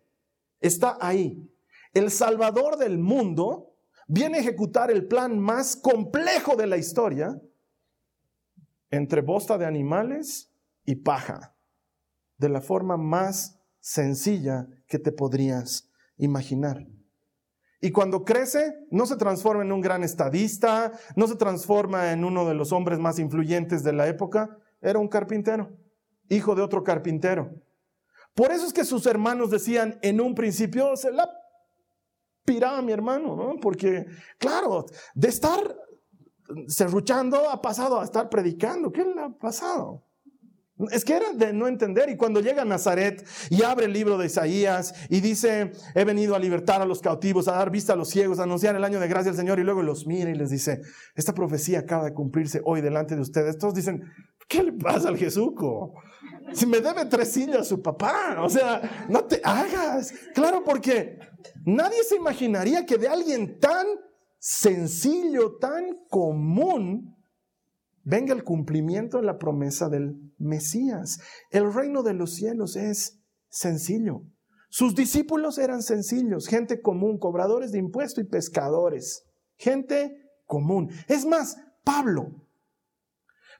Está 0.60 0.98
ahí. 1.00 1.50
El 1.92 2.10
Salvador 2.10 2.76
del 2.76 2.98
mundo 2.98 3.74
viene 4.06 4.38
a 4.38 4.40
ejecutar 4.42 4.90
el 4.90 5.06
plan 5.06 5.38
más 5.38 5.74
complejo 5.76 6.54
de 6.54 6.68
la 6.68 6.76
historia 6.76 7.40
entre 8.90 9.20
bosta 9.20 9.58
de 9.58 9.66
animales 9.66 10.52
y 10.84 10.94
paja, 10.94 11.56
de 12.38 12.48
la 12.48 12.60
forma 12.60 12.96
más 12.96 13.60
sencilla 13.80 14.68
que 14.86 14.98
te 14.98 15.12
podrías 15.12 15.90
imaginar. 16.16 16.86
Y 17.80 17.92
cuando 17.92 18.24
crece, 18.24 18.74
no 18.90 19.06
se 19.06 19.16
transforma 19.16 19.62
en 19.62 19.72
un 19.72 19.80
gran 19.80 20.02
estadista, 20.02 20.92
no 21.14 21.26
se 21.26 21.36
transforma 21.36 22.12
en 22.12 22.24
uno 22.24 22.46
de 22.46 22.54
los 22.54 22.72
hombres 22.72 22.98
más 22.98 23.18
influyentes 23.18 23.82
de 23.84 23.92
la 23.92 24.08
época, 24.08 24.58
era 24.80 24.98
un 24.98 25.08
carpintero, 25.08 25.76
hijo 26.28 26.54
de 26.54 26.62
otro 26.62 26.82
carpintero. 26.82 27.50
Por 28.34 28.52
eso 28.52 28.66
es 28.66 28.72
que 28.72 28.84
sus 28.84 29.06
hermanos 29.06 29.50
decían 29.50 29.98
en 30.02 30.20
un 30.20 30.34
principio, 30.34 30.96
se 30.96 31.10
la 31.10 31.30
piraba 32.44 32.80
mi 32.82 32.92
hermano, 32.92 33.36
¿no? 33.36 33.56
Porque, 33.60 34.06
claro, 34.38 34.86
de 35.14 35.28
estar 35.28 35.76
serruchando 36.68 37.50
ha 37.50 37.60
pasado 37.60 38.00
a 38.00 38.04
estar 38.04 38.28
predicando. 38.28 38.92
¿Qué 38.92 39.04
le 39.04 39.20
ha 39.20 39.28
pasado? 39.30 40.05
Es 40.90 41.04
que 41.04 41.14
era 41.14 41.32
de 41.32 41.52
no 41.54 41.68
entender. 41.68 42.10
Y 42.10 42.16
cuando 42.16 42.40
llega 42.40 42.62
a 42.62 42.66
Nazaret 42.66 43.26
y 43.48 43.62
abre 43.62 43.86
el 43.86 43.92
libro 43.92 44.18
de 44.18 44.26
Isaías 44.26 44.94
y 45.08 45.20
dice, 45.20 45.72
he 45.94 46.04
venido 46.04 46.34
a 46.34 46.38
libertar 46.38 46.82
a 46.82 46.86
los 46.86 47.00
cautivos, 47.00 47.48
a 47.48 47.52
dar 47.52 47.70
vista 47.70 47.94
a 47.94 47.96
los 47.96 48.10
ciegos, 48.10 48.38
a 48.38 48.42
anunciar 48.42 48.76
el 48.76 48.84
año 48.84 49.00
de 49.00 49.08
gracia 49.08 49.30
del 49.30 49.40
Señor, 49.40 49.58
y 49.58 49.64
luego 49.64 49.82
los 49.82 50.06
mira 50.06 50.30
y 50.30 50.34
les 50.34 50.50
dice, 50.50 50.82
esta 51.14 51.32
profecía 51.32 51.80
acaba 51.80 52.04
de 52.04 52.12
cumplirse 52.12 52.60
hoy 52.64 52.82
delante 52.82 53.14
de 53.14 53.22
ustedes. 53.22 53.56
Todos 53.56 53.74
dicen, 53.74 54.02
¿qué 54.48 54.62
le 54.62 54.72
pasa 54.72 55.08
al 55.08 55.16
Jesuco? 55.16 55.94
Si 56.52 56.66
me 56.66 56.80
debe 56.80 57.06
tres 57.06 57.32
sillas 57.32 57.66
su 57.66 57.80
papá, 57.80 58.36
o 58.42 58.50
sea, 58.50 59.06
no 59.08 59.24
te 59.24 59.40
hagas. 59.42 60.12
Claro, 60.34 60.62
porque 60.62 61.18
nadie 61.64 62.04
se 62.04 62.16
imaginaría 62.16 62.84
que 62.84 62.98
de 62.98 63.08
alguien 63.08 63.58
tan 63.58 63.86
sencillo, 64.38 65.56
tan 65.58 65.86
común, 66.08 67.15
venga 68.06 68.32
el 68.32 68.44
cumplimiento 68.44 69.18
de 69.18 69.24
la 69.24 69.36
promesa 69.36 69.88
del 69.88 70.14
Mesías. 70.38 71.18
El 71.50 71.72
reino 71.74 72.02
de 72.02 72.14
los 72.14 72.34
cielos 72.34 72.76
es 72.76 73.18
sencillo. 73.48 74.22
Sus 74.70 74.94
discípulos 74.94 75.58
eran 75.58 75.82
sencillos, 75.82 76.46
gente 76.46 76.80
común, 76.80 77.18
cobradores 77.18 77.72
de 77.72 77.78
impuestos 77.78 78.24
y 78.24 78.28
pescadores. 78.28 79.24
Gente 79.56 80.16
común. 80.44 80.90
Es 81.08 81.26
más, 81.26 81.56
Pablo, 81.84 82.46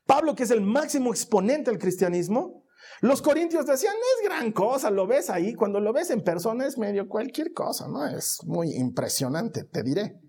Pablo 0.07 0.35
que 0.37 0.45
es 0.45 0.51
el 0.51 0.61
máximo 0.61 1.11
exponente 1.11 1.71
del 1.71 1.81
cristianismo, 1.81 2.65
los 3.01 3.23
corintios 3.23 3.67
decían, 3.67 3.95
no 3.95 4.23
es 4.23 4.29
gran 4.29 4.53
cosa, 4.53 4.91
lo 4.91 5.09
ves 5.09 5.29
ahí, 5.29 5.55
cuando 5.55 5.81
lo 5.81 5.93
ves 5.93 6.11
en 6.11 6.23
persona 6.23 6.67
es 6.67 6.79
medio 6.79 7.09
cualquier 7.09 7.53
cosa, 7.53 7.89
¿no? 7.89 8.07
Es 8.07 8.39
muy 8.45 8.75
impresionante, 8.75 9.65
te 9.65 9.83
diré. 9.83 10.21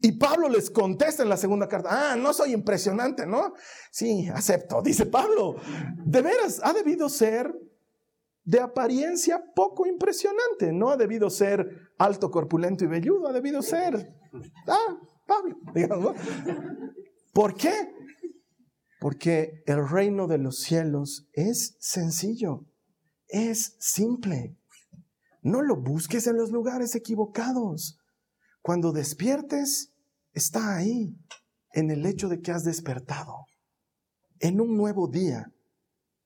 Y 0.00 0.12
Pablo 0.12 0.48
les 0.48 0.70
contesta 0.70 1.22
en 1.22 1.28
la 1.28 1.36
segunda 1.36 1.68
carta, 1.68 2.12
ah, 2.12 2.16
no 2.16 2.32
soy 2.32 2.52
impresionante, 2.52 3.26
¿no? 3.26 3.54
Sí, 3.90 4.28
acepto, 4.32 4.82
dice 4.82 5.06
Pablo. 5.06 5.56
De 6.04 6.22
veras, 6.22 6.60
ha 6.62 6.72
debido 6.72 7.08
ser 7.08 7.54
de 8.44 8.60
apariencia 8.60 9.42
poco 9.54 9.86
impresionante, 9.86 10.72
no 10.72 10.90
ha 10.90 10.96
debido 10.96 11.30
ser 11.30 11.90
alto, 11.98 12.30
corpulento 12.30 12.84
y 12.84 12.86
velludo, 12.86 13.26
ha 13.28 13.32
debido 13.32 13.60
ser, 13.62 14.14
ah, 14.68 14.96
Pablo, 15.26 15.56
digamos. 15.74 16.16
¿Por 17.32 17.54
qué? 17.54 17.92
Porque 19.00 19.62
el 19.66 19.88
reino 19.88 20.26
de 20.26 20.38
los 20.38 20.60
cielos 20.60 21.28
es 21.32 21.76
sencillo, 21.80 22.66
es 23.28 23.76
simple. 23.78 24.56
No 25.42 25.62
lo 25.62 25.76
busques 25.76 26.26
en 26.26 26.36
los 26.36 26.50
lugares 26.50 26.94
equivocados. 26.94 27.98
Cuando 28.66 28.90
despiertes, 28.90 29.92
está 30.32 30.74
ahí, 30.74 31.16
en 31.72 31.88
el 31.92 32.04
hecho 32.04 32.28
de 32.28 32.40
que 32.40 32.50
has 32.50 32.64
despertado, 32.64 33.46
en 34.40 34.60
un 34.60 34.76
nuevo 34.76 35.06
día. 35.06 35.52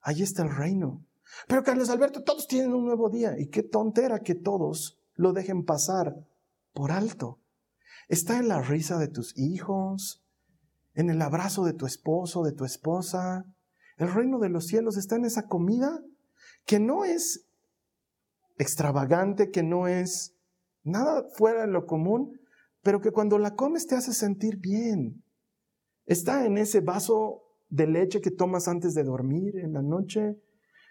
Ahí 0.00 0.22
está 0.22 0.44
el 0.44 0.56
reino. 0.56 1.04
Pero 1.46 1.62
Carlos 1.62 1.90
Alberto, 1.90 2.22
todos 2.22 2.46
tienen 2.46 2.72
un 2.72 2.86
nuevo 2.86 3.10
día. 3.10 3.38
Y 3.38 3.50
qué 3.50 3.62
tontera 3.62 4.20
que 4.20 4.34
todos 4.34 4.98
lo 5.16 5.34
dejen 5.34 5.66
pasar 5.66 6.16
por 6.72 6.92
alto. 6.92 7.40
Está 8.08 8.38
en 8.38 8.48
la 8.48 8.62
risa 8.62 8.96
de 8.96 9.08
tus 9.08 9.36
hijos, 9.36 10.24
en 10.94 11.10
el 11.10 11.20
abrazo 11.20 11.66
de 11.66 11.74
tu 11.74 11.84
esposo, 11.84 12.42
de 12.42 12.52
tu 12.52 12.64
esposa. 12.64 13.44
El 13.98 14.14
reino 14.14 14.38
de 14.38 14.48
los 14.48 14.66
cielos 14.66 14.96
está 14.96 15.16
en 15.16 15.26
esa 15.26 15.46
comida 15.46 16.00
que 16.64 16.80
no 16.80 17.04
es 17.04 17.44
extravagante, 18.56 19.50
que 19.50 19.62
no 19.62 19.88
es 19.88 20.39
nada 20.82 21.24
fuera 21.34 21.62
de 21.62 21.72
lo 21.72 21.86
común, 21.86 22.38
pero 22.82 23.00
que 23.00 23.10
cuando 23.10 23.38
la 23.38 23.54
comes 23.54 23.86
te 23.86 23.94
hace 23.94 24.12
sentir 24.12 24.58
bien. 24.58 25.22
Está 26.06 26.46
en 26.46 26.58
ese 26.58 26.80
vaso 26.80 27.42
de 27.68 27.86
leche 27.86 28.20
que 28.20 28.30
tomas 28.30 28.68
antes 28.68 28.94
de 28.94 29.04
dormir 29.04 29.56
en 29.58 29.72
la 29.72 29.82
noche. 29.82 30.36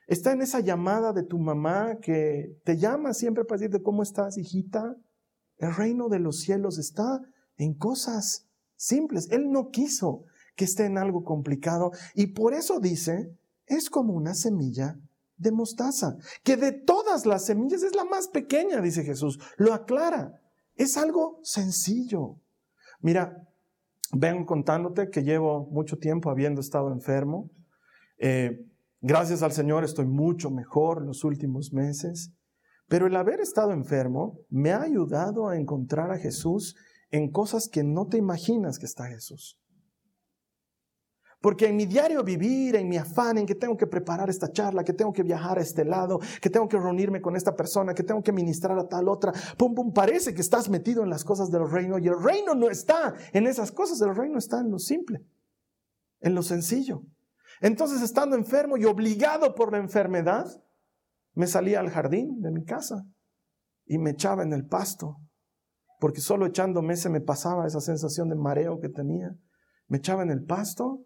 Está 0.07 0.31
en 0.31 0.41
esa 0.41 0.59
llamada 0.59 1.13
de 1.13 1.23
tu 1.23 1.39
mamá 1.39 1.97
que 2.01 2.57
te 2.63 2.77
llama 2.77 3.13
siempre 3.13 3.43
para 3.43 3.59
decirte 3.59 3.83
cómo 3.83 4.01
estás, 4.03 4.37
hijita. 4.37 4.95
El 5.57 5.75
reino 5.75 6.07
de 6.07 6.19
los 6.19 6.39
cielos 6.39 6.77
está 6.79 7.21
en 7.57 7.73
cosas 7.73 8.47
simples. 8.75 9.27
Él 9.31 9.51
no 9.51 9.69
quiso 9.69 10.23
que 10.55 10.65
esté 10.65 10.85
en 10.85 10.97
algo 10.97 11.23
complicado 11.23 11.91
y 12.15 12.27
por 12.27 12.53
eso 12.53 12.79
dice, 12.79 13.35
es 13.65 13.89
como 13.89 14.13
una 14.13 14.33
semilla 14.33 14.97
de 15.39 15.51
mostaza, 15.51 16.17
que 16.43 16.57
de 16.57 16.71
todas 16.71 17.25
las 17.25 17.45
semillas 17.45 17.81
es 17.81 17.95
la 17.95 18.03
más 18.03 18.27
pequeña, 18.27 18.81
dice 18.81 19.03
Jesús. 19.03 19.39
Lo 19.57 19.73
aclara. 19.73 20.39
Es 20.75 20.97
algo 20.97 21.39
sencillo. 21.43 22.35
Mira, 23.01 23.47
ven 24.13 24.45
contándote 24.45 25.09
que 25.09 25.23
llevo 25.23 25.67
mucho 25.71 25.97
tiempo 25.97 26.29
habiendo 26.29 26.61
estado 26.61 26.91
enfermo. 26.91 27.49
Eh, 28.17 28.65
gracias 29.01 29.41
al 29.41 29.53
Señor 29.53 29.83
estoy 29.83 30.05
mucho 30.05 30.51
mejor 30.51 31.05
los 31.05 31.23
últimos 31.23 31.73
meses. 31.73 32.31
Pero 32.87 33.07
el 33.07 33.15
haber 33.15 33.39
estado 33.39 33.71
enfermo 33.71 34.39
me 34.49 34.71
ha 34.71 34.81
ayudado 34.81 35.47
a 35.47 35.57
encontrar 35.57 36.11
a 36.11 36.17
Jesús 36.17 36.75
en 37.11 37.31
cosas 37.31 37.69
que 37.71 37.83
no 37.83 38.07
te 38.07 38.17
imaginas 38.17 38.77
que 38.77 38.85
está 38.85 39.07
Jesús. 39.07 39.59
Porque 41.41 41.67
en 41.67 41.77
mi 41.77 41.85
diario 41.85 42.21
vivir, 42.21 42.75
en 42.75 42.89
mi 42.89 42.97
afán, 42.97 43.37
en 43.37 43.45
que 43.45 43.55
tengo 43.55 43.77
que 43.77 43.87
preparar 43.87 44.29
esta 44.29 44.51
charla, 44.51 44.83
que 44.83 44.91
tengo 44.91 45.13
que 45.13 45.23
viajar 45.23 45.57
a 45.57 45.61
este 45.61 45.85
lado, 45.85 46.19
que 46.41 46.49
tengo 46.49 46.67
que 46.67 46.77
reunirme 46.77 47.21
con 47.21 47.37
esta 47.37 47.55
persona, 47.55 47.93
que 47.93 48.03
tengo 48.03 48.21
que 48.21 48.33
ministrar 48.33 48.77
a 48.77 48.87
tal 48.87 49.07
otra, 49.07 49.31
pum, 49.57 49.73
pum, 49.73 49.93
parece 49.93 50.33
que 50.33 50.41
estás 50.41 50.69
metido 50.69 51.01
en 51.01 51.09
las 51.09 51.23
cosas 51.23 51.49
del 51.49 51.69
reino 51.69 51.97
y 51.97 52.07
el 52.07 52.21
reino 52.21 52.55
no 52.55 52.69
está 52.69 53.13
en 53.31 53.47
esas 53.47 53.71
cosas, 53.71 54.01
el 54.01 54.15
reino 54.15 54.37
está 54.37 54.59
en 54.59 54.69
lo 54.69 54.79
simple, 54.79 55.23
en 56.19 56.35
lo 56.35 56.43
sencillo. 56.43 57.03
Entonces, 57.61 58.01
estando 58.01 58.35
enfermo 58.35 58.75
y 58.75 58.83
obligado 58.83 59.55
por 59.55 59.71
la 59.71 59.77
enfermedad, 59.77 60.45
me 61.33 61.47
salía 61.47 61.79
al 61.79 61.89
jardín 61.89 62.41
de 62.41 62.51
mi 62.51 62.65
casa 62.65 63.05
y 63.85 63.97
me 63.97 64.11
echaba 64.11 64.43
en 64.43 64.51
el 64.51 64.65
pasto, 64.65 65.17
porque 66.01 66.19
solo 66.19 66.45
echándome 66.45 66.97
se 66.97 67.09
me 67.09 67.21
pasaba 67.21 67.65
esa 67.65 67.79
sensación 67.79 68.27
de 68.27 68.35
mareo 68.35 68.79
que 68.81 68.89
tenía. 68.89 69.35
Me 69.87 69.97
echaba 69.97 70.23
en 70.23 70.31
el 70.31 70.43
pasto 70.43 71.05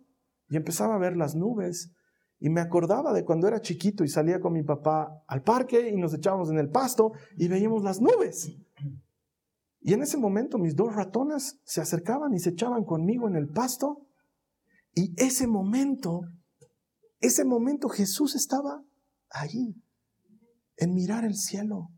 y 0.53 0.55
empezaba 0.55 0.93
a 0.93 0.99
ver 0.99 1.17
las 1.17 1.33
nubes. 1.33 1.91
Y 2.39 2.51
me 2.51 2.61
acordaba 2.61 3.11
de 3.11 3.25
cuando 3.25 3.47
era 3.47 3.59
chiquito 3.59 4.03
y 4.03 4.07
salía 4.07 4.39
con 4.39 4.53
mi 4.53 4.61
papá 4.61 5.23
al 5.25 5.41
parque 5.41 5.89
y 5.89 5.97
nos 5.97 6.13
echábamos 6.13 6.51
en 6.51 6.59
el 6.59 6.69
pasto 6.69 7.13
y 7.37 7.47
veíamos 7.47 7.81
las 7.81 7.99
nubes. 8.01 8.55
Y 9.81 9.93
en 9.93 10.03
ese 10.03 10.15
momento 10.15 10.59
mis 10.59 10.75
dos 10.75 10.93
ratonas 10.93 11.59
se 11.63 11.81
acercaban 11.81 12.35
y 12.35 12.39
se 12.39 12.51
echaban 12.51 12.83
conmigo 12.83 13.27
en 13.27 13.35
el 13.35 13.47
pasto. 13.47 14.05
Y 14.93 15.15
ese 15.17 15.47
momento, 15.47 16.21
ese 17.19 17.45
momento 17.45 17.89
Jesús 17.89 18.35
estaba 18.35 18.83
ahí, 19.31 19.81
en 20.77 20.93
mirar 20.93 21.25
el 21.25 21.33
cielo 21.33 21.89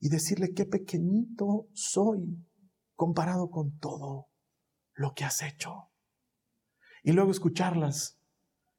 y 0.00 0.08
decirle 0.08 0.54
qué 0.54 0.64
pequeñito 0.64 1.66
soy 1.74 2.42
comparado 2.94 3.50
con 3.50 3.76
todo 3.78 4.28
lo 4.94 5.12
que 5.12 5.24
has 5.24 5.42
hecho 5.42 5.91
y 7.02 7.12
luego 7.12 7.30
escucharlas, 7.30 8.18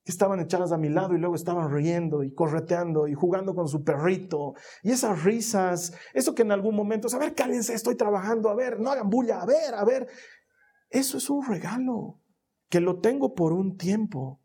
estaban 0.06 0.40
echadas 0.40 0.72
a 0.72 0.78
mi 0.78 0.90
lado 0.90 1.16
y 1.16 1.20
luego 1.20 1.36
estaban 1.36 1.72
riendo 1.72 2.24
y 2.24 2.34
correteando 2.34 3.08
y 3.08 3.14
jugando 3.14 3.56
con 3.56 3.68
su 3.68 3.84
perrito. 3.84 4.54
Y 4.82 4.92
esas 4.92 5.24
risas, 5.24 5.94
eso 6.14 6.36
que 6.36 6.42
en 6.42 6.52
algún 6.52 6.76
momento, 6.76 7.08
a 7.14 7.20
ver, 7.20 7.34
cállense, 7.34 7.74
estoy 7.74 7.96
trabajando, 7.96 8.50
a 8.50 8.56
ver, 8.56 8.80
no 8.80 8.92
hagan 8.92 9.10
bulla, 9.10 9.42
a 9.42 9.46
ver, 9.46 9.74
a 9.76 9.86
ver. 9.86 10.08
Eso 10.90 11.18
es 11.18 11.30
un 11.30 11.46
regalo 11.46 12.20
que 12.70 12.82
lo 12.82 13.00
tengo 13.00 13.34
por 13.34 13.54
un 13.54 13.78
tiempo, 13.78 14.44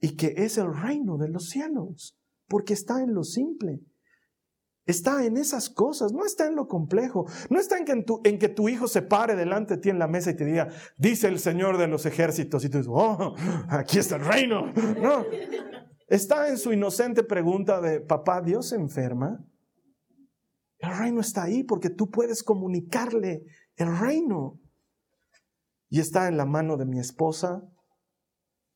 y 0.00 0.16
que 0.16 0.34
es 0.36 0.58
el 0.58 0.74
reino 0.74 1.16
de 1.16 1.28
los 1.28 1.48
cielos, 1.48 2.18
porque 2.48 2.74
está 2.74 3.02
en 3.02 3.14
lo 3.14 3.24
simple. 3.24 3.80
Está 4.86 5.24
en 5.24 5.36
esas 5.36 5.68
cosas, 5.68 6.12
no 6.12 6.24
está 6.24 6.46
en 6.46 6.54
lo 6.54 6.68
complejo, 6.68 7.26
no 7.50 7.58
está 7.58 7.76
en 7.76 7.84
que, 7.84 8.04
en, 8.24 8.38
que 8.38 8.48
tu 8.48 8.68
hijo 8.68 8.86
se 8.86 9.02
pare 9.02 9.34
delante 9.34 9.74
de 9.74 9.80
ti 9.80 9.90
en 9.90 9.98
la 9.98 10.06
mesa 10.06 10.30
y 10.30 10.36
te 10.36 10.44
diga, 10.44 10.68
dice 10.96 11.26
el 11.26 11.40
Señor 11.40 11.76
de 11.76 11.88
los 11.88 12.06
ejércitos, 12.06 12.64
y 12.64 12.68
tú 12.68 12.78
dices, 12.78 12.92
oh, 12.94 13.34
aquí 13.68 13.98
está 13.98 14.14
el 14.14 14.24
reino. 14.24 14.72
No, 15.02 15.24
está 16.06 16.48
en 16.48 16.56
su 16.56 16.72
inocente 16.72 17.24
pregunta 17.24 17.80
de, 17.80 18.00
papá, 18.00 18.40
¿Dios 18.40 18.68
se 18.68 18.76
enferma? 18.76 19.44
El 20.78 20.96
reino 20.96 21.20
está 21.20 21.42
ahí 21.42 21.64
porque 21.64 21.90
tú 21.90 22.08
puedes 22.08 22.44
comunicarle 22.44 23.42
el 23.74 23.98
reino. 23.98 24.60
Y 25.88 26.00
está 26.00 26.28
en 26.28 26.36
la 26.36 26.46
mano 26.46 26.76
de 26.76 26.86
mi 26.86 26.98
esposa 26.98 27.62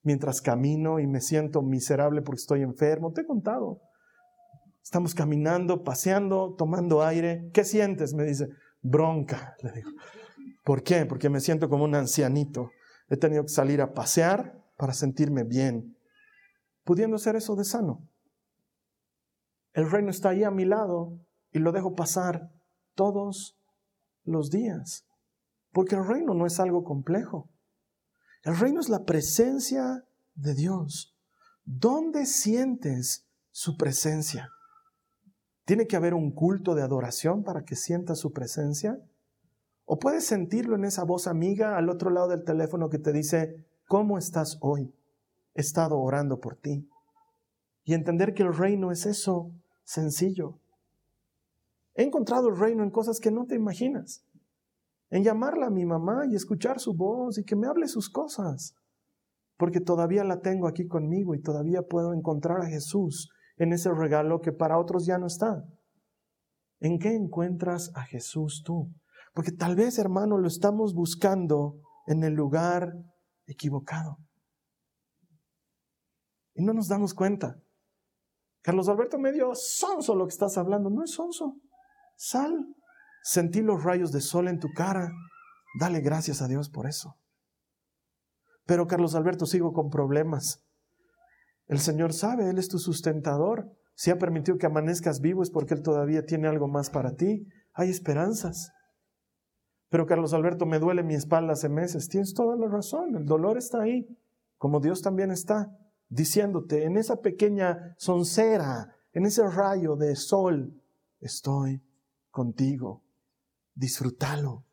mientras 0.03 0.41
camino 0.41 0.99
y 0.99 1.07
me 1.07 1.21
siento 1.21 1.61
miserable 1.61 2.21
porque 2.21 2.39
estoy 2.39 2.61
enfermo. 2.63 3.11
Te 3.13 3.21
he 3.21 3.25
contado. 3.25 3.81
Estamos 4.83 5.13
caminando, 5.13 5.83
paseando, 5.83 6.55
tomando 6.57 7.03
aire. 7.03 7.49
¿Qué 7.53 7.63
sientes? 7.63 8.13
Me 8.13 8.23
dice, 8.23 8.49
bronca. 8.81 9.55
Le 9.61 9.71
digo, 9.71 9.91
¿por 10.63 10.83
qué? 10.83 11.05
Porque 11.05 11.29
me 11.29 11.39
siento 11.39 11.69
como 11.69 11.83
un 11.83 11.95
ancianito. 11.95 12.71
He 13.09 13.17
tenido 13.17 13.43
que 13.43 13.49
salir 13.49 13.81
a 13.81 13.93
pasear 13.93 14.59
para 14.77 14.93
sentirme 14.93 15.43
bien, 15.43 15.95
pudiendo 16.83 17.17
ser 17.17 17.35
eso 17.35 17.55
de 17.55 17.63
sano. 17.63 18.07
El 19.73 19.89
reino 19.89 20.09
está 20.09 20.29
ahí 20.29 20.43
a 20.43 20.51
mi 20.51 20.65
lado 20.65 21.19
y 21.51 21.59
lo 21.59 21.71
dejo 21.71 21.93
pasar 21.93 22.51
todos 22.95 23.57
los 24.23 24.49
días, 24.49 25.05
porque 25.71 25.95
el 25.95 26.05
reino 26.05 26.33
no 26.33 26.45
es 26.45 26.59
algo 26.59 26.83
complejo. 26.83 27.49
El 28.43 28.57
reino 28.57 28.79
es 28.79 28.89
la 28.89 29.03
presencia 29.05 30.03
de 30.33 30.55
Dios. 30.55 31.15
¿Dónde 31.63 32.25
sientes 32.25 33.27
su 33.51 33.77
presencia? 33.77 34.49
¿Tiene 35.65 35.87
que 35.87 35.95
haber 35.95 36.13
un 36.13 36.31
culto 36.31 36.75
de 36.75 36.81
adoración 36.81 37.43
para 37.43 37.63
que 37.63 37.75
sientas 37.75 38.19
su 38.19 38.31
presencia? 38.31 38.99
¿O 39.85 39.99
puedes 39.99 40.25
sentirlo 40.25 40.75
en 40.75 40.85
esa 40.85 41.03
voz 41.03 41.27
amiga 41.27 41.77
al 41.77 41.89
otro 41.89 42.09
lado 42.09 42.29
del 42.29 42.43
teléfono 42.43 42.89
que 42.89 42.97
te 42.97 43.13
dice, 43.13 43.65
¿cómo 43.87 44.17
estás 44.17 44.57
hoy? 44.61 44.93
He 45.53 45.61
estado 45.61 45.99
orando 45.99 46.39
por 46.39 46.55
ti. 46.55 46.89
Y 47.83 47.93
entender 47.93 48.33
que 48.33 48.43
el 48.43 48.53
reino 48.53 48.91
es 48.91 49.05
eso, 49.05 49.51
sencillo. 49.83 50.59
He 51.93 52.03
encontrado 52.03 52.49
el 52.49 52.57
reino 52.57 52.83
en 52.83 52.89
cosas 52.89 53.19
que 53.19 53.31
no 53.31 53.45
te 53.45 53.55
imaginas. 53.55 54.25
En 55.09 55.23
llamarla 55.23 55.67
a 55.67 55.71
mi 55.71 55.85
mamá 55.85 56.25
y 56.25 56.35
escuchar 56.35 56.79
su 56.79 56.95
voz 56.95 57.37
y 57.37 57.43
que 57.43 57.55
me 57.55 57.67
hable 57.67 57.87
sus 57.87 58.09
cosas. 58.09 58.75
Porque 59.57 59.81
todavía 59.81 60.23
la 60.23 60.39
tengo 60.39 60.67
aquí 60.67 60.87
conmigo 60.87 61.35
y 61.35 61.41
todavía 61.41 61.81
puedo 61.81 62.13
encontrar 62.13 62.61
a 62.61 62.67
Jesús 62.67 63.29
en 63.61 63.73
ese 63.73 63.93
regalo 63.93 64.41
que 64.41 64.51
para 64.51 64.79
otros 64.79 65.05
ya 65.05 65.19
no 65.19 65.27
está. 65.27 65.63
¿En 66.79 66.97
qué 66.97 67.13
encuentras 67.13 67.91
a 67.93 68.01
Jesús 68.01 68.63
tú? 68.65 68.91
Porque 69.35 69.51
tal 69.51 69.75
vez, 69.75 69.99
hermano, 69.99 70.39
lo 70.39 70.47
estamos 70.47 70.95
buscando 70.95 71.75
en 72.07 72.23
el 72.23 72.33
lugar 72.33 72.91
equivocado. 73.45 74.17
Y 76.55 76.63
no 76.63 76.73
nos 76.73 76.87
damos 76.87 77.13
cuenta. 77.13 77.55
Carlos 78.63 78.89
Alberto 78.89 79.19
medio 79.19 79.53
sonso 79.53 80.15
lo 80.15 80.25
que 80.25 80.33
estás 80.33 80.57
hablando. 80.57 80.89
No 80.89 81.03
es 81.03 81.11
sonso. 81.11 81.53
Sal. 82.17 82.65
Sentí 83.21 83.61
los 83.61 83.83
rayos 83.83 84.11
de 84.11 84.21
sol 84.21 84.47
en 84.47 84.57
tu 84.57 84.69
cara. 84.75 85.11
Dale 85.79 86.01
gracias 86.01 86.41
a 86.41 86.47
Dios 86.47 86.71
por 86.71 86.87
eso. 86.87 87.13
Pero 88.65 88.87
Carlos 88.87 89.13
Alberto, 89.13 89.45
sigo 89.45 89.71
con 89.71 89.91
problemas. 89.91 90.63
El 91.71 91.79
Señor 91.79 92.11
sabe, 92.11 92.49
Él 92.49 92.57
es 92.57 92.67
tu 92.67 92.79
sustentador. 92.79 93.71
Si 93.95 94.11
ha 94.11 94.19
permitido 94.19 94.57
que 94.57 94.65
amanezcas 94.65 95.21
vivo 95.21 95.41
es 95.41 95.49
porque 95.49 95.73
Él 95.73 95.81
todavía 95.81 96.25
tiene 96.25 96.49
algo 96.49 96.67
más 96.67 96.89
para 96.89 97.15
ti. 97.15 97.47
Hay 97.71 97.89
esperanzas. 97.89 98.73
Pero 99.87 100.05
Carlos 100.05 100.33
Alberto, 100.33 100.65
me 100.65 100.79
duele 100.79 101.01
mi 101.01 101.15
espalda 101.15 101.53
hace 101.53 101.69
meses. 101.69 102.09
Tienes 102.09 102.33
toda 102.33 102.57
la 102.57 102.67
razón. 102.67 103.15
El 103.15 103.23
dolor 103.23 103.57
está 103.57 103.83
ahí, 103.83 104.05
como 104.57 104.81
Dios 104.81 105.01
también 105.01 105.31
está, 105.31 105.71
diciéndote, 106.09 106.83
en 106.83 106.97
esa 106.97 107.21
pequeña 107.21 107.95
soncera, 107.97 108.93
en 109.13 109.25
ese 109.25 109.47
rayo 109.47 109.95
de 109.95 110.17
sol, 110.17 110.77
estoy 111.21 111.81
contigo. 112.31 113.01
Disfrútalo, 113.75 114.65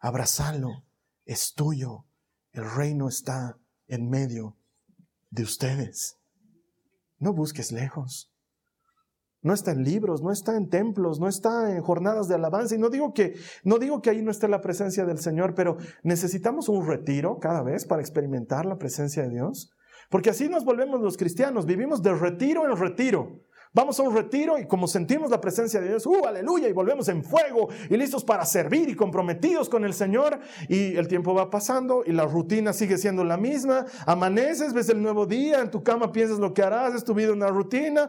abrazalo, 0.00 0.86
es 1.24 1.54
tuyo. 1.54 2.06
El 2.50 2.68
reino 2.68 3.06
está 3.06 3.60
en 3.86 4.08
medio 4.10 4.55
de 5.36 5.42
ustedes. 5.42 6.16
No 7.18 7.32
busques 7.32 7.70
lejos. 7.70 8.32
No 9.42 9.52
está 9.52 9.70
en 9.70 9.84
libros, 9.84 10.22
no 10.22 10.32
está 10.32 10.56
en 10.56 10.68
templos, 10.68 11.20
no 11.20 11.28
está 11.28 11.70
en 11.76 11.82
jornadas 11.82 12.26
de 12.26 12.34
alabanza. 12.34 12.74
Y 12.74 12.78
no 12.78 12.88
digo 12.90 13.12
que, 13.12 13.34
no 13.62 13.78
digo 13.78 14.02
que 14.02 14.10
ahí 14.10 14.22
no 14.22 14.30
esté 14.30 14.48
la 14.48 14.60
presencia 14.60 15.04
del 15.04 15.18
Señor, 15.18 15.54
pero 15.54 15.76
necesitamos 16.02 16.68
un 16.68 16.84
retiro 16.86 17.38
cada 17.38 17.62
vez 17.62 17.84
para 17.84 18.00
experimentar 18.00 18.66
la 18.66 18.78
presencia 18.78 19.22
de 19.22 19.30
Dios. 19.30 19.70
Porque 20.10 20.30
así 20.30 20.48
nos 20.48 20.64
volvemos 20.64 21.00
los 21.00 21.16
cristianos, 21.16 21.66
vivimos 21.66 22.02
de 22.02 22.14
retiro 22.14 22.64
en 22.64 22.76
retiro. 22.76 23.42
Vamos 23.76 24.00
a 24.00 24.04
un 24.04 24.14
retiro 24.14 24.58
y 24.58 24.66
como 24.66 24.88
sentimos 24.88 25.30
la 25.30 25.38
presencia 25.38 25.78
de 25.82 25.88
Dios, 25.88 26.06
¡uh, 26.06 26.24
aleluya! 26.26 26.66
Y 26.66 26.72
volvemos 26.72 27.08
en 27.08 27.22
fuego 27.22 27.68
y 27.90 27.98
listos 27.98 28.24
para 28.24 28.46
servir 28.46 28.88
y 28.88 28.94
comprometidos 28.94 29.68
con 29.68 29.84
el 29.84 29.92
Señor. 29.92 30.40
Y 30.70 30.96
el 30.96 31.06
tiempo 31.08 31.34
va 31.34 31.50
pasando 31.50 32.02
y 32.06 32.12
la 32.12 32.24
rutina 32.24 32.72
sigue 32.72 32.96
siendo 32.96 33.22
la 33.22 33.36
misma. 33.36 33.84
Amaneces, 34.06 34.72
ves 34.72 34.88
el 34.88 35.02
nuevo 35.02 35.26
día, 35.26 35.60
en 35.60 35.70
tu 35.70 35.82
cama 35.82 36.10
piensas 36.10 36.38
lo 36.38 36.54
que 36.54 36.62
harás, 36.62 36.94
es 36.94 37.04
tu 37.04 37.12
vida 37.12 37.34
una 37.34 37.48
rutina. 37.48 38.08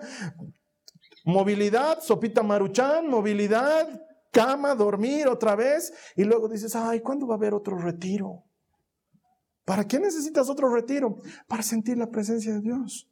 Movilidad, 1.26 2.00
sopita 2.00 2.44
maruchan, 2.44 3.10
movilidad, 3.10 3.90
cama, 4.32 4.74
dormir 4.74 5.28
otra 5.28 5.58
vez. 5.58 5.94
Y 6.16 6.24
luego 6.24 6.48
dices, 6.48 6.78
ay, 6.78 7.02
¿cuándo 7.02 7.28
va 7.28 7.34
a 7.34 7.38
haber 7.38 7.54
otro 7.54 7.78
retiro? 7.78 8.46
¿Para 9.66 9.86
qué 9.86 10.00
necesitas 10.00 10.50
otro 10.50 10.74
retiro? 10.74 11.20
Para 11.46 11.62
sentir 11.62 11.98
la 11.98 12.08
presencia 12.08 12.54
de 12.54 12.62
Dios. 12.62 13.10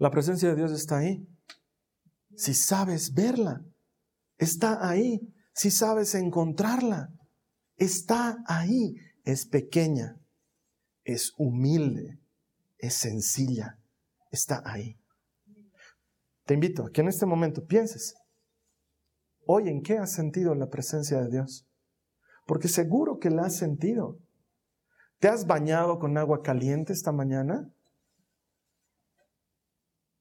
La 0.00 0.10
presencia 0.10 0.48
de 0.48 0.56
Dios 0.56 0.72
está 0.72 0.98
ahí. 0.98 1.28
Si 2.34 2.54
sabes 2.54 3.12
verla, 3.12 3.62
está 4.38 4.88
ahí. 4.88 5.20
Si 5.52 5.70
sabes 5.70 6.14
encontrarla, 6.14 7.12
está 7.76 8.42
ahí. 8.46 8.96
Es 9.24 9.44
pequeña, 9.44 10.18
es 11.04 11.34
humilde, 11.36 12.18
es 12.78 12.94
sencilla, 12.94 13.78
está 14.30 14.62
ahí. 14.64 14.98
Te 16.46 16.54
invito 16.54 16.86
a 16.86 16.90
que 16.90 17.02
en 17.02 17.08
este 17.08 17.26
momento 17.26 17.66
pienses, 17.66 18.14
hoy 19.44 19.68
en 19.68 19.82
qué 19.82 19.98
has 19.98 20.12
sentido 20.12 20.54
la 20.54 20.70
presencia 20.70 21.20
de 21.20 21.28
Dios. 21.28 21.66
Porque 22.46 22.68
seguro 22.68 23.18
que 23.18 23.28
la 23.28 23.44
has 23.44 23.56
sentido. 23.56 24.18
¿Te 25.18 25.28
has 25.28 25.46
bañado 25.46 25.98
con 25.98 26.16
agua 26.16 26.40
caliente 26.42 26.94
esta 26.94 27.12
mañana? 27.12 27.70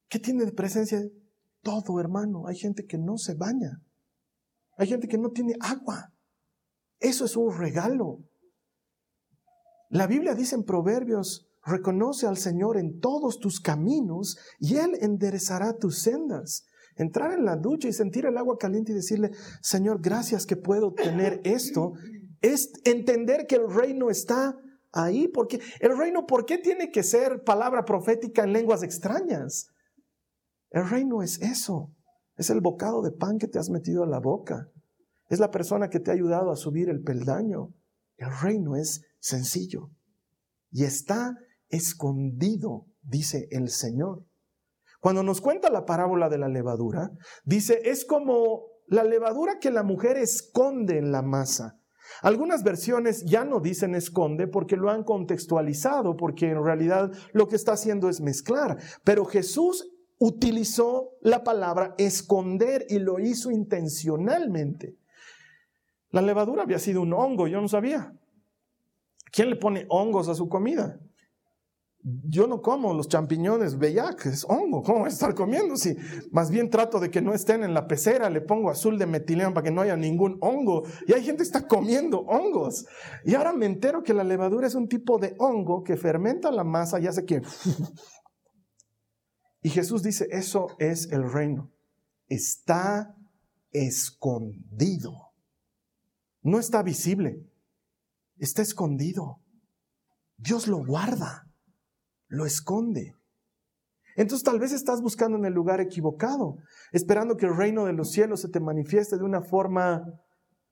¿Qué 0.10 0.20
tiene 0.20 0.46
de 0.46 0.52
presencia? 0.52 1.02
Todo, 1.62 2.00
hermano. 2.00 2.48
Hay 2.48 2.56
gente 2.56 2.86
que 2.86 2.98
no 2.98 3.18
se 3.18 3.36
baña. 3.36 3.84
Hay 4.78 4.88
gente 4.88 5.08
que 5.08 5.18
no 5.18 5.30
tiene 5.30 5.56
agua. 5.60 6.14
Eso 7.00 7.26
es 7.26 7.38
un 7.38 7.56
regalo. 7.58 8.26
La 9.90 10.08
Biblia 10.08 10.36
dice 10.36 10.56
en 10.56 10.64
Proverbios, 10.64 11.50
reconoce 11.64 12.28
al 12.28 12.38
Señor 12.38 12.78
en 12.78 13.00
todos 13.00 13.40
tus 13.40 13.60
caminos 13.60 14.38
y 14.60 14.76
Él 14.76 14.98
enderezará 15.02 15.78
tus 15.78 16.00
sendas. 16.00 16.66
Entrar 16.96 17.34
en 17.34 17.46
la 17.46 17.56
ducha 17.56 17.88
y 17.88 17.94
sentir 17.94 18.26
el 18.26 18.38
agua 18.38 18.58
caliente 18.58 18.92
y 18.92 18.96
decirle, 18.96 19.32
Señor, 19.62 20.02
gracias 20.02 20.46
que 20.46 20.58
puedo 20.58 20.94
tener 20.94 21.40
esto, 21.44 21.94
es 22.42 22.72
entender 22.84 23.48
que 23.48 23.56
el 23.56 23.70
reino 23.70 24.10
está 24.10 24.58
ahí, 24.92 25.28
porque 25.28 25.60
el 25.80 25.98
reino, 25.98 26.26
¿por 26.26 26.46
qué 26.46 26.58
tiene 26.58 26.92
que 26.92 27.04
ser 27.04 27.44
palabra 27.44 27.86
profética 27.86 28.44
en 28.44 28.54
lenguas 28.54 28.84
extrañas? 28.84 29.68
El 30.70 30.90
reino 30.90 31.22
es 31.22 31.42
eso. 31.42 31.92
Es 32.36 32.50
el 32.50 32.62
bocado 32.62 33.02
de 33.02 33.12
pan 33.12 33.38
que 33.38 33.48
te 33.48 33.60
has 33.60 33.70
metido 33.70 34.04
a 34.04 34.08
la 34.08 34.20
boca. 34.20 34.70
Es 35.28 35.40
la 35.40 35.52
persona 35.52 35.90
que 35.90 36.00
te 36.00 36.12
ha 36.12 36.14
ayudado 36.14 36.52
a 36.52 36.56
subir 36.56 36.90
el 36.90 37.02
peldaño. 37.02 37.74
El 38.18 38.30
reino 38.42 38.76
es 38.76 39.06
sencillo. 39.20 39.92
Y 40.72 40.84
está 40.84 41.36
escondido, 41.70 42.88
dice 43.02 43.48
el 43.52 43.70
Señor. 43.70 44.26
Cuando 45.00 45.24
nos 45.24 45.42
cuenta 45.42 45.70
la 45.70 45.86
parábola 45.86 46.30
de 46.30 46.38
la 46.38 46.50
levadura, 46.50 47.12
dice, 47.46 47.82
es 47.86 48.06
como 48.06 48.66
la 48.88 49.04
levadura 49.04 49.60
que 49.60 49.72
la 49.72 49.84
mujer 49.84 50.18
esconde 50.18 50.98
en 50.98 51.12
la 51.12 51.22
masa. 51.22 51.80
Algunas 52.22 52.64
versiones 52.64 53.24
ya 53.26 53.46
no 53.46 53.60
dicen 53.60 53.96
esconde 53.96 54.48
porque 54.48 54.76
lo 54.76 54.90
han 54.90 55.04
contextualizado, 55.04 56.18
porque 56.18 56.50
en 56.50 56.64
realidad 56.64 57.12
lo 57.34 57.48
que 57.48 57.56
está 57.56 57.74
haciendo 57.74 58.10
es 58.10 58.20
mezclar. 58.20 58.78
Pero 59.04 59.26
Jesús 59.26 59.88
utilizó 60.20 61.14
la 61.22 61.44
palabra 61.44 61.96
esconder 61.98 62.86
y 62.90 63.00
lo 63.00 63.20
hizo 63.20 63.52
intencionalmente. 63.52 64.96
La 66.12 66.22
levadura 66.22 66.64
había 66.64 66.80
sido 66.80 67.02
un 67.02 67.14
hongo, 67.14 67.48
yo 67.48 67.62
no 67.62 67.68
sabía. 67.68 68.14
¿Quién 69.32 69.50
le 69.50 69.56
pone 69.56 69.86
hongos 69.90 70.28
a 70.28 70.36
su 70.36 70.50
comida? 70.50 71.00
yo 72.02 72.48
no 72.48 72.62
como 72.62 72.94
los 72.94 73.10
champiñones 73.10 73.78
que 73.78 74.30
es 74.30 74.46
hongo, 74.46 74.82
¿cómo 74.84 75.00
voy 75.00 75.08
a 75.08 75.12
estar 75.12 75.36
comiendo? 75.36 75.76
Si 75.76 75.98
más 76.32 76.50
bien 76.50 76.70
trato 76.70 77.00
de 77.00 77.12
que 77.12 77.22
no 77.22 77.34
estén 77.34 77.64
en 77.64 77.74
la 77.74 77.88
pecera, 77.88 78.30
le 78.30 78.42
pongo 78.42 78.70
azul 78.70 78.98
de 78.98 79.06
metileno 79.06 79.54
para 79.54 79.66
que 79.66 79.72
no 79.72 79.82
haya 79.82 79.98
ningún 79.98 80.38
hongo. 80.40 80.84
Y 81.08 81.14
hay 81.14 81.24
gente 81.24 81.40
que 81.40 81.44
está 81.44 81.68
comiendo 81.68 82.20
hongos. 82.22 82.86
Y 83.26 83.36
ahora 83.36 83.52
me 83.52 83.66
entero 83.66 84.02
que 84.02 84.14
la 84.14 84.24
levadura 84.24 84.68
es 84.68 84.76
un 84.76 84.88
tipo 84.88 85.18
de 85.18 85.36
hongo 85.40 85.84
que 85.84 85.98
fermenta 85.98 86.52
la 86.52 86.64
masa 86.64 87.00
y 87.00 87.08
hace 87.08 87.26
que... 87.26 87.42
Y 89.62 89.70
Jesús 89.70 90.04
dice, 90.04 90.28
eso 90.32 90.76
es 90.80 91.12
el 91.12 91.32
reino. 91.32 91.72
Está 92.28 93.16
escondido. 93.72 95.34
No 96.42 96.60
está 96.60 96.84
visible. 96.84 97.46
Está 98.38 98.62
escondido. 98.62 99.42
Dios 100.38 100.68
lo 100.68 100.86
guarda 100.86 101.50
lo 102.30 102.46
esconde. 102.46 103.16
Entonces 104.16 104.44
tal 104.44 104.60
vez 104.60 104.72
estás 104.72 105.02
buscando 105.02 105.38
en 105.38 105.46
el 105.46 105.54
lugar 105.54 105.82
equivocado, 105.82 106.58
esperando 106.92 107.36
que 107.36 107.46
el 107.46 107.56
reino 107.56 107.86
de 107.86 107.94
los 107.94 108.12
cielos 108.12 108.42
se 108.42 108.50
te 108.50 108.60
manifieste 108.60 109.18
de 109.18 109.24
una 109.24 109.42
forma, 109.42 110.06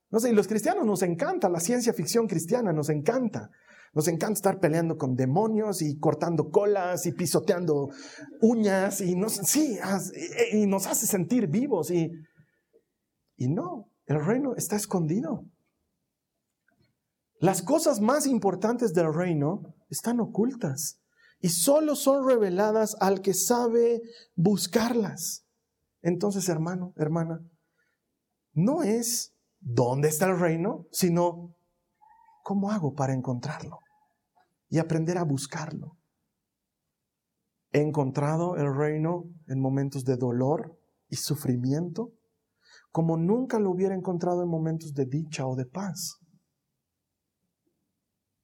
no 0.09 0.19
sé, 0.19 0.29
y 0.29 0.33
los 0.33 0.47
cristianos 0.47 0.85
nos 0.85 1.01
encanta, 1.01 1.49
la 1.49 1.59
ciencia 1.59 1.93
ficción 1.93 2.27
cristiana 2.27 2.71
nos 2.71 2.89
encanta. 2.89 3.49
Nos 3.93 4.07
encanta 4.07 4.33
estar 4.33 4.59
peleando 4.59 4.97
con 4.97 5.15
demonios 5.15 5.81
y 5.81 5.97
cortando 5.97 6.49
colas 6.49 7.05
y 7.05 7.11
pisoteando 7.11 7.89
uñas 8.41 9.01
y 9.01 9.15
nos, 9.15 9.33
sí, 9.33 9.77
y 10.53 10.65
nos 10.67 10.87
hace 10.87 11.07
sentir 11.07 11.47
vivos 11.47 11.91
y, 11.91 12.11
y 13.37 13.47
no, 13.47 13.91
el 14.05 14.23
reino 14.23 14.55
está 14.55 14.75
escondido. 14.75 15.45
Las 17.39 17.61
cosas 17.61 18.01
más 18.01 18.25
importantes 18.25 18.93
del 18.93 19.13
reino 19.13 19.75
están 19.89 20.19
ocultas 20.19 20.99
y 21.39 21.49
solo 21.49 21.95
son 21.95 22.27
reveladas 22.27 22.95
al 22.99 23.21
que 23.21 23.33
sabe 23.33 24.01
buscarlas. 24.35 25.45
Entonces, 26.01 26.49
hermano, 26.49 26.93
hermana, 26.95 27.41
no 28.53 28.81
es 28.81 29.35
dónde 29.59 30.07
está 30.07 30.27
el 30.27 30.39
reino, 30.39 30.87
sino 30.91 31.56
cómo 32.47 32.71
hago 32.71 32.93
para 32.93 33.13
encontrarlo 33.13 33.81
y 34.69 34.77
aprender 34.79 35.17
a 35.17 35.25
buscarlo. 35.25 35.97
He 37.73 37.81
encontrado 37.81 38.55
el 38.55 38.73
reino 38.73 39.25
en 39.47 39.59
momentos 39.59 40.05
de 40.05 40.15
dolor 40.15 40.79
y 41.09 41.17
sufrimiento, 41.17 42.13
como 42.93 43.17
nunca 43.17 43.59
lo 43.59 43.69
hubiera 43.69 43.93
encontrado 43.93 44.43
en 44.43 44.47
momentos 44.47 44.93
de 44.93 45.05
dicha 45.05 45.45
o 45.45 45.57
de 45.57 45.65
paz. 45.65 46.19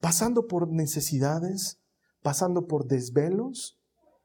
Pasando 0.01 0.47
por 0.47 0.67
necesidades, 0.67 1.79
pasando 2.21 2.67
por 2.67 2.87
desvelos, 2.87 3.79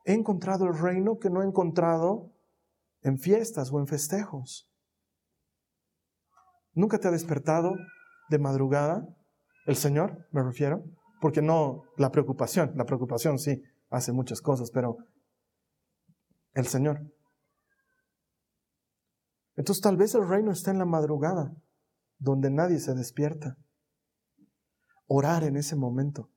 he 0.05 0.12
encontrado 0.12 0.64
el 0.64 0.77
reino 0.77 1.19
que 1.21 1.31
no 1.31 1.41
he 1.41 1.47
encontrado 1.47 2.33
en 3.03 3.21
fiestas 3.21 3.71
o 3.73 3.79
en 3.79 3.87
festejos. 3.87 4.69
¿Nunca 6.73 6.99
te 6.99 7.07
ha 7.07 7.12
despertado 7.12 7.77
de 8.29 8.41
madrugada 8.41 9.14
el 9.68 9.76
Señor, 9.76 10.26
me 10.33 10.42
refiero? 10.42 10.83
Porque 11.20 11.42
no 11.42 11.85
la 11.98 12.11
preocupación, 12.11 12.72
la 12.74 12.87
preocupación 12.87 13.38
sí 13.38 13.62
hace 13.90 14.12
muchas 14.12 14.40
cosas, 14.40 14.70
pero 14.70 14.96
el 16.54 16.66
Señor. 16.66 17.02
Entonces 19.57 19.83
tal 19.83 19.98
vez 19.98 20.14
el 20.14 20.26
reino 20.26 20.52
está 20.52 20.70
en 20.70 20.78
la 20.78 20.87
madrugada, 20.87 21.54
donde 22.18 22.50
nadie 22.50 22.78
se 22.78 22.94
despierta. 22.94 23.59
Orar 25.07 25.44
en 25.44 25.59
ese 25.59 25.76
momento 25.76 26.31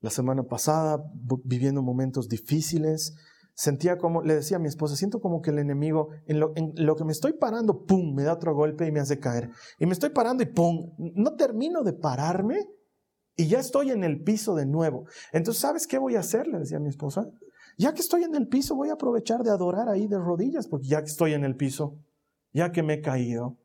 la 0.00 0.08
semana 0.08 0.44
pasada, 0.44 1.04
viviendo 1.44 1.82
momentos 1.82 2.28
difíciles. 2.28 3.14
Sentía 3.58 3.98
como, 3.98 4.22
le 4.22 4.36
decía 4.36 4.58
a 4.58 4.60
mi 4.60 4.68
esposa, 4.68 4.94
siento 4.94 5.20
como 5.20 5.42
que 5.42 5.50
el 5.50 5.58
enemigo, 5.58 6.10
en 6.26 6.38
lo, 6.38 6.52
en 6.54 6.74
lo, 6.76 6.94
que 6.94 7.02
me 7.02 7.10
estoy 7.10 7.32
parando, 7.32 7.84
¡pum!, 7.86 8.14
me 8.14 8.22
da 8.22 8.34
otro 8.34 8.54
golpe 8.54 8.86
y 8.86 8.92
me 8.92 9.00
hace 9.00 9.18
caer. 9.18 9.50
Y 9.80 9.86
me 9.86 9.94
estoy 9.94 10.10
parando 10.10 10.44
y 10.44 10.46
¡pum!, 10.46 10.94
no 10.96 11.34
termino 11.34 11.82
de 11.82 11.92
pararme 11.92 12.68
y 13.34 13.48
ya 13.48 13.58
estoy 13.58 13.90
en 13.90 14.04
el 14.04 14.22
piso 14.22 14.54
de 14.54 14.64
nuevo. 14.64 15.06
Entonces, 15.32 15.60
¿sabes 15.60 15.88
qué 15.88 15.98
voy 15.98 16.14
a 16.14 16.20
hacer? 16.20 16.46
Le 16.46 16.60
decía 16.60 16.76
a 16.76 16.80
mi 16.80 16.88
esposa. 16.88 17.28
Ya 17.76 17.94
que 17.94 18.00
estoy 18.00 18.22
en 18.22 18.36
el 18.36 18.46
piso, 18.46 18.76
voy 18.76 18.90
a 18.90 18.92
aprovechar 18.92 19.42
de 19.42 19.50
adorar 19.50 19.88
ahí 19.88 20.06
de 20.06 20.18
rodillas, 20.18 20.68
porque 20.68 20.86
ya 20.86 21.00
que 21.00 21.10
estoy 21.10 21.32
en 21.34 21.44
el 21.44 21.56
piso, 21.56 21.98
ya 22.52 22.70
que 22.70 22.84
me 22.84 22.94
he 22.94 23.00
caído, 23.00 23.56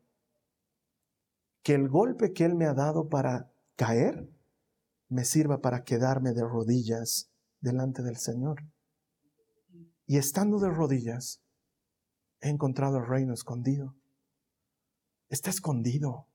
que 1.62 1.74
el 1.74 1.88
golpe 1.88 2.32
que 2.32 2.44
Él 2.44 2.56
me 2.56 2.66
ha 2.66 2.74
dado 2.74 3.08
para 3.08 3.48
caer 3.76 4.28
me 5.08 5.24
sirva 5.24 5.60
para 5.60 5.84
quedarme 5.84 6.32
de 6.32 6.42
rodillas 6.42 7.30
delante 7.60 8.02
del 8.02 8.16
Señor. 8.16 8.73
Y 10.06 10.18
estando 10.18 10.58
de 10.58 10.68
rodillas, 10.68 11.42
he 12.40 12.50
encontrado 12.50 12.98
el 12.98 13.06
reino 13.06 13.32
escondido. 13.32 13.96
Está 15.28 15.50
escondido, 15.50 16.28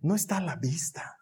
no 0.00 0.14
está 0.14 0.38
a 0.38 0.40
la 0.40 0.56
vista. 0.56 1.18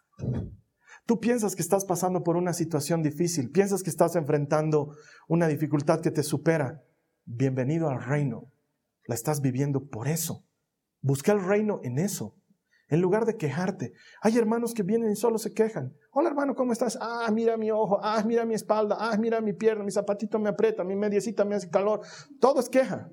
Tú 1.05 1.19
piensas 1.19 1.55
que 1.55 1.61
estás 1.61 1.85
pasando 1.85 2.23
por 2.23 2.37
una 2.37 2.53
situación 2.53 3.03
difícil, 3.03 3.51
piensas 3.51 3.83
que 3.83 3.89
estás 3.89 4.15
enfrentando 4.15 4.95
una 5.27 5.47
dificultad 5.47 6.01
que 6.01 6.11
te 6.11 6.23
supera. 6.23 6.83
Bienvenido 7.25 7.89
al 7.89 8.01
reino. 8.01 8.51
La 9.05 9.15
estás 9.15 9.41
viviendo 9.41 9.87
por 9.89 10.07
eso. 10.07 10.45
Busca 11.01 11.31
el 11.31 11.43
reino 11.43 11.81
en 11.83 11.99
eso. 11.99 12.38
En 12.89 13.01
lugar 13.01 13.25
de 13.25 13.37
quejarte, 13.37 13.93
hay 14.19 14.37
hermanos 14.37 14.73
que 14.73 14.81
vienen 14.81 15.11
y 15.11 15.15
solo 15.15 15.37
se 15.37 15.53
quejan. 15.53 15.95
Hola 16.11 16.29
hermano, 16.29 16.55
¿cómo 16.55 16.73
estás? 16.73 16.97
Ah, 16.99 17.29
mira 17.31 17.55
mi 17.55 17.69
ojo, 17.69 17.99
ah, 18.01 18.23
mira 18.25 18.45
mi 18.45 18.55
espalda, 18.55 18.97
ah, 18.99 19.15
mira 19.15 19.41
mi 19.41 19.53
pierna, 19.53 19.83
mi 19.83 19.91
zapatito 19.91 20.39
me 20.39 20.49
aprieta, 20.49 20.83
mi 20.83 20.95
mediecita 20.95 21.45
me 21.45 21.53
hace 21.53 21.69
calor. 21.69 22.01
Todo 22.39 22.59
es 22.59 22.67
queja. 22.67 23.11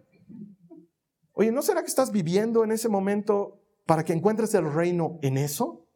Oye, 1.33 1.53
¿no 1.53 1.61
será 1.61 1.83
que 1.83 1.89
estás 1.89 2.11
viviendo 2.11 2.65
en 2.65 2.73
ese 2.73 2.89
momento 2.89 3.61
para 3.85 4.03
que 4.03 4.15
encuentres 4.15 4.55
el 4.55 4.73
reino 4.73 5.19
en 5.21 5.37
eso? 5.37 5.87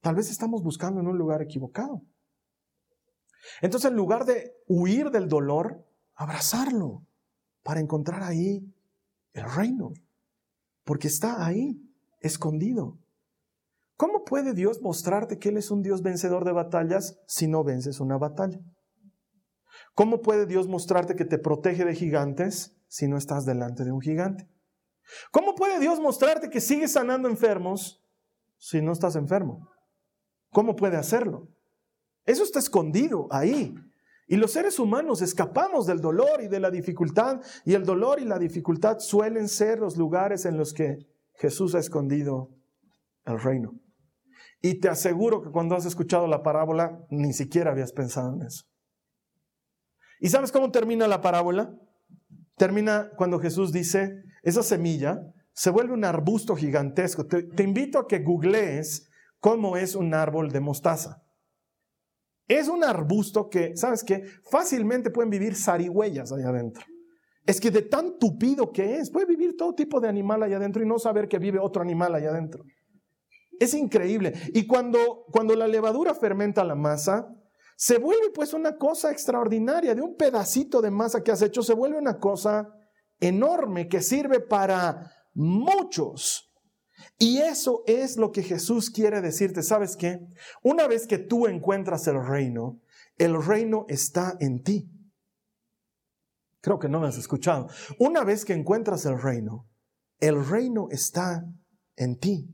Tal 0.00 0.14
vez 0.14 0.30
estamos 0.30 0.62
buscando 0.62 1.00
en 1.00 1.08
un 1.08 1.18
lugar 1.18 1.42
equivocado. 1.42 2.02
Entonces, 3.60 3.90
en 3.90 3.96
lugar 3.96 4.24
de 4.24 4.54
huir 4.68 5.10
del 5.10 5.28
dolor, 5.28 5.84
abrazarlo 6.14 7.04
para 7.64 7.80
encontrar 7.80 8.22
ahí 8.22 8.72
el 9.32 9.50
reino 9.50 9.94
porque 10.84 11.08
está 11.08 11.44
ahí, 11.44 11.80
escondido. 12.20 12.98
¿Cómo 13.96 14.24
puede 14.24 14.54
Dios 14.54 14.80
mostrarte 14.82 15.38
que 15.38 15.50
Él 15.50 15.56
es 15.56 15.70
un 15.70 15.82
Dios 15.82 16.02
vencedor 16.02 16.44
de 16.44 16.52
batallas 16.52 17.20
si 17.26 17.46
no 17.46 17.62
vences 17.62 18.00
una 18.00 18.18
batalla? 18.18 18.58
¿Cómo 19.94 20.22
puede 20.22 20.46
Dios 20.46 20.68
mostrarte 20.68 21.14
que 21.14 21.24
te 21.24 21.38
protege 21.38 21.84
de 21.84 21.94
gigantes 21.94 22.76
si 22.88 23.08
no 23.08 23.16
estás 23.16 23.44
delante 23.44 23.84
de 23.84 23.92
un 23.92 24.00
gigante? 24.00 24.48
¿Cómo 25.30 25.54
puede 25.54 25.78
Dios 25.78 26.00
mostrarte 26.00 26.50
que 26.50 26.60
sigues 26.60 26.92
sanando 26.92 27.28
enfermos 27.28 28.02
si 28.58 28.80
no 28.80 28.92
estás 28.92 29.16
enfermo? 29.16 29.68
¿Cómo 30.50 30.76
puede 30.76 30.96
hacerlo? 30.96 31.48
Eso 32.24 32.42
está 32.44 32.58
escondido 32.58 33.26
ahí. 33.30 33.74
Y 34.32 34.36
los 34.38 34.52
seres 34.52 34.78
humanos 34.78 35.20
escapamos 35.20 35.84
del 35.86 36.00
dolor 36.00 36.40
y 36.42 36.48
de 36.48 36.58
la 36.58 36.70
dificultad, 36.70 37.42
y 37.66 37.74
el 37.74 37.84
dolor 37.84 38.18
y 38.18 38.24
la 38.24 38.38
dificultad 38.38 38.98
suelen 38.98 39.46
ser 39.46 39.78
los 39.78 39.98
lugares 39.98 40.46
en 40.46 40.56
los 40.56 40.72
que 40.72 41.06
Jesús 41.34 41.74
ha 41.74 41.80
escondido 41.80 42.48
el 43.26 43.38
reino. 43.38 43.74
Y 44.62 44.80
te 44.80 44.88
aseguro 44.88 45.42
que 45.42 45.50
cuando 45.50 45.74
has 45.74 45.84
escuchado 45.84 46.26
la 46.28 46.42
parábola, 46.42 47.04
ni 47.10 47.34
siquiera 47.34 47.72
habías 47.72 47.92
pensado 47.92 48.34
en 48.34 48.46
eso. 48.46 48.64
¿Y 50.18 50.30
sabes 50.30 50.50
cómo 50.50 50.70
termina 50.70 51.06
la 51.06 51.20
parábola? 51.20 51.74
Termina 52.56 53.10
cuando 53.18 53.38
Jesús 53.38 53.70
dice, 53.70 54.22
esa 54.42 54.62
semilla 54.62 55.20
se 55.52 55.68
vuelve 55.68 55.92
un 55.92 56.06
arbusto 56.06 56.56
gigantesco. 56.56 57.26
Te, 57.26 57.62
invito 57.62 57.98
a 57.98 58.08
que 58.08 58.20
googlees 58.20 59.10
cómo 59.40 59.76
es 59.76 59.94
un 59.94 60.14
árbol 60.14 60.52
de 60.52 60.60
mostaza. 60.60 61.22
Es 62.48 62.68
un 62.68 62.84
arbusto 62.84 63.48
que, 63.48 63.76
¿sabes 63.76 64.02
qué? 64.04 64.22
Fácilmente 64.50 65.10
pueden 65.10 65.30
vivir 65.30 65.54
zarigüeyas 65.54 66.32
allá 66.32 66.48
adentro. 66.48 66.84
Es 67.46 67.60
que 67.60 67.70
de 67.70 67.82
tan 67.82 68.18
tupido 68.18 68.70
que 68.72 68.96
es, 68.96 69.10
puede 69.10 69.26
vivir 69.26 69.56
todo 69.56 69.74
tipo 69.74 70.00
de 70.00 70.08
animal 70.08 70.42
allá 70.42 70.56
adentro 70.56 70.82
y 70.82 70.86
no 70.86 70.98
saber 70.98 71.28
que 71.28 71.38
vive 71.38 71.58
otro 71.58 71.82
animal 71.82 72.14
allá 72.14 72.30
adentro. 72.30 72.64
Es 73.58 73.74
increíble. 73.74 74.32
Y 74.54 74.66
cuando, 74.66 75.24
cuando 75.30 75.54
la 75.54 75.68
levadura 75.68 76.14
fermenta 76.14 76.64
la 76.64 76.74
masa, 76.74 77.28
se 77.76 77.98
vuelve 77.98 78.30
pues 78.30 78.52
una 78.52 78.76
cosa 78.76 79.10
extraordinaria. 79.10 79.94
De 79.94 80.02
un 80.02 80.16
pedacito 80.16 80.80
de 80.80 80.90
masa 80.90 81.22
que 81.22 81.32
has 81.32 81.42
hecho, 81.42 81.62
se 81.62 81.74
vuelve 81.74 81.98
una 81.98 82.18
cosa 82.18 82.68
enorme 83.18 83.88
que 83.88 84.02
sirve 84.02 84.40
para 84.40 85.10
muchos. 85.34 86.51
Y 87.18 87.38
eso 87.38 87.82
es 87.86 88.16
lo 88.16 88.32
que 88.32 88.42
Jesús 88.42 88.90
quiere 88.90 89.20
decirte. 89.20 89.62
¿Sabes 89.62 89.96
qué? 89.96 90.20
Una 90.62 90.86
vez 90.86 91.06
que 91.06 91.18
tú 91.18 91.46
encuentras 91.46 92.06
el 92.06 92.24
reino, 92.24 92.80
el 93.18 93.42
reino 93.42 93.86
está 93.88 94.36
en 94.40 94.62
ti. 94.62 94.90
Creo 96.60 96.78
que 96.78 96.88
no 96.88 97.00
me 97.00 97.08
has 97.08 97.18
escuchado. 97.18 97.68
Una 97.98 98.24
vez 98.24 98.44
que 98.44 98.52
encuentras 98.52 99.04
el 99.06 99.20
reino, 99.20 99.68
el 100.20 100.46
reino 100.46 100.88
está 100.90 101.44
en 101.96 102.18
ti. 102.18 102.48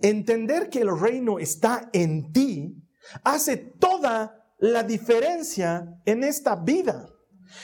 Entender 0.00 0.68
que 0.68 0.80
el 0.80 0.98
reino 0.98 1.38
está 1.38 1.90
en 1.92 2.32
ti 2.32 2.76
hace 3.24 3.56
toda 3.56 4.54
la 4.58 4.84
diferencia 4.84 6.00
en 6.04 6.22
esta 6.22 6.56
vida. 6.56 7.11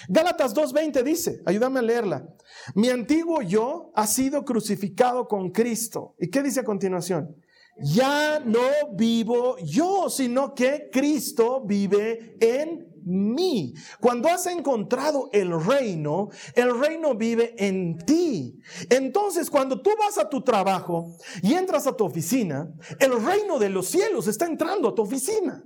Gálatas 0.08 0.54
2.20 0.54 1.02
dice, 1.02 1.42
ayúdame 1.46 1.80
a 1.80 1.82
leerla, 1.82 2.28
mi 2.74 2.88
antiguo 2.88 3.42
yo 3.42 3.92
ha 3.94 4.06
sido 4.06 4.44
crucificado 4.44 5.26
con 5.28 5.50
Cristo. 5.50 6.14
¿Y 6.18 6.30
qué 6.30 6.42
dice 6.42 6.60
a 6.60 6.64
continuación? 6.64 7.36
Ya 7.80 8.40
no 8.40 8.60
vivo 8.94 9.56
yo, 9.58 10.10
sino 10.10 10.52
que 10.54 10.90
Cristo 10.92 11.62
vive 11.64 12.36
en 12.40 12.88
mí. 13.04 13.74
Cuando 14.00 14.28
has 14.28 14.46
encontrado 14.46 15.30
el 15.32 15.58
reino, 15.64 16.28
el 16.54 16.78
reino 16.78 17.14
vive 17.14 17.54
en 17.56 17.96
ti. 17.98 18.58
Entonces, 18.90 19.48
cuando 19.48 19.80
tú 19.80 19.90
vas 19.98 20.18
a 20.18 20.28
tu 20.28 20.42
trabajo 20.42 21.16
y 21.42 21.54
entras 21.54 21.86
a 21.86 21.96
tu 21.96 22.04
oficina, 22.04 22.70
el 22.98 23.12
reino 23.24 23.58
de 23.58 23.70
los 23.70 23.86
cielos 23.86 24.26
está 24.26 24.46
entrando 24.46 24.88
a 24.88 24.94
tu 24.94 25.02
oficina. 25.02 25.64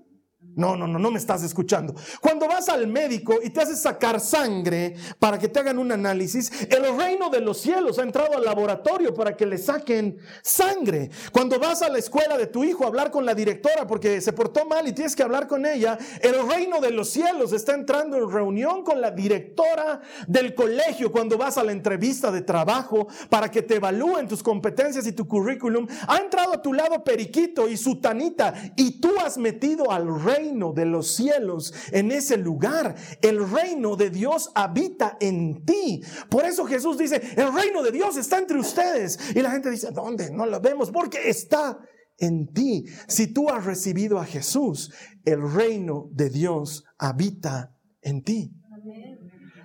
No, 0.54 0.76
no, 0.76 0.86
no, 0.86 0.98
no 0.98 1.10
me 1.10 1.18
estás 1.18 1.42
escuchando. 1.42 1.94
Cuando 2.20 2.46
vas 2.46 2.68
al 2.68 2.86
médico 2.86 3.36
y 3.42 3.48
te 3.48 3.62
haces 3.62 3.80
sacar 3.80 4.20
sangre 4.20 4.94
para 5.18 5.38
que 5.38 5.48
te 5.48 5.60
hagan 5.60 5.78
un 5.78 5.90
análisis, 5.92 6.52
el 6.68 6.94
reino 6.94 7.30
de 7.30 7.40
los 7.40 7.58
cielos 7.58 7.98
ha 7.98 8.02
entrado 8.02 8.36
al 8.36 8.44
laboratorio 8.44 9.14
para 9.14 9.34
que 9.34 9.46
le 9.46 9.56
saquen 9.56 10.18
sangre. 10.42 11.10
Cuando 11.32 11.58
vas 11.58 11.80
a 11.80 11.88
la 11.88 11.98
escuela 11.98 12.36
de 12.36 12.48
tu 12.48 12.64
hijo 12.64 12.84
a 12.84 12.88
hablar 12.88 13.10
con 13.10 13.24
la 13.24 13.34
directora 13.34 13.86
porque 13.86 14.20
se 14.20 14.34
portó 14.34 14.66
mal 14.66 14.86
y 14.86 14.92
tienes 14.92 15.16
que 15.16 15.22
hablar 15.22 15.46
con 15.46 15.64
ella, 15.64 15.96
el 16.20 16.46
reino 16.46 16.80
de 16.80 16.90
los 16.90 17.08
cielos 17.08 17.52
está 17.54 17.74
entrando 17.74 18.18
en 18.18 18.30
reunión 18.30 18.84
con 18.84 19.00
la 19.00 19.10
directora 19.10 20.02
del 20.26 20.54
colegio. 20.54 21.10
Cuando 21.10 21.38
vas 21.38 21.56
a 21.56 21.64
la 21.64 21.72
entrevista 21.72 22.30
de 22.30 22.42
trabajo 22.42 23.08
para 23.30 23.50
que 23.50 23.62
te 23.62 23.76
evalúen 23.76 24.28
tus 24.28 24.42
competencias 24.42 25.06
y 25.06 25.12
tu 25.12 25.26
currículum, 25.26 25.86
ha 26.06 26.18
entrado 26.18 26.52
a 26.52 26.60
tu 26.60 26.74
lado 26.74 27.02
Periquito 27.02 27.70
y 27.70 27.78
Sutanita 27.78 28.52
y 28.76 29.00
tú 29.00 29.12
has 29.18 29.38
metido 29.38 29.90
al 29.90 30.22
reino 30.22 30.41
reino 30.42 30.72
de 30.72 30.84
los 30.84 31.14
cielos 31.14 31.72
en 31.92 32.10
ese 32.10 32.36
lugar. 32.36 32.94
El 33.20 33.48
reino 33.48 33.96
de 33.96 34.10
Dios 34.10 34.50
habita 34.54 35.16
en 35.20 35.64
ti. 35.64 36.02
Por 36.28 36.44
eso 36.44 36.64
Jesús 36.64 36.98
dice, 36.98 37.20
el 37.36 37.52
reino 37.52 37.82
de 37.82 37.92
Dios 37.92 38.16
está 38.16 38.38
entre 38.38 38.58
ustedes. 38.58 39.18
Y 39.34 39.40
la 39.40 39.50
gente 39.50 39.70
dice, 39.70 39.90
¿dónde? 39.92 40.30
No 40.30 40.46
lo 40.46 40.60
vemos 40.60 40.90
porque 40.90 41.28
está 41.28 41.78
en 42.18 42.52
ti. 42.52 42.86
Si 43.06 43.32
tú 43.32 43.48
has 43.48 43.64
recibido 43.64 44.18
a 44.18 44.24
Jesús, 44.24 44.92
el 45.24 45.50
reino 45.50 46.08
de 46.12 46.30
Dios 46.30 46.84
habita 46.98 47.74
en 48.00 48.22
ti. 48.22 48.52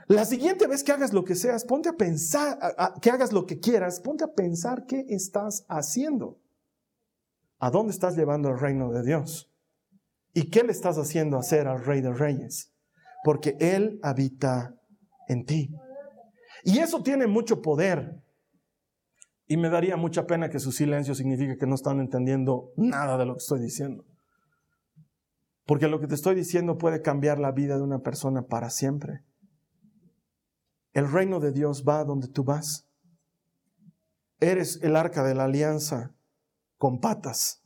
La 0.08 0.24
siguiente 0.24 0.68
vez 0.68 0.84
que 0.84 0.94
hagas 0.94 1.12
lo 1.12 1.26
que 1.26 1.36
seas, 1.36 1.66
ponte 1.66 1.90
a 1.90 1.94
pensar, 1.94 2.58
que 3.02 3.12
hagas 3.12 3.34
lo 3.34 3.46
que 3.46 3.60
quieras, 3.60 4.00
ponte 4.00 4.24
a 4.24 4.34
pensar 4.34 4.86
qué 4.86 5.06
estás 5.10 5.66
haciendo. 5.68 6.40
¿A 7.60 7.72
dónde 7.72 7.92
estás 7.92 8.16
llevando 8.16 8.50
el 8.50 8.60
reino 8.60 8.92
de 8.92 9.04
Dios? 9.04 9.52
¿Y 10.38 10.52
qué 10.52 10.62
le 10.62 10.72
estás 10.72 11.00
haciendo 11.00 11.40
hacer 11.40 11.68
al 11.68 11.84
Rey 11.84 12.00
de 12.00 12.14
Reyes? 12.14 12.72
Porque 13.24 13.58
Él 13.60 14.00
habita 14.04 14.76
en 15.28 15.46
ti. 15.46 15.74
Y 16.64 16.78
eso 16.78 17.02
tiene 17.02 17.26
mucho 17.26 17.64
poder. 17.64 18.22
Y 19.48 19.58
me 19.58 19.72
daría 19.72 19.98
mucha 19.98 20.28
pena 20.28 20.52
que 20.52 20.60
su 20.60 20.72
silencio 20.72 21.16
signifique 21.16 21.58
que 21.58 21.66
no 21.66 21.74
están 21.74 22.00
entendiendo 22.00 22.72
nada 22.78 23.18
de 23.18 23.26
lo 23.26 23.34
que 23.34 23.40
estoy 23.40 23.60
diciendo. 23.62 24.06
Porque 25.66 25.88
lo 25.88 26.00
que 26.00 26.06
te 26.06 26.14
estoy 26.14 26.36
diciendo 26.36 26.78
puede 26.78 27.02
cambiar 27.02 27.40
la 27.40 27.52
vida 27.52 27.76
de 27.78 27.82
una 27.82 28.04
persona 28.04 28.44
para 28.44 28.70
siempre. 28.70 29.24
El 30.94 31.12
reino 31.12 31.40
de 31.40 31.52
Dios 31.52 31.84
va 31.84 32.04
donde 32.04 32.28
tú 32.28 32.44
vas. 32.44 32.88
Eres 34.40 34.84
el 34.84 34.98
arca 34.98 35.24
de 35.24 35.34
la 35.34 35.46
alianza 35.46 36.14
con 36.78 37.00
patas. 37.00 37.64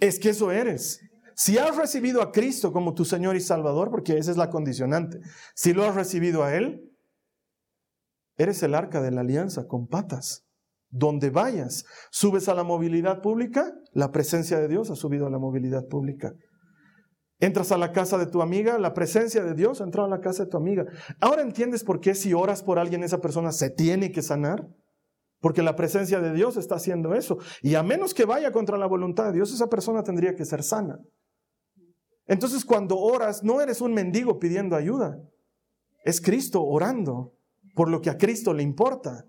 Es 0.00 0.18
que 0.18 0.30
eso 0.30 0.50
eres. 0.50 1.00
Si 1.40 1.56
has 1.56 1.74
recibido 1.74 2.20
a 2.20 2.32
Cristo 2.32 2.70
como 2.70 2.92
tu 2.92 3.06
Señor 3.06 3.34
y 3.34 3.40
Salvador, 3.40 3.90
porque 3.90 4.18
esa 4.18 4.30
es 4.30 4.36
la 4.36 4.50
condicionante, 4.50 5.20
si 5.54 5.72
lo 5.72 5.86
has 5.86 5.94
recibido 5.94 6.44
a 6.44 6.54
Él, 6.54 6.82
eres 8.36 8.62
el 8.62 8.74
arca 8.74 9.00
de 9.00 9.10
la 9.10 9.22
alianza 9.22 9.66
con 9.66 9.86
patas. 9.86 10.44
Donde 10.90 11.30
vayas, 11.30 11.86
subes 12.10 12.50
a 12.50 12.54
la 12.54 12.62
movilidad 12.62 13.22
pública, 13.22 13.72
la 13.94 14.10
presencia 14.10 14.60
de 14.60 14.68
Dios 14.68 14.90
ha 14.90 14.96
subido 14.96 15.26
a 15.26 15.30
la 15.30 15.38
movilidad 15.38 15.86
pública. 15.88 16.34
Entras 17.38 17.72
a 17.72 17.78
la 17.78 17.92
casa 17.92 18.18
de 18.18 18.26
tu 18.26 18.42
amiga, 18.42 18.78
la 18.78 18.92
presencia 18.92 19.42
de 19.42 19.54
Dios 19.54 19.80
ha 19.80 19.84
entrado 19.84 20.08
a 20.08 20.10
la 20.10 20.20
casa 20.20 20.44
de 20.44 20.50
tu 20.50 20.58
amiga. 20.58 20.84
Ahora 21.22 21.40
entiendes 21.40 21.84
por 21.84 22.00
qué 22.00 22.14
si 22.14 22.34
oras 22.34 22.62
por 22.62 22.78
alguien 22.78 23.02
esa 23.02 23.22
persona 23.22 23.50
se 23.52 23.70
tiene 23.70 24.12
que 24.12 24.20
sanar. 24.20 24.68
Porque 25.40 25.62
la 25.62 25.74
presencia 25.74 26.20
de 26.20 26.34
Dios 26.34 26.58
está 26.58 26.74
haciendo 26.74 27.14
eso. 27.14 27.38
Y 27.62 27.76
a 27.76 27.82
menos 27.82 28.12
que 28.12 28.26
vaya 28.26 28.52
contra 28.52 28.76
la 28.76 28.84
voluntad 28.84 29.24
de 29.24 29.32
Dios, 29.32 29.54
esa 29.54 29.68
persona 29.68 30.02
tendría 30.02 30.34
que 30.34 30.44
ser 30.44 30.62
sana. 30.62 30.98
Entonces 32.30 32.64
cuando 32.64 32.96
oras, 32.96 33.42
no 33.42 33.60
eres 33.60 33.80
un 33.80 33.92
mendigo 33.92 34.38
pidiendo 34.38 34.76
ayuda. 34.76 35.20
Es 36.04 36.20
Cristo 36.20 36.62
orando 36.62 37.34
por 37.74 37.90
lo 37.90 38.00
que 38.00 38.08
a 38.08 38.18
Cristo 38.18 38.54
le 38.54 38.62
importa 38.62 39.26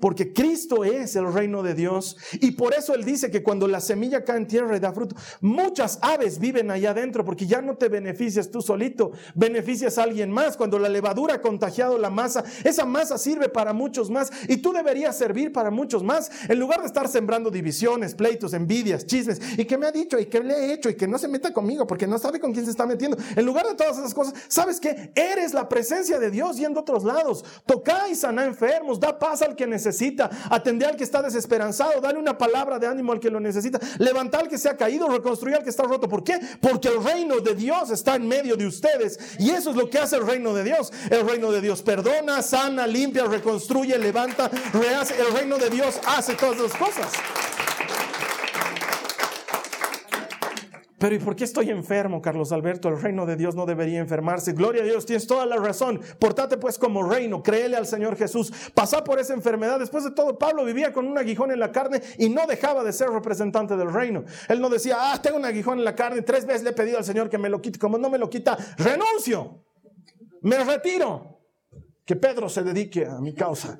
porque 0.00 0.32
Cristo 0.32 0.84
es 0.84 1.16
el 1.16 1.32
reino 1.32 1.62
de 1.62 1.74
Dios. 1.74 2.16
Y 2.40 2.52
por 2.52 2.74
eso 2.74 2.94
Él 2.94 3.04
dice 3.04 3.30
que 3.30 3.42
cuando 3.42 3.66
la 3.66 3.80
semilla 3.80 4.24
cae 4.24 4.36
en 4.36 4.46
tierra 4.46 4.76
y 4.76 4.80
da 4.80 4.92
fruto, 4.92 5.16
muchas 5.40 5.98
aves 6.02 6.38
viven 6.38 6.70
allá 6.70 6.90
adentro, 6.90 7.24
porque 7.24 7.46
ya 7.46 7.60
no 7.60 7.76
te 7.76 7.88
beneficias 7.88 8.50
tú 8.50 8.62
solito, 8.62 9.12
beneficias 9.34 9.98
a 9.98 10.04
alguien 10.04 10.30
más. 10.30 10.56
Cuando 10.56 10.78
la 10.78 10.88
levadura 10.88 11.34
ha 11.34 11.40
contagiado 11.40 11.98
la 11.98 12.10
masa, 12.10 12.44
esa 12.64 12.84
masa 12.84 13.18
sirve 13.18 13.48
para 13.48 13.72
muchos 13.72 14.10
más 14.10 14.30
y 14.48 14.58
tú 14.58 14.72
deberías 14.72 15.16
servir 15.16 15.52
para 15.52 15.70
muchos 15.70 16.02
más. 16.02 16.30
En 16.48 16.58
lugar 16.58 16.80
de 16.80 16.86
estar 16.86 17.08
sembrando 17.08 17.50
divisiones, 17.50 18.14
pleitos, 18.14 18.52
envidias, 18.52 19.06
chismes, 19.06 19.40
y 19.58 19.64
que 19.64 19.78
me 19.78 19.86
ha 19.86 19.92
dicho 19.92 20.18
y 20.18 20.26
que 20.26 20.40
le 20.40 20.54
he 20.54 20.72
hecho 20.72 20.90
y 20.90 20.94
que 20.94 21.08
no 21.08 21.18
se 21.18 21.28
meta 21.28 21.52
conmigo 21.52 21.86
porque 21.86 22.06
no 22.06 22.18
sabe 22.18 22.40
con 22.40 22.52
quién 22.52 22.64
se 22.64 22.70
está 22.70 22.86
metiendo. 22.86 23.16
En 23.34 23.44
lugar 23.44 23.66
de 23.66 23.74
todas 23.74 23.98
esas 23.98 24.14
cosas, 24.14 24.34
¿sabes 24.48 24.80
qué? 24.80 25.10
Eres 25.14 25.54
la 25.54 25.68
presencia 25.68 26.18
de 26.18 26.30
Dios 26.30 26.56
yendo 26.56 26.80
a 26.80 26.82
otros 26.82 27.04
lados. 27.04 27.44
Toca 27.66 28.08
y 28.08 28.14
sana 28.14 28.44
enfermos, 28.44 29.00
da 29.00 29.18
paz 29.18 29.42
al 29.42 29.56
que 29.56 29.66
necesita 29.66 29.87
necesita, 29.88 30.30
atender 30.50 30.88
al 30.88 30.96
que 30.96 31.04
está 31.04 31.22
desesperanzado, 31.22 32.00
dale 32.00 32.18
una 32.18 32.36
palabra 32.36 32.78
de 32.78 32.86
ánimo 32.86 33.12
al 33.12 33.20
que 33.20 33.30
lo 33.30 33.40
necesita, 33.40 33.80
levantar 33.98 34.42
al 34.42 34.48
que 34.48 34.58
se 34.58 34.68
ha 34.68 34.76
caído, 34.76 35.08
reconstruir 35.08 35.56
al 35.56 35.64
que 35.64 35.70
está 35.70 35.82
roto. 35.82 36.08
¿Por 36.08 36.22
qué? 36.22 36.38
Porque 36.60 36.88
el 36.88 37.02
reino 37.02 37.40
de 37.40 37.54
Dios 37.54 37.90
está 37.90 38.16
en 38.16 38.28
medio 38.28 38.56
de 38.56 38.66
ustedes 38.66 39.18
y 39.38 39.50
eso 39.50 39.70
es 39.70 39.76
lo 39.76 39.88
que 39.88 39.98
hace 39.98 40.16
el 40.16 40.26
reino 40.26 40.54
de 40.54 40.64
Dios. 40.64 40.92
El 41.10 41.26
reino 41.26 41.50
de 41.50 41.60
Dios 41.60 41.82
perdona, 41.82 42.42
sana, 42.42 42.86
limpia, 42.86 43.24
reconstruye, 43.24 43.98
levanta, 43.98 44.50
rehace. 44.72 45.14
El 45.18 45.32
reino 45.34 45.58
de 45.58 45.70
Dios 45.70 45.98
hace 46.06 46.34
todas 46.34 46.58
las 46.58 46.72
cosas. 46.74 47.12
Pero 50.98 51.14
¿y 51.14 51.18
por 51.20 51.36
qué 51.36 51.44
estoy 51.44 51.70
enfermo, 51.70 52.20
Carlos 52.20 52.50
Alberto? 52.50 52.88
El 52.88 53.00
reino 53.00 53.24
de 53.24 53.36
Dios 53.36 53.54
no 53.54 53.66
debería 53.66 54.00
enfermarse. 54.00 54.52
Gloria 54.52 54.82
a 54.82 54.84
Dios, 54.84 55.06
tienes 55.06 55.26
toda 55.26 55.46
la 55.46 55.56
razón. 55.56 56.00
Portate 56.18 56.56
pues 56.56 56.76
como 56.76 57.08
reino, 57.08 57.42
créele 57.42 57.76
al 57.76 57.86
Señor 57.86 58.16
Jesús. 58.16 58.52
Pasa 58.74 59.04
por 59.04 59.20
esa 59.20 59.32
enfermedad. 59.32 59.78
Después 59.78 60.02
de 60.02 60.10
todo, 60.10 60.38
Pablo 60.38 60.64
vivía 60.64 60.92
con 60.92 61.06
un 61.06 61.16
aguijón 61.16 61.52
en 61.52 61.60
la 61.60 61.70
carne 61.70 62.02
y 62.18 62.28
no 62.28 62.46
dejaba 62.46 62.82
de 62.82 62.92
ser 62.92 63.10
representante 63.10 63.76
del 63.76 63.92
reino. 63.92 64.24
Él 64.48 64.60
no 64.60 64.68
decía, 64.68 64.96
ah, 64.98 65.22
tengo 65.22 65.36
un 65.36 65.44
aguijón 65.44 65.78
en 65.78 65.84
la 65.84 65.94
carne, 65.94 66.22
tres 66.22 66.44
veces 66.44 66.64
le 66.64 66.70
he 66.70 66.74
pedido 66.74 66.98
al 66.98 67.04
Señor 67.04 67.30
que 67.30 67.38
me 67.38 67.48
lo 67.48 67.62
quite. 67.62 67.78
Como 67.78 67.96
no 67.96 68.10
me 68.10 68.18
lo 68.18 68.28
quita, 68.28 68.58
renuncio, 68.76 69.62
me 70.42 70.62
retiro. 70.64 71.36
Que 72.04 72.16
Pedro 72.16 72.48
se 72.48 72.62
dedique 72.62 73.04
a 73.04 73.20
mi 73.20 73.34
causa. 73.34 73.78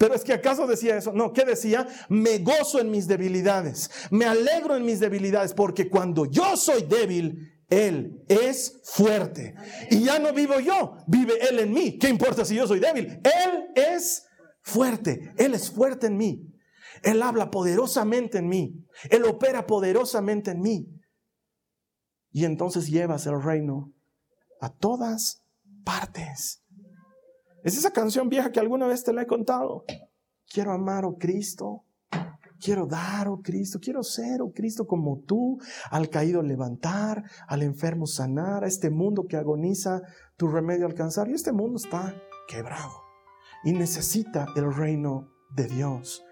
Pero 0.00 0.14
es 0.14 0.24
que 0.24 0.32
acaso 0.32 0.66
decía 0.66 0.96
eso. 0.96 1.12
No, 1.12 1.30
¿qué 1.30 1.44
decía? 1.44 1.86
Me 2.08 2.38
gozo 2.38 2.80
en 2.80 2.90
mis 2.90 3.06
debilidades, 3.06 3.90
me 4.10 4.24
alegro 4.24 4.74
en 4.74 4.86
mis 4.86 4.98
debilidades, 4.98 5.52
porque 5.52 5.90
cuando 5.90 6.24
yo 6.24 6.56
soy 6.56 6.84
débil, 6.84 7.52
Él 7.68 8.24
es 8.26 8.80
fuerte. 8.82 9.54
Y 9.90 10.04
ya 10.04 10.18
no 10.18 10.32
vivo 10.32 10.58
yo, 10.58 10.96
vive 11.06 11.34
Él 11.46 11.58
en 11.58 11.74
mí. 11.74 11.98
¿Qué 11.98 12.08
importa 12.08 12.46
si 12.46 12.54
yo 12.54 12.66
soy 12.66 12.80
débil? 12.80 13.20
Él 13.22 13.66
es 13.74 14.26
fuerte, 14.62 15.34
Él 15.36 15.52
es 15.52 15.70
fuerte 15.70 16.06
en 16.06 16.16
mí. 16.16 16.46
Él 17.02 17.20
habla 17.20 17.50
poderosamente 17.50 18.38
en 18.38 18.48
mí, 18.48 18.82
Él 19.10 19.26
opera 19.26 19.66
poderosamente 19.66 20.52
en 20.52 20.62
mí. 20.62 20.86
Y 22.30 22.46
entonces 22.46 22.88
llevas 22.88 23.26
el 23.26 23.42
reino 23.42 23.92
a 24.62 24.72
todas 24.72 25.44
partes. 25.84 26.59
Es 27.62 27.76
esa 27.76 27.92
canción 27.92 28.28
vieja 28.28 28.52
que 28.52 28.60
alguna 28.60 28.86
vez 28.86 29.04
te 29.04 29.12
la 29.12 29.22
he 29.22 29.26
contado. 29.26 29.84
Quiero 30.48 30.72
amar, 30.72 31.04
oh 31.04 31.16
Cristo. 31.18 31.84
Quiero 32.58 32.86
dar, 32.86 33.28
oh 33.28 33.40
Cristo. 33.42 33.78
Quiero 33.80 34.02
ser, 34.02 34.40
oh 34.42 34.52
Cristo, 34.52 34.86
como 34.86 35.18
tú. 35.20 35.58
Al 35.90 36.08
caído 36.08 36.42
levantar, 36.42 37.22
al 37.46 37.62
enfermo 37.62 38.06
sanar, 38.06 38.64
a 38.64 38.66
este 38.66 38.90
mundo 38.90 39.26
que 39.28 39.36
agoniza 39.36 40.00
tu 40.36 40.48
remedio 40.48 40.86
alcanzar. 40.86 41.28
Y 41.28 41.34
este 41.34 41.52
mundo 41.52 41.76
está 41.76 42.14
quebrado. 42.48 43.02
Y 43.64 43.72
necesita 43.72 44.46
el 44.56 44.72
reino 44.72 45.28
de 45.54 45.66
Dios. 45.66 46.24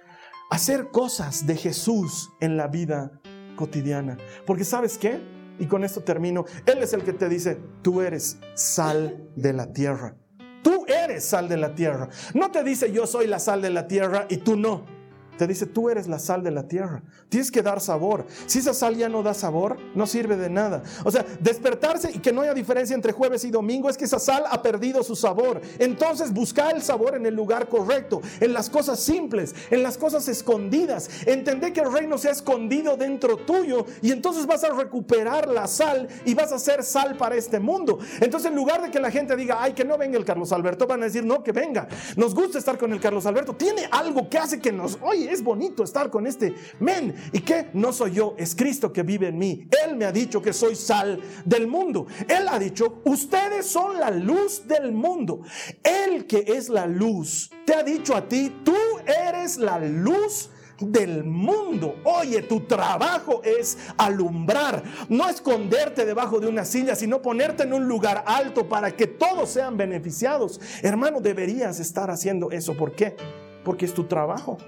Hacer 0.51 0.91
cosas 0.91 1.47
de 1.47 1.57
Jesús 1.57 2.31
en 2.41 2.57
la 2.57 2.69
vida 2.69 3.21
cotidiana. 3.57 4.17
Porque 4.47 4.65
sabes 4.65 4.97
qué? 4.97 5.21
Y 5.59 5.67
con 5.67 5.85
esto 5.85 6.03
termino. 6.03 6.47
Él 6.65 6.79
es 6.79 6.95
el 6.95 7.03
que 7.03 7.13
te 7.13 7.29
dice, 7.29 7.61
tú 7.83 8.01
eres 8.01 8.39
sal 8.55 9.29
de 9.37 9.53
la 9.53 9.73
tierra. 9.73 10.17
Tú 10.63 10.85
eres 10.87 11.25
sal 11.25 11.49
de 11.49 11.57
la 11.57 11.75
tierra. 11.75 12.09
No 12.35 12.51
te 12.51 12.63
dice 12.65 12.93
yo 12.93 13.07
soy 13.07 13.27
la 13.27 13.39
sal 13.39 13.63
de 13.63 13.71
la 13.71 13.87
tierra 13.87 14.27
y 14.29 14.39
tú 14.39 14.57
no. 14.57 14.98
Te 15.39 15.47
dice, 15.47 15.67
tú 15.67 15.89
eres 15.89 16.09
la 16.09 16.19
sal 16.19 16.43
de 16.43 16.51
la 16.51 16.69
tierra. 16.69 17.03
Tienes 17.29 17.51
que 17.51 17.63
dar 17.63 17.81
sabor. 17.81 18.27
Si 18.47 18.59
esa 18.59 18.75
sal 18.75 18.97
ya 18.97 19.09
no 19.09 19.23
da 19.23 19.33
sabor, 19.33 19.79
no 19.95 20.07
sirve 20.07 20.37
de 20.37 20.51
nada. 20.51 20.83
O 21.05 21.11
sea, 21.11 21.25
despertarse 21.41 22.11
y 22.13 22.19
que 22.19 22.33
no 22.33 22.43
haya 22.43 22.53
diferencia 22.53 22.95
entre 22.95 23.13
jueves 23.13 23.45
y 23.45 23.51
domingo 23.51 23.89
es 23.89 23.97
que 23.97 24.05
esa 24.05 24.19
sal 24.19 24.45
ha 24.51 24.61
perdido 24.63 25.03
su 25.03 25.15
sabor. 25.15 25.61
Entonces, 25.79 26.33
busca 26.33 26.71
el 26.71 26.83
sabor 26.83 27.15
en 27.15 27.25
el 27.25 27.35
lugar 27.35 27.69
correcto, 27.69 28.21
en 28.41 28.53
las 28.53 28.69
cosas 28.69 29.01
simples, 29.01 29.55
en 29.71 29.83
las 29.83 29.97
cosas 29.97 30.27
escondidas. 30.29 31.09
Entender 31.25 31.73
que 31.73 31.81
el 31.81 31.93
reino 31.93 32.19
se 32.19 32.29
ha 32.29 32.33
escondido 32.33 32.97
dentro 32.97 33.37
tuyo 33.37 33.87
y 34.03 34.11
entonces 34.11 34.45
vas 34.47 34.65
a 34.65 34.75
recuperar 34.75 35.49
la 35.49 35.69
sal 35.69 36.09
y 36.25 36.35
vas 36.35 36.53
a 36.53 36.59
ser 36.59 36.83
sal 36.83 37.17
para 37.17 37.37
este 37.37 37.61
mundo. 37.61 38.01
Entonces, 38.21 38.51
en 38.51 38.57
lugar 38.57 38.83
de 38.83 38.91
que 38.91 38.99
la 38.99 39.13
gente 39.13 39.37
diga, 39.37 39.59
ay, 39.61 39.73
que 39.73 39.85
no 39.85 39.97
venga 39.97 40.19
el 40.19 40.25
Carlos 40.25 40.51
Alberto, 40.51 40.87
van 40.87 41.03
a 41.03 41.05
decir, 41.07 41.25
no, 41.25 41.45
que 41.45 41.53
venga. 41.53 41.87
Nos 42.17 42.35
gusta 42.35 42.59
estar 42.59 42.77
con 42.77 42.93
el 42.93 43.01
Carlos 43.01 43.25
Alberto. 43.25 43.55
Tiene 43.55 43.89
algo 43.91 44.29
que 44.29 44.39
hace 44.39 44.61
que 44.61 44.73
nos, 44.73 44.99
oye, 45.03 45.28
es 45.29 45.43
bonito 45.43 45.85
estar 45.85 46.11
con 46.11 46.27
este 46.27 46.55
men. 46.81 47.15
¿Y 47.33 47.41
que 47.41 47.69
No 47.73 47.93
soy 47.93 48.13
yo, 48.13 48.35
es 48.39 48.55
Cristo 48.55 48.93
que 48.93 49.03
vive 49.03 49.29
en 49.29 49.39
mí. 49.39 49.69
Él 49.85 49.97
me 49.97 50.05
ha 50.05 50.13
dicho 50.13 50.43
que 50.43 50.53
soy 50.53 50.75
sal 50.75 51.21
del 51.45 51.67
mundo. 51.67 52.07
Él 52.29 52.47
ha 52.49 52.59
dicho, 52.59 53.01
ustedes 53.05 53.67
son 53.67 53.99
la 53.99 54.11
luz 54.11 54.67
del 54.67 54.93
mundo. 54.93 55.43
Él 55.83 56.27
que 56.27 56.45
es 56.47 56.69
la 56.69 56.87
luz, 56.87 57.51
te 57.65 57.75
ha 57.75 57.83
dicho 57.83 58.15
a 58.15 58.29
ti, 58.29 58.63
tú 58.65 58.77
eres 59.07 59.59
la 59.59 59.79
luz 59.79 60.51
del 60.81 61.25
mundo. 61.25 61.97
Oye, 62.05 62.43
tu 62.43 62.61
trabajo 62.61 63.43
es 63.43 63.79
alumbrar, 63.97 64.83
no 65.09 65.29
esconderte 65.29 66.05
debajo 66.05 66.41
de 66.41 66.49
una 66.49 66.65
silla, 66.65 66.95
sino 66.95 67.21
ponerte 67.23 67.65
en 67.65 67.73
un 67.73 67.87
lugar 67.87 68.25
alto 68.27 68.69
para 68.69 68.95
que 68.95 69.07
todos 69.07 69.51
sean 69.51 69.77
beneficiados. 69.77 70.61
Hermano, 70.83 71.21
deberías 71.21 71.81
estar 71.81 72.11
haciendo 72.11 72.51
eso. 72.51 72.77
¿Por 72.77 72.93
qué? 72.93 73.17
Porque 73.65 73.87
es 73.87 73.95
tu 73.95 74.05
trabajo. 74.05 74.59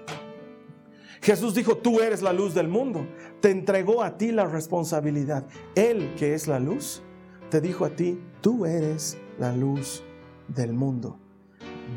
Jesús 1.21 1.55
dijo, 1.55 1.77
tú 1.77 2.01
eres 2.01 2.23
la 2.23 2.33
luz 2.33 2.55
del 2.55 2.69
mundo. 2.69 3.07
Te 3.41 3.51
entregó 3.51 4.03
a 4.03 4.17
ti 4.17 4.33
la 4.33 4.47
responsabilidad. 4.47 5.45
Él 5.75 6.15
que 6.17 6.35
es 6.35 6.49
la 6.49 6.59
luz, 6.59 7.03
te 7.51 7.61
dijo 7.61 7.85
a 7.85 7.91
ti, 7.91 8.19
tú 8.41 8.65
eres 8.65 9.19
la 9.39 9.55
luz 9.55 10.03
del 10.49 10.73
mundo. 10.73 11.19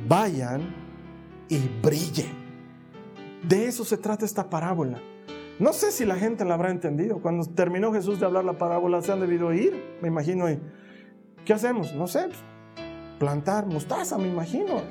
Vayan 0.08 0.76
y 1.48 1.60
brillen. 1.82 2.44
De 3.48 3.66
eso 3.68 3.86
se 3.86 3.98
trata 3.98 4.26
esta 4.26 4.50
parábola. 4.50 5.02
No 5.60 5.72
sé 5.72 5.92
si 5.92 6.06
la 6.06 6.16
gente 6.16 6.44
la 6.44 6.56
habrá 6.56 6.72
entendido. 6.72 7.22
Cuando 7.22 7.46
terminó 7.46 7.94
Jesús 7.94 8.20
de 8.20 8.26
hablar 8.26 8.44
la 8.44 8.58
parábola, 8.58 9.02
se 9.02 9.12
han 9.12 9.22
debido 9.22 9.54
ir, 9.54 9.98
me 10.02 10.10
imagino. 10.10 10.46
¿Qué 11.46 11.54
hacemos? 11.54 11.94
No 11.94 12.08
sé. 12.08 12.28
Plantar 13.20 13.68
mostaza, 13.68 14.18
me 14.18 14.28
imagino 14.28 14.82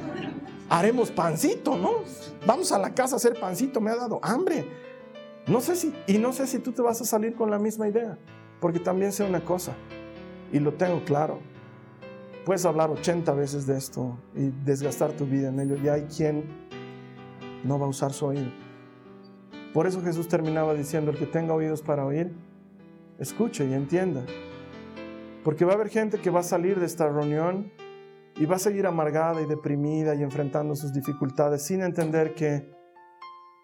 haremos 0.72 1.10
pancito, 1.10 1.76
¿no? 1.76 1.96
Vamos 2.46 2.72
a 2.72 2.78
la 2.78 2.94
casa 2.94 3.16
a 3.16 3.18
hacer 3.18 3.38
pancito, 3.38 3.78
me 3.78 3.90
ha 3.90 3.96
dado 3.96 4.18
hambre. 4.22 4.66
No 5.46 5.60
sé 5.60 5.76
si, 5.76 5.92
y 6.06 6.16
no 6.16 6.32
sé 6.32 6.46
si 6.46 6.60
tú 6.60 6.72
te 6.72 6.80
vas 6.80 6.98
a 7.02 7.04
salir 7.04 7.34
con 7.34 7.50
la 7.50 7.58
misma 7.58 7.88
idea, 7.88 8.18
porque 8.58 8.78
también 8.78 9.12
sé 9.12 9.22
una 9.22 9.44
cosa, 9.44 9.74
y 10.50 10.58
lo 10.60 10.72
tengo 10.72 11.04
claro. 11.04 11.40
Puedes 12.46 12.64
hablar 12.64 12.90
80 12.90 13.34
veces 13.34 13.66
de 13.66 13.76
esto 13.76 14.16
y 14.34 14.50
desgastar 14.64 15.12
tu 15.12 15.26
vida 15.26 15.50
en 15.50 15.60
ello, 15.60 15.76
y 15.76 15.88
hay 15.88 16.04
quien 16.04 16.44
no 17.64 17.78
va 17.78 17.84
a 17.84 17.90
usar 17.90 18.14
su 18.14 18.24
oído. 18.24 18.50
Por 19.74 19.86
eso 19.86 20.00
Jesús 20.00 20.26
terminaba 20.26 20.72
diciendo, 20.72 21.10
el 21.10 21.18
que 21.18 21.26
tenga 21.26 21.52
oídos 21.52 21.82
para 21.82 22.06
oír, 22.06 22.32
escuche 23.18 23.66
y 23.66 23.74
entienda. 23.74 24.24
Porque 25.44 25.66
va 25.66 25.72
a 25.72 25.74
haber 25.74 25.90
gente 25.90 26.18
que 26.18 26.30
va 26.30 26.40
a 26.40 26.44
salir 26.44 26.80
de 26.80 26.86
esta 26.86 27.10
reunión 27.10 27.70
y 28.36 28.46
va 28.46 28.56
a 28.56 28.58
seguir 28.58 28.86
amargada 28.86 29.40
y 29.42 29.46
deprimida 29.46 30.14
y 30.14 30.22
enfrentando 30.22 30.74
sus 30.74 30.92
dificultades 30.92 31.62
sin 31.62 31.82
entender 31.82 32.34
que 32.34 32.70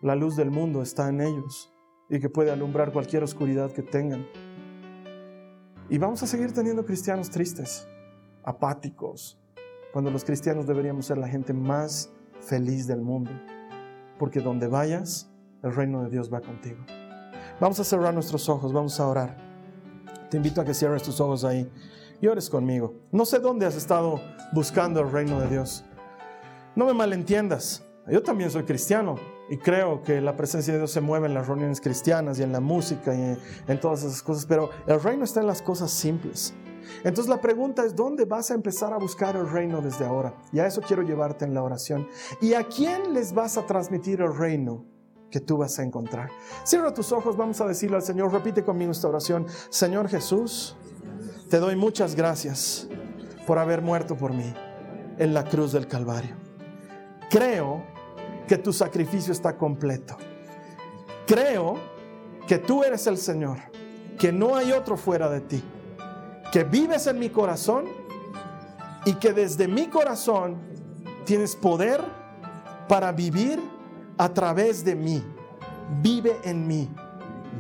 la 0.03 0.15
luz 0.15 0.37
del 0.37 0.51
mundo 0.51 0.83
está 0.83 1.09
en 1.09 1.21
ellos 1.21 1.73
y 2.09 2.21
que 2.21 2.29
puede 2.29 2.51
alumbrar 2.51 2.93
cualquier 2.93 3.23
oscuridad 3.23 3.73
que 3.73 3.83
tengan. 3.83 4.27
Y 5.89 5.99
vamos 5.99 6.23
a 6.23 6.27
seguir 6.27 6.53
teniendo 6.53 6.85
cristianos 6.85 7.31
tristes, 7.31 7.89
apáticos, 8.45 9.41
cuando 9.93 10.11
los 10.11 10.25
cristianos 10.25 10.67
deberíamos 10.67 11.07
ser 11.07 11.19
la 11.19 11.29
gente 11.29 11.53
más 11.53 12.13
feliz 12.41 12.87
del 12.87 13.01
mundo, 13.01 13.31
porque 14.19 14.41
donde 14.41 14.67
vayas, 14.67 15.31
el 15.63 15.75
reino 15.75 16.05
de 16.05 16.11
Dios 16.11 16.33
va 16.33 16.41
contigo. 16.41 16.85
Vamos 17.61 17.81
a 17.81 17.85
cerrar 17.85 18.15
nuestros 18.15 18.49
ojos, 18.49 18.73
vamos 18.73 19.01
a 19.01 19.09
orar. 19.09 19.37
Te 20.31 20.37
invito 20.37 20.61
a 20.61 20.65
que 20.65 20.75
cierres 20.75 21.03
tus 21.03 21.21
ojos 21.21 21.45
ahí 21.45 21.69
y 22.21 22.27
ores 22.27 22.51
conmigo. 22.51 22.95
No 23.13 23.25
sé 23.25 23.39
dónde 23.39 23.67
has 23.67 23.77
estado 23.77 24.21
buscando 24.53 25.01
el 25.01 25.11
reino 25.11 25.41
de 25.41 25.49
Dios. 25.49 25.85
No 26.75 26.87
me 26.87 26.95
malentiendas. 26.95 27.85
Yo 28.09 28.23
también 28.23 28.51
soy 28.51 28.63
cristiano 28.63 29.17
y 29.51 29.59
creo 29.59 30.03
que 30.03 30.21
la 30.21 30.37
presencia 30.37 30.73
de 30.73 30.81
Dios 30.81 30.91
se 30.91 31.01
mueve 31.01 31.27
en 31.27 31.35
las 31.35 31.47
reuniones 31.47 31.81
cristianas 31.81 32.39
y 32.39 32.43
en 32.43 32.53
la 32.53 32.61
música 32.61 33.15
y 33.15 33.37
en, 33.67 33.81
todas 33.81 34.03
esas 34.03 34.23
cosas, 34.23 34.47
pero 34.47 34.71
el 34.87 35.01
reino 35.03 35.25
está 35.25 35.41
en 35.41 35.47
las 35.47 35.61
cosas 35.61 35.91
simples. 35.91 36.55
Entonces 37.05 37.29
la 37.29 37.41
pregunta 37.41 37.85
es, 37.85 37.95
¿dónde 37.95 38.25
vas 38.25 38.51
a 38.51 38.55
empezar 38.55 38.95
a 38.95 38.99
buscar 38.99 39.37
el 39.37 39.49
reino 39.51 39.83
desde 39.83 40.07
ahora? 40.07 40.35
Y 40.53 40.59
a 40.59 40.67
eso 40.67 40.81
quiero 40.81 41.03
llevarte 41.03 41.45
en 41.45 41.53
la 41.53 41.63
oración. 41.63 42.09
¿Y 42.41 42.55
a 42.55 42.65
quién 42.65 43.13
les 43.13 43.35
vas 43.35 43.59
a 43.59 43.67
transmitir 43.67 44.21
el 44.21 44.35
reino? 44.35 44.87
que 45.31 45.41
tú 45.41 45.59
vas 45.59 45.79
a 45.79 45.83
encontrar. 45.83 46.31
Cierra 46.65 46.95
tus 46.95 47.13
ojos, 47.13 47.37
vamos 47.37 47.61
a 47.61 47.67
decirle 47.67 47.97
al 47.97 48.03
Señor, 48.03 48.33
repite 48.33 48.65
conmigo 48.65 48.93
esta 48.93 49.09
oración. 49.09 49.47
Señor 49.69 50.09
Jesús, 50.09 50.75
te 51.49 51.59
doy 51.59 51.77
muchas 51.77 52.15
gracias 52.15 52.87
por 53.47 53.59
haber 53.59 53.81
muerto 53.81 54.17
por 54.17 54.35
mí 54.35 54.53
en 55.19 55.33
la 55.33 55.45
cruz 55.45 55.73
del 55.73 55.87
Calvario. 55.87 56.37
Creo 57.31 57.83
que 58.47 58.59
tu 58.59 58.73
sacrificio 58.73 59.33
está 59.33 59.57
completo. 59.57 60.17
Creo 61.27 61.77
que 62.47 62.59
tú 62.59 62.85
eres 62.85 63.07
el 63.07 63.17
Señor, 63.17 63.59
que 64.19 64.31
no 64.31 64.57
hay 64.57 64.73
otro 64.73 64.97
fuera 64.97 65.29
de 65.31 65.41
ti, 65.41 65.63
que 66.53 66.65
vives 66.65 67.07
en 67.07 67.19
mi 67.19 67.31
corazón 67.31 67.87
y 69.07 69.15
que 69.15 69.33
desde 69.33 69.69
mi 69.69 69.87
corazón 69.87 70.59
tienes 71.25 71.57
poder 71.57 72.03
para 72.89 73.13
vivir 73.13 73.59
a 74.19 74.29
través 74.33 74.85
de 74.85 74.95
mí. 74.95 75.25
Vive 76.03 76.39
en 76.45 76.67
mí, 76.67 76.91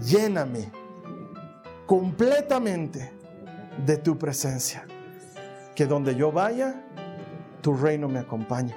lléname 0.02 0.70
completamente 1.86 3.17
de 3.84 3.96
tu 3.96 4.18
presencia. 4.18 4.86
Que 5.74 5.86
donde 5.86 6.14
yo 6.14 6.32
vaya, 6.32 6.84
tu 7.60 7.74
reino 7.74 8.08
me 8.08 8.18
acompañe. 8.18 8.74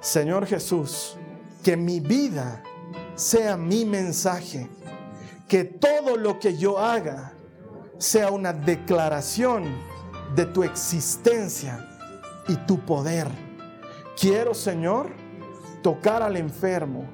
Señor 0.00 0.46
Jesús, 0.46 1.16
que 1.62 1.76
mi 1.76 2.00
vida 2.00 2.62
sea 3.14 3.56
mi 3.56 3.84
mensaje. 3.84 4.68
Que 5.46 5.64
todo 5.64 6.16
lo 6.16 6.38
que 6.38 6.56
yo 6.56 6.78
haga 6.78 7.32
sea 7.98 8.30
una 8.30 8.52
declaración 8.52 9.64
de 10.34 10.46
tu 10.46 10.62
existencia 10.62 11.86
y 12.46 12.56
tu 12.56 12.80
poder. 12.80 13.28
Quiero, 14.18 14.54
Señor, 14.54 15.10
tocar 15.82 16.22
al 16.22 16.36
enfermo 16.36 17.04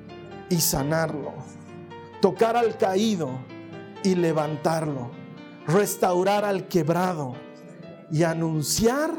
y 0.48 0.60
sanarlo. 0.60 1.32
Tocar 2.20 2.56
al 2.56 2.76
caído 2.76 3.30
y 4.02 4.14
levantarlo 4.14 5.23
restaurar 5.66 6.44
al 6.44 6.68
quebrado 6.68 7.34
y 8.10 8.22
anunciar 8.22 9.10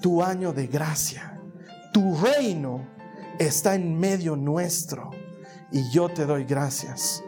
tu 0.00 0.22
año 0.22 0.52
de 0.52 0.66
gracia. 0.66 1.40
Tu 1.92 2.16
reino 2.16 2.86
está 3.38 3.74
en 3.74 3.98
medio 3.98 4.36
nuestro 4.36 5.10
y 5.72 5.90
yo 5.90 6.08
te 6.08 6.26
doy 6.26 6.44
gracias 6.44 7.22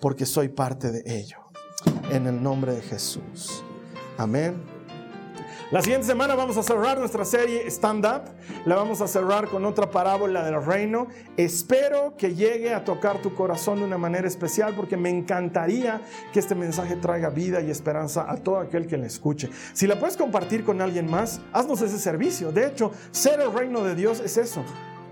porque 0.00 0.26
soy 0.26 0.48
parte 0.48 0.90
de 0.92 1.02
ello. 1.06 1.38
En 2.10 2.26
el 2.26 2.42
nombre 2.42 2.72
de 2.72 2.82
Jesús. 2.82 3.64
Amén. 4.16 4.75
La 5.72 5.82
siguiente 5.82 6.06
semana 6.06 6.36
vamos 6.36 6.56
a 6.58 6.62
cerrar 6.62 6.96
nuestra 6.96 7.24
serie 7.24 7.66
Stand 7.66 8.06
Up. 8.06 8.22
La 8.66 8.76
vamos 8.76 9.00
a 9.00 9.08
cerrar 9.08 9.48
con 9.48 9.64
otra 9.64 9.90
parábola 9.90 10.44
del 10.44 10.64
reino. 10.64 11.08
Espero 11.36 12.16
que 12.16 12.36
llegue 12.36 12.72
a 12.72 12.84
tocar 12.84 13.20
tu 13.20 13.34
corazón 13.34 13.80
de 13.80 13.84
una 13.84 13.98
manera 13.98 14.28
especial 14.28 14.74
porque 14.76 14.96
me 14.96 15.10
encantaría 15.10 16.00
que 16.32 16.38
este 16.38 16.54
mensaje 16.54 16.94
traiga 16.94 17.30
vida 17.30 17.60
y 17.60 17.72
esperanza 17.72 18.30
a 18.30 18.36
todo 18.36 18.60
aquel 18.60 18.86
que 18.86 18.96
le 18.96 19.08
escuche. 19.08 19.50
Si 19.72 19.88
la 19.88 19.98
puedes 19.98 20.16
compartir 20.16 20.64
con 20.64 20.80
alguien 20.80 21.10
más, 21.10 21.40
haznos 21.52 21.82
ese 21.82 21.98
servicio. 21.98 22.52
De 22.52 22.68
hecho, 22.68 22.92
ser 23.10 23.40
el 23.40 23.52
reino 23.52 23.82
de 23.82 23.96
Dios 23.96 24.20
es 24.20 24.36
eso 24.36 24.62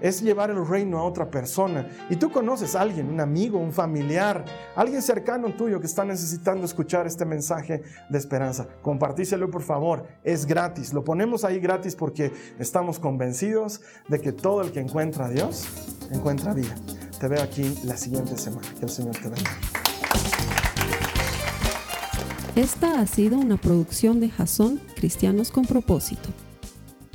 es 0.01 0.22
llevar 0.22 0.51
el 0.51 0.66
reino 0.66 0.99
a 0.99 1.05
otra 1.05 1.30
persona. 1.30 1.88
Y 2.11 2.16
tú 2.16 2.30
conoces 2.30 2.74
a 2.74 2.80
alguien, 2.80 3.09
un 3.09 3.20
amigo, 3.20 3.59
un 3.59 3.72
familiar, 3.72 4.45
alguien 4.76 5.03
cercano 5.03 5.55
tuyo 5.55 5.80
que 5.80 5.86
está 5.86 6.05
necesitando 6.05 6.64
escuchar 6.64 7.07
este 7.07 7.24
mensaje 7.24 7.82
de 8.09 8.18
esperanza. 8.18 8.66
Compartíselo 8.82 9.51
por 9.51 9.62
favor, 9.62 10.07
es 10.22 10.47
gratis. 10.47 10.92
Lo 10.92 11.05
ponemos 11.05 11.45
ahí 11.45 11.59
gratis 11.59 11.97
porque 11.97 12.32
estamos 12.59 12.99
convencidos 12.99 13.80
de 14.09 14.20
que 14.20 14.32
todo 14.32 14.62
el 14.62 14.72
que 14.72 14.80
encuentra 14.80 15.26
a 15.26 15.30
Dios 15.30 15.66
encuentra 16.11 16.55
vida. 16.55 16.74
Te 17.18 17.28
veo 17.28 17.42
aquí 17.42 17.74
la 17.84 17.97
siguiente 17.97 18.36
semana. 18.36 18.66
Que 18.78 18.86
el 18.86 18.90
Señor 18.90 19.14
te 19.14 19.28
bendiga. 19.28 19.51
Esta 22.57 23.01
ha 23.01 23.07
sido 23.07 23.36
una 23.36 23.57
producción 23.57 24.20
de 24.20 24.30
Jason 24.30 24.80
Cristianos 24.95 25.51
con 25.51 25.66
propósito. 25.66 26.28